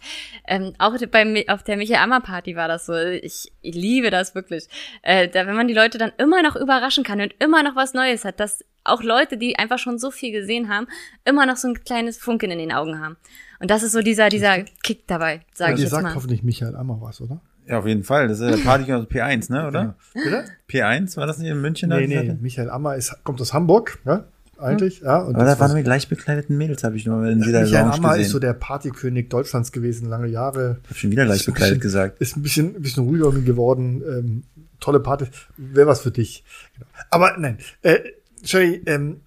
[0.47, 2.95] Ähm, auch bei, auf der Michael Ammer Party war das so.
[2.95, 4.65] Ich, ich liebe das wirklich.
[5.03, 7.95] Äh, da, wenn man die Leute dann immer noch überraschen kann und immer noch was
[7.95, 10.87] Neues hat, dass auch Leute, die einfach schon so viel gesehen haben,
[11.25, 13.17] immer noch so ein kleines Funken in den Augen haben.
[13.61, 16.15] Und das ist so dieser, dieser Kick dabei, sage Ja, ich dir jetzt sagt mal.
[16.15, 17.41] hoffentlich Michael Ammer was, oder?
[17.67, 18.27] Ja, auf jeden Fall.
[18.27, 19.95] Das ist der Party aus P1, ne, oder?
[20.15, 20.45] Bitte?
[20.69, 21.91] P1, war das nicht in München?
[21.91, 22.37] Nee, nee?
[22.41, 24.25] Michael Ammer ist, kommt aus Hamburg, ja,
[24.59, 25.19] eigentlich, ja.
[25.19, 27.95] Und Aber da waren wir gleich bekleideten Mädels, habe ich nur in jeder Michael Lounge
[27.95, 28.23] Ammer gesehen.
[28.23, 30.79] ist so der Partykönig Deutschlands gewesen, lange Jahre.
[30.83, 32.21] ich habe schon wieder leicht Ist ein bekleidet bisschen- gesagt.
[32.21, 34.03] Ist ein bisschen, ein bisschen ruhiger geworden.
[34.09, 34.43] Ähm,
[34.81, 35.27] tolle Party.
[35.57, 36.43] Wäre was für dich.
[36.75, 36.87] Genau.
[37.11, 38.01] Aber nein, äh,
[38.45, 39.21] Sherry, ähm,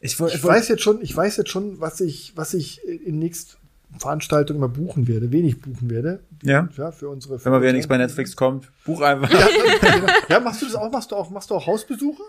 [0.00, 3.18] Ich, wollte- ich weiß jetzt schon, ich weiß jetzt schon, was ich, was ich in
[3.18, 3.56] nächsten
[3.98, 6.20] Veranstaltungen mal buchen werde, wenig buchen werde.
[6.42, 6.68] Ja.
[6.76, 7.44] Ja, für unsere.
[7.44, 9.30] Wenn mal wieder nichts bei Netflix kommt, buch einfach.
[9.30, 9.48] Ja,
[10.28, 10.90] ja, machst du das auch?
[10.90, 12.22] Machst du auch, machst du auch Hausbesuche?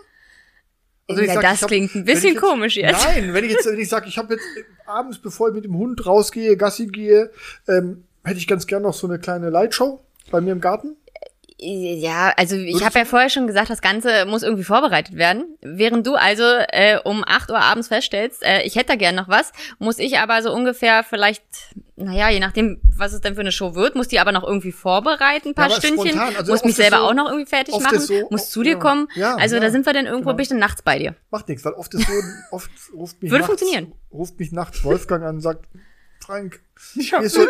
[1.08, 3.04] Also Ja, ich sag, das hab- klingt ein bisschen jetzt, komisch jetzt.
[3.04, 5.64] Nein, wenn ich jetzt, wenn ich sage, ich habe jetzt äh, abends, bevor ich mit
[5.64, 7.30] dem Hund rausgehe, Gassi gehe,
[7.68, 10.00] ähm, hätte ich ganz gern noch so eine kleine Lightshow
[10.30, 10.96] bei mir im Garten.
[11.66, 15.56] Ja, also ich habe ja vorher schon gesagt, das Ganze muss irgendwie vorbereitet werden.
[15.62, 19.28] Während du also äh, um 8 Uhr abends feststellst, äh, ich hätte da gern noch
[19.28, 21.42] was, muss ich aber so ungefähr vielleicht,
[21.96, 24.72] naja, je nachdem, was es denn für eine Show wird, muss die aber noch irgendwie
[24.72, 26.18] vorbereiten, ein paar Ja, Stündchen.
[26.18, 28.78] Also muss mich selber so- auch noch irgendwie fertig machen, so- muss zu dir ja,
[28.78, 29.08] kommen.
[29.14, 30.36] ja, also da sind wir dann irgendwo, genau.
[30.36, 31.14] bin ich dann nachts bei dir.
[31.30, 32.12] Macht nichts, weil oft ist so,
[32.50, 33.94] oft ruft mich Würde nachts, funktionieren.
[34.12, 35.66] ruft mich nachts Wolfgang an und sagt,
[36.26, 36.60] Frank,
[36.94, 37.40] mir ist, so,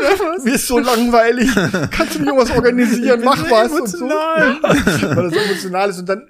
[0.42, 1.48] mir ist so langweilig.
[1.92, 3.22] Kannst du mir irgendwas organisieren?
[3.24, 3.72] Mach so was.
[3.72, 4.08] Und so.
[4.08, 5.98] Ja, weil das so emotional ist.
[6.00, 6.26] Und dann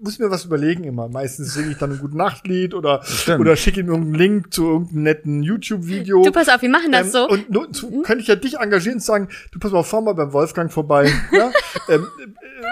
[0.00, 1.08] muss ich mir was überlegen immer.
[1.08, 3.02] Meistens singe ich dann ein gutes Nachtlied oder,
[3.38, 6.22] oder schicke ihm irgendeinen Link zu irgendeinem netten YouTube-Video.
[6.22, 7.28] Du pass auf, wir machen das Ähm, so.
[7.28, 10.14] Und nur, zu, könnte ich ja dich engagieren und sagen, du pass mal, fahr mal
[10.14, 11.12] beim Wolfgang vorbei.
[11.32, 11.50] Ja?
[11.88, 12.06] ähm,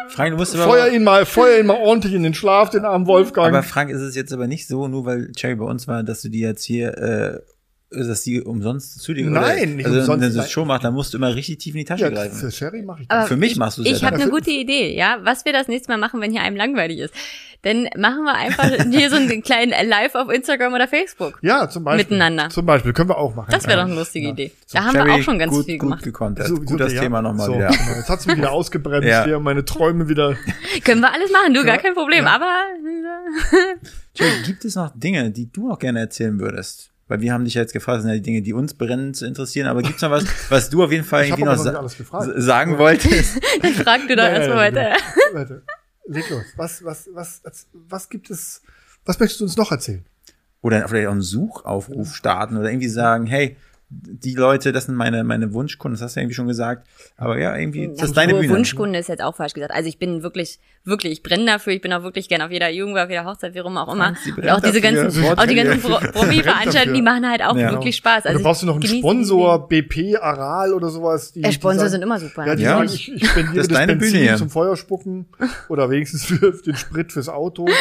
[0.08, 2.84] Frank, du musst aber, feuer ihn mal, feuer ihn mal ordentlich in den Schlaf, den
[2.84, 3.48] armen Wolfgang.
[3.48, 6.22] aber Frank, ist es jetzt aber nicht so, nur weil Cherry bei uns war, dass
[6.22, 7.40] du die jetzt hier, äh,
[7.90, 10.48] dass die umsonst zu dir Nein, oder, nicht also, umsonst, Wenn du nein.
[10.48, 12.36] Show machst, dann musst du immer richtig tief in die Tasche ja, greifen.
[12.36, 13.28] für Sherry mache ich Aber das.
[13.28, 15.18] Für mich ich, machst du es Ich ja habe eine gute Idee, ja.
[15.22, 17.14] Was wir das nächste Mal machen, wenn hier einem langweilig ist.
[17.62, 21.38] Dann machen wir einfach hier so einen kleinen Live auf Instagram oder Facebook.
[21.42, 22.04] Ja, zum Beispiel.
[22.04, 22.48] Miteinander.
[22.50, 23.48] Zum Beispiel, können wir auch machen.
[23.50, 24.32] Das wäre doch eine lustige Ja.
[24.32, 24.52] Idee.
[24.72, 26.02] Da haben wir Cherry, auch schon ganz gut, viel gut gemacht.
[26.04, 26.38] gekonnt.
[26.44, 27.02] So, gut das ja.
[27.02, 27.68] Thema nochmal so, wieder.
[27.68, 27.82] Genau.
[27.96, 29.24] Jetzt hat's mich wieder ausgebremst, Ja.
[29.24, 30.36] hier meine Träume wieder.
[30.84, 32.24] Können wir alles machen, du, gar kein Problem.
[32.24, 32.34] Ja.
[32.34, 32.52] Aber
[34.14, 36.90] Cherry, gibt es noch Dinge, die du noch gerne erzählen würdest?
[37.08, 39.22] Weil wir haben dich ja jetzt gefragt, das sind ja die Dinge, die uns brennend
[39.22, 41.84] interessieren, aber gibt's noch was, was du auf jeden Fall Ich irgendwie noch sa
[42.36, 43.40] sagen wolltest?
[43.62, 44.96] dann frag du doch erstmal weiter.
[45.32, 45.62] Warte,
[46.06, 46.44] leg los.
[46.56, 48.62] Was, was, was, was, was gibt es,
[49.04, 50.04] was möchtest du uns noch erzählen?
[50.62, 53.56] Oder vielleicht auch einen Suchaufruf starten oder irgendwie sagen, hey,
[53.88, 56.88] die Leute, das sind meine, meine Wunschkunden, das hast du irgendwie schon gesagt.
[57.16, 58.48] Aber ja, irgendwie, ist das Ja, deine Bühne.
[58.52, 59.72] Wunschkunde ist jetzt auch falsch gesagt.
[59.72, 61.72] Also ich bin wirklich, wirklich, ich brenne dafür.
[61.72, 64.14] Ich bin auch wirklich gerne auf jeder Jugend, auf jeder Hochzeit, wie rum auch immer.
[64.36, 67.70] Und auch diese ganzen, Wort- auch die ganzen Pro- Promi-Veranstaltungen, die machen halt auch Ja.
[67.70, 68.26] wirklich Spaß.
[68.26, 71.32] Also du brauchst du noch einen die Sponsor, BP, Aral oder sowas.
[71.32, 72.44] Die, Äh, die Sponsor sagen- sind immer super.
[72.44, 72.70] Ja, die Ja.
[72.78, 74.36] sagen, ich, ich spendiere Das ist das, deine Benzin Bühne, ja.
[74.36, 75.26] zum Feuerspucken
[75.68, 77.66] oder wenigstens für den Sprit fürs Auto.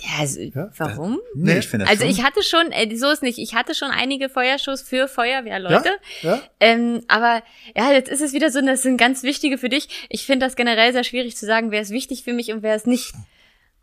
[0.00, 0.70] Ja, also, Ja?
[0.78, 1.20] warum?
[1.36, 2.10] Nee, ich finde das Also schon.
[2.12, 5.90] ich hatte schon, äh, so ist nicht, ich hatte schon einige Feuershows für Feuerwehrleute.
[6.22, 6.42] Ja?
[6.58, 7.44] Ähm, aber
[7.76, 10.06] ja, jetzt ist es wieder so, das sind ganz wichtige für dich.
[10.08, 12.74] Ich finde das generell sehr schwierig zu sagen, wer ist wichtig für mich und wer
[12.74, 13.14] ist nicht.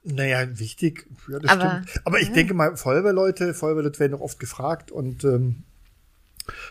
[0.04, 1.08] Naja, wichtig.
[1.32, 2.06] Ja, das Aber- stimmt.
[2.06, 5.64] Aber ich denke mal, Feuerwehrleute, Feuerwehrleute werden auch oft gefragt und ähm,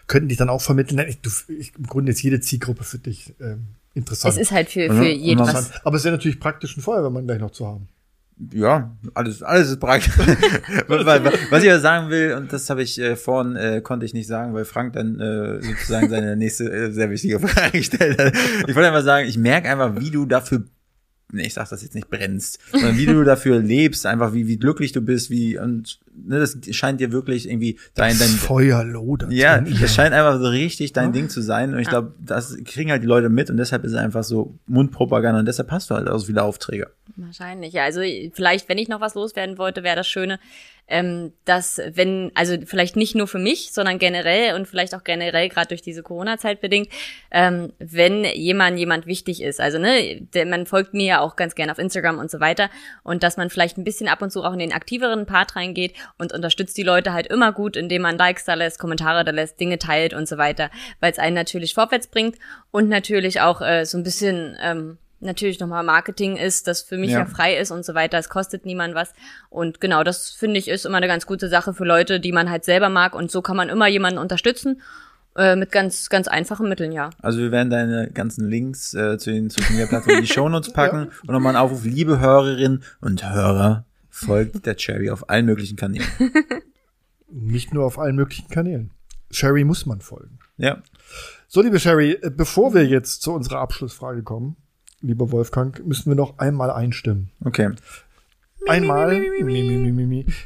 [0.07, 0.97] könnten dich dann auch vermitteln.
[0.97, 4.35] Nein, Ich, du, ich, Im Grunde ist jede Zielgruppe für dich ähm, interessant.
[4.35, 4.99] Es ist halt für, Mhm.
[4.99, 5.85] für jeden Und was.
[5.85, 7.89] Aber es wäre natürlich praktisch, einen Feuerwehrmann gleich noch zu haben.
[8.55, 10.17] Ja, alles, alles ist praktisch.
[10.89, 14.27] Was ich aber sagen will, und das habe ich äh, vorhin, äh, konnte ich nicht
[14.29, 18.33] sagen, weil Frank dann äh, sozusagen seine nächste äh, sehr wichtige Frage gestellt hat.
[18.67, 20.65] Ich wollte einfach sagen, ich merke einfach, wie du dafür,
[21.33, 24.57] nee, ich sag das jetzt nicht brennst, sondern wie du dafür lebst, einfach wie, wie
[24.57, 29.33] glücklich du bist, wie, und ne, das scheint dir wirklich irgendwie dein, dein, Feuer lodert.
[29.33, 29.79] ja, ihr.
[29.81, 31.75] das scheint einfach so richtig dein Ding zu sein.
[31.75, 34.59] Und ich glaube, das kriegen halt die Leute mit und deshalb ist es einfach so
[34.67, 36.91] Mundpropaganda und deshalb hast du halt auch so viele Aufträge.
[37.17, 37.85] Wahrscheinlich, ja.
[37.85, 38.01] Also
[38.33, 40.39] vielleicht, wenn ich noch was loswerden wollte, wäre das Schöne,
[40.91, 45.49] ähm, dass wenn, also vielleicht nicht nur für mich, sondern generell und vielleicht auch generell
[45.49, 46.89] gerade durch diese Corona-Zeit bedingt,
[47.31, 49.61] ähm, wenn jemand jemand wichtig ist.
[49.61, 52.71] Also ne, der, man folgt mir ja auch ganz gerne auf Instagram und so weiter
[53.03, 55.95] und dass man vielleicht ein bisschen ab und zu auch in den aktiveren Part reingeht
[56.19, 59.61] und unterstützt die Leute halt immer gut, indem man Likes da lässt, Kommentare da lässt,
[59.61, 60.71] Dinge teilt und so weiter,
[61.01, 62.37] weil es einen natürlich vorwärts bringt
[62.71, 67.11] und natürlich auch äh, so ein bisschen ähm, natürlich nochmal Marketing ist, das für mich
[67.11, 67.21] Ja.
[67.21, 67.27] ja.
[67.27, 68.19] frei ist und so weiter.
[68.19, 69.13] Es kostet niemand was.
[69.49, 72.51] Und genau, das finde ich ist immer eine ganz gute Sache für Leute, die man
[72.51, 73.15] halt selber mag.
[73.15, 74.81] Und so kann man immer jemanden unterstützen.
[75.37, 77.11] Äh, mit ganz, ganz einfachen Mitteln, ja.
[77.23, 80.73] Also wir werden deine ganzen Links äh, zu den Social Media Plattformen in die Shownotes
[80.73, 85.77] packen und nochmal einen Aufruf, liebe Hörerinnen und Hörer, folgt der Cherry auf allen möglichen
[85.77, 86.09] Kanälen.
[87.31, 88.91] Nicht nur auf allen möglichen Kanälen.
[89.31, 90.41] Sherry muss man folgen.
[90.57, 90.83] Ja.
[91.47, 94.57] So, liebe Sherry, äh, bevor wir jetzt zu unserer Abschlussfrage kommen,
[95.03, 97.31] lieber Wolfgang, müssen wir noch einmal einstimmen.
[97.45, 97.71] Okay.
[98.69, 99.25] Einmal.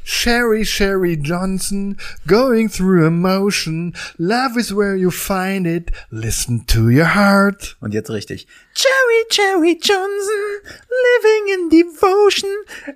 [0.04, 3.92] Sherry, Sherry Johnson, going through emotion.
[4.18, 5.90] Love is where you find it.
[6.10, 7.76] Listen to your heart.
[7.80, 8.46] Und jetzt richtig.
[8.74, 12.50] Cherry, Cherry Johnson, living in devotion.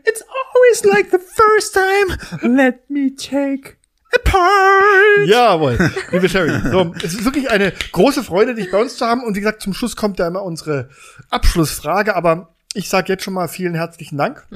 [0.05, 2.57] It's always like the first time.
[2.57, 3.78] Let me take
[4.27, 5.29] a part.
[5.29, 6.71] Jawohl, liebe Sherry.
[6.71, 9.23] So, es ist wirklich eine große Freude, dich bei uns zu haben.
[9.25, 10.89] Und wie gesagt, zum Schluss kommt ja immer unsere
[11.31, 12.17] Abschlussfrage.
[12.17, 14.47] Aber ich sage jetzt schon mal vielen herzlichen Dank.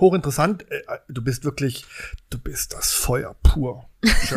[0.00, 0.64] Hochinteressant.
[0.70, 1.84] Äh, Du bist wirklich,
[2.30, 3.84] du bist das Feuer pur.
[4.04, 4.34] Bist,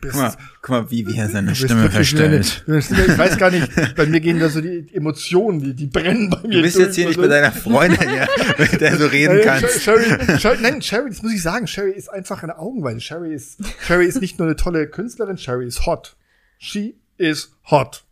[0.00, 2.64] Guck mal, guck mal wie, wie er seine Stimme verstellt.
[2.66, 2.78] eine.
[2.78, 6.40] Ich weiß gar nicht, bei mir gehen da so die Emotionen, die, die brennen bei
[6.42, 6.56] mir.
[6.56, 9.82] Du bist jetzt hier nicht bei deiner Freundin, ja, mit der du reden Äh, kannst.
[9.82, 11.66] Sherry, Sherry, nein, Sherry, das muss ich sagen.
[11.66, 12.98] Sherry ist einfach eine Augenweide.
[13.00, 16.16] Sherry ist, Sherry ist nicht nur eine tolle Künstlerin, Sherry ist hot.
[16.56, 18.04] She is hot.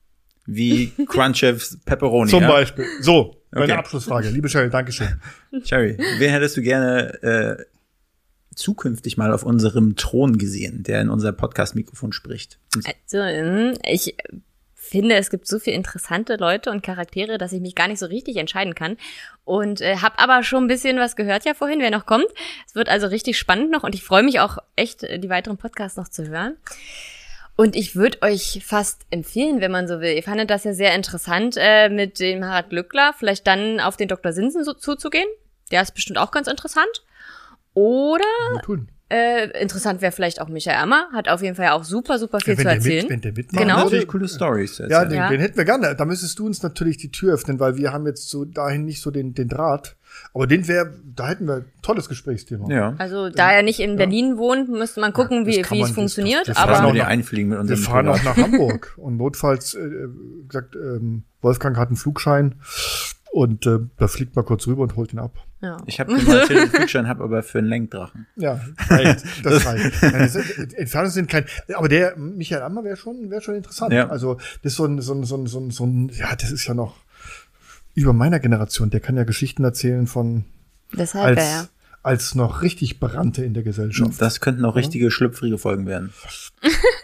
[0.44, 2.30] Wie Crunchevs Pepperoni.
[2.30, 2.46] Zum?
[2.46, 2.84] Beispiel.
[3.01, 3.72] So, meine Okay.
[3.72, 4.28] Abschlussfrage.
[4.30, 5.20] Liebe Sherry, Dankeschön.
[5.64, 7.64] Cherry, wen hättest du gerne äh,
[8.55, 12.59] zukünftig mal auf unserem Thron gesehen, der in unser Podcast-Mikrofon spricht?
[12.74, 14.16] Also, ähm, ich
[14.74, 18.07] finde, es gibt so viele interessante Leute und Charaktere, dass ich mich gar nicht so
[18.07, 18.96] richtig entscheiden kann.
[19.44, 22.26] Und äh, habe aber schon ein bisschen was gehört ja vorhin, wer noch kommt.
[22.66, 25.59] Es wird also richtig spannend noch und ich freue mich auch echt, äh, die weiteren
[25.59, 26.57] Podcasts noch zu hören.
[27.61, 30.15] Und ich würde euch fast empfehlen, wenn man so will.
[30.15, 34.07] Ihr fandet das ja sehr interessant, äh, mit dem Harald Glückler vielleicht dann auf den
[34.07, 34.33] Dr.
[34.33, 35.27] Sinsen so zuzugehen.
[35.73, 37.03] Der ist bestimmt auch ganz interessant.
[37.75, 38.23] Oder.
[39.11, 41.07] Äh, interessant wäre vielleicht auch Michael Ammer.
[41.15, 43.03] Hat auf jeden Fall auch super, super viel wenn, zu der erzählen.
[43.05, 43.77] mit, wenn der mitmacht, Genau.
[43.85, 44.79] Natürlich coole Stories.
[44.87, 45.29] Ja, den, Ja.
[45.31, 45.95] den hätten wir gerne.
[45.97, 49.01] Da müsstest du uns natürlich die Tür öffnen, weil wir haben jetzt so dahin nicht
[49.01, 49.97] so den, den Draht.
[50.35, 52.69] Aber den wäre, da hätten wir ein tolles Gesprächsthema.
[52.73, 52.95] ja.
[52.99, 56.49] Also da er nicht in Berlin wohnt, müsste man gucken, wie, wie man- es funktioniert.
[56.49, 58.95] das- das fahren wir einfliegen mit Wir fahren auch nach Hamburg.
[58.97, 60.09] Und notfalls, äh,
[60.49, 62.57] gesagt, ähm, Wolfgang hat einen Flugschein.
[63.31, 65.39] Und äh, da fliegt man kurz rüber und holt ihn ab.
[65.61, 65.76] Ja.
[65.87, 68.26] Ich habe mal den Flugschein, habe aber für einen Lenkdrachen.
[68.37, 69.24] Ja, reicht.
[69.43, 70.03] Das reicht.
[70.74, 71.45] Entfernungen sind kein.
[71.74, 73.93] Aber der Michael Ammer wäre schon, wäre schon interessant.
[73.93, 74.09] Ja.
[74.09, 76.51] Also das ist so ein, so ein, so ein, so ein, so ein, ja, das
[76.53, 76.97] ist ja noch
[77.95, 78.91] über meiner Generation.
[78.91, 80.45] Der kann ja Geschichten erzählen von
[80.93, 81.68] Deshalb, als ja, ja.
[82.03, 84.20] als noch richtig Brannte in der Gesellschaft.
[84.20, 86.12] Das könnten auch richtige schlüpfrige Folgen werden.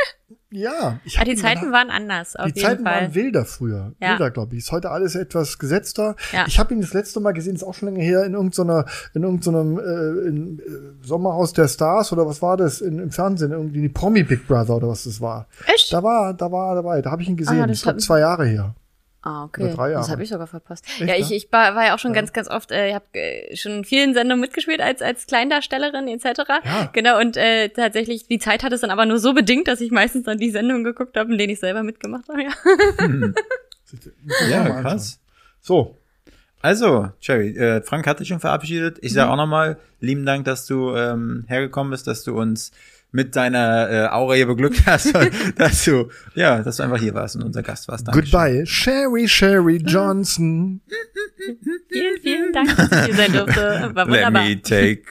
[0.56, 2.94] Ja, ich Ah, hab die Zeiten waren anders, auf Die Zeiten Fall.
[3.02, 3.92] waren wilder früher.
[4.00, 4.12] Ja.
[4.12, 4.60] Wilder, glaube ich.
[4.62, 6.14] Ist heute alles etwas gesetzter.
[6.32, 6.44] Ja.
[6.46, 8.84] Ich habe ihn das letzte Mal gesehen, ist auch schon länger her, in irgendeiner,
[9.14, 10.62] in irgendeinem äh, in, äh,
[11.04, 14.76] Sommerhaus der Stars oder was war das in, im Fernsehen, irgendwie die Promi Big Brother
[14.76, 15.48] oder was das war.
[15.66, 15.92] Echt?
[15.92, 17.02] Da war, da war er dabei.
[17.02, 17.60] Da habe ich ihn gesehen.
[17.60, 18.74] Ah, das ist zwei Jahre her.
[19.26, 19.72] Ah, okay.
[19.74, 20.10] Drei Das Jahre.
[20.12, 20.84] habe ich sogar verpasst.
[20.86, 21.36] Echt, ja, ich, ja?
[21.36, 23.84] ich war, war ja auch schon ganz, ganz oft, äh, ich habe äh, schon in
[23.84, 26.42] vielen Sendungen mitgespielt als, als Kleindarstellerin etc.
[26.62, 26.90] Ja.
[26.92, 29.90] Genau, und äh, tatsächlich, die Zeit hat es dann aber nur so bedingt, dass ich
[29.90, 32.42] meistens dann die Sendungen geguckt habe, in denen ich selber mitgemacht habe.
[32.42, 32.50] Ja.
[33.08, 33.34] Mir
[34.48, 35.20] Ja, krass.
[35.60, 35.96] So,
[36.60, 38.98] Also, Jerry, äh, Frank hat dich schon verabschiedet.
[39.02, 39.16] Ich Mhm.
[39.16, 42.72] sage auch nochmal lieben Dank, dass du ähm, hergekommen bist, dass du uns
[43.14, 45.14] mit deiner äh, Aura hier beglückt hast
[45.56, 48.08] dass du, ja, dass du einfach hier warst und unser Gast warst.
[48.08, 48.30] Dankeschön.
[48.32, 48.66] goodbye.
[48.66, 50.80] Sherry, Sherry Johnson.
[51.88, 53.90] vielen, vielen Dank, dass ich hier sein durfte.
[53.94, 54.42] War Let wunderbar.
[54.42, 55.02] me take,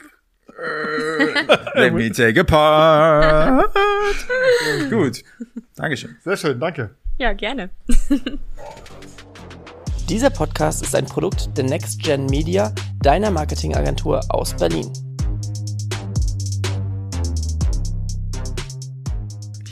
[1.74, 3.74] let me take a part.
[4.90, 5.22] Gut.
[5.76, 6.16] Dankeschön.
[6.22, 6.90] Sehr schön, danke.
[7.18, 7.70] Ja, gerne.
[10.10, 14.92] Dieser Podcast ist ein Produkt der Next Gen Media, deiner Marketingagentur aus Berlin.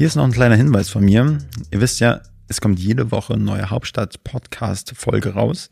[0.03, 1.39] Hier ist noch ein kleiner Hinweis von mir.
[1.71, 5.71] Ihr wisst ja, es kommt jede Woche eine neue Hauptstadt-Podcast-Folge raus.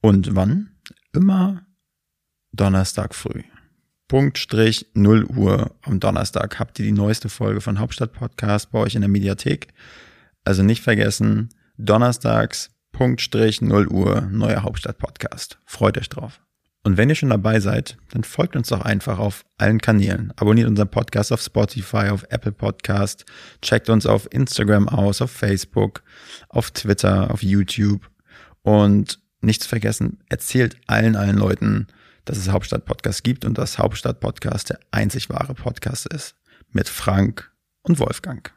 [0.00, 0.70] Und wann?
[1.12, 1.66] Immer
[2.52, 3.42] Donnerstag früh.
[4.08, 8.78] Punkt Strich 0 Uhr am Donnerstag habt ihr die neueste Folge von Hauptstadt Podcast bei
[8.78, 9.74] euch in der Mediathek.
[10.44, 15.58] Also nicht vergessen, donnerstags Punkt Strich 0 Uhr neuer Hauptstadt Podcast.
[15.66, 16.40] Freut euch drauf.
[16.84, 20.32] Und wenn ihr schon dabei seid, dann folgt uns doch einfach auf allen Kanälen.
[20.36, 23.24] Abonniert unseren Podcast auf Spotify, auf Apple Podcast,
[23.60, 26.02] checkt uns auf Instagram aus, auf Facebook,
[26.48, 28.10] auf Twitter, auf YouTube.
[28.62, 31.86] Und nicht zu vergessen, erzählt allen, allen Leuten,
[32.24, 36.34] dass es Hauptstadt Podcast gibt und dass Hauptstadt Podcast der einzig wahre Podcast ist.
[36.70, 37.52] Mit Frank
[37.82, 38.52] und Wolfgang.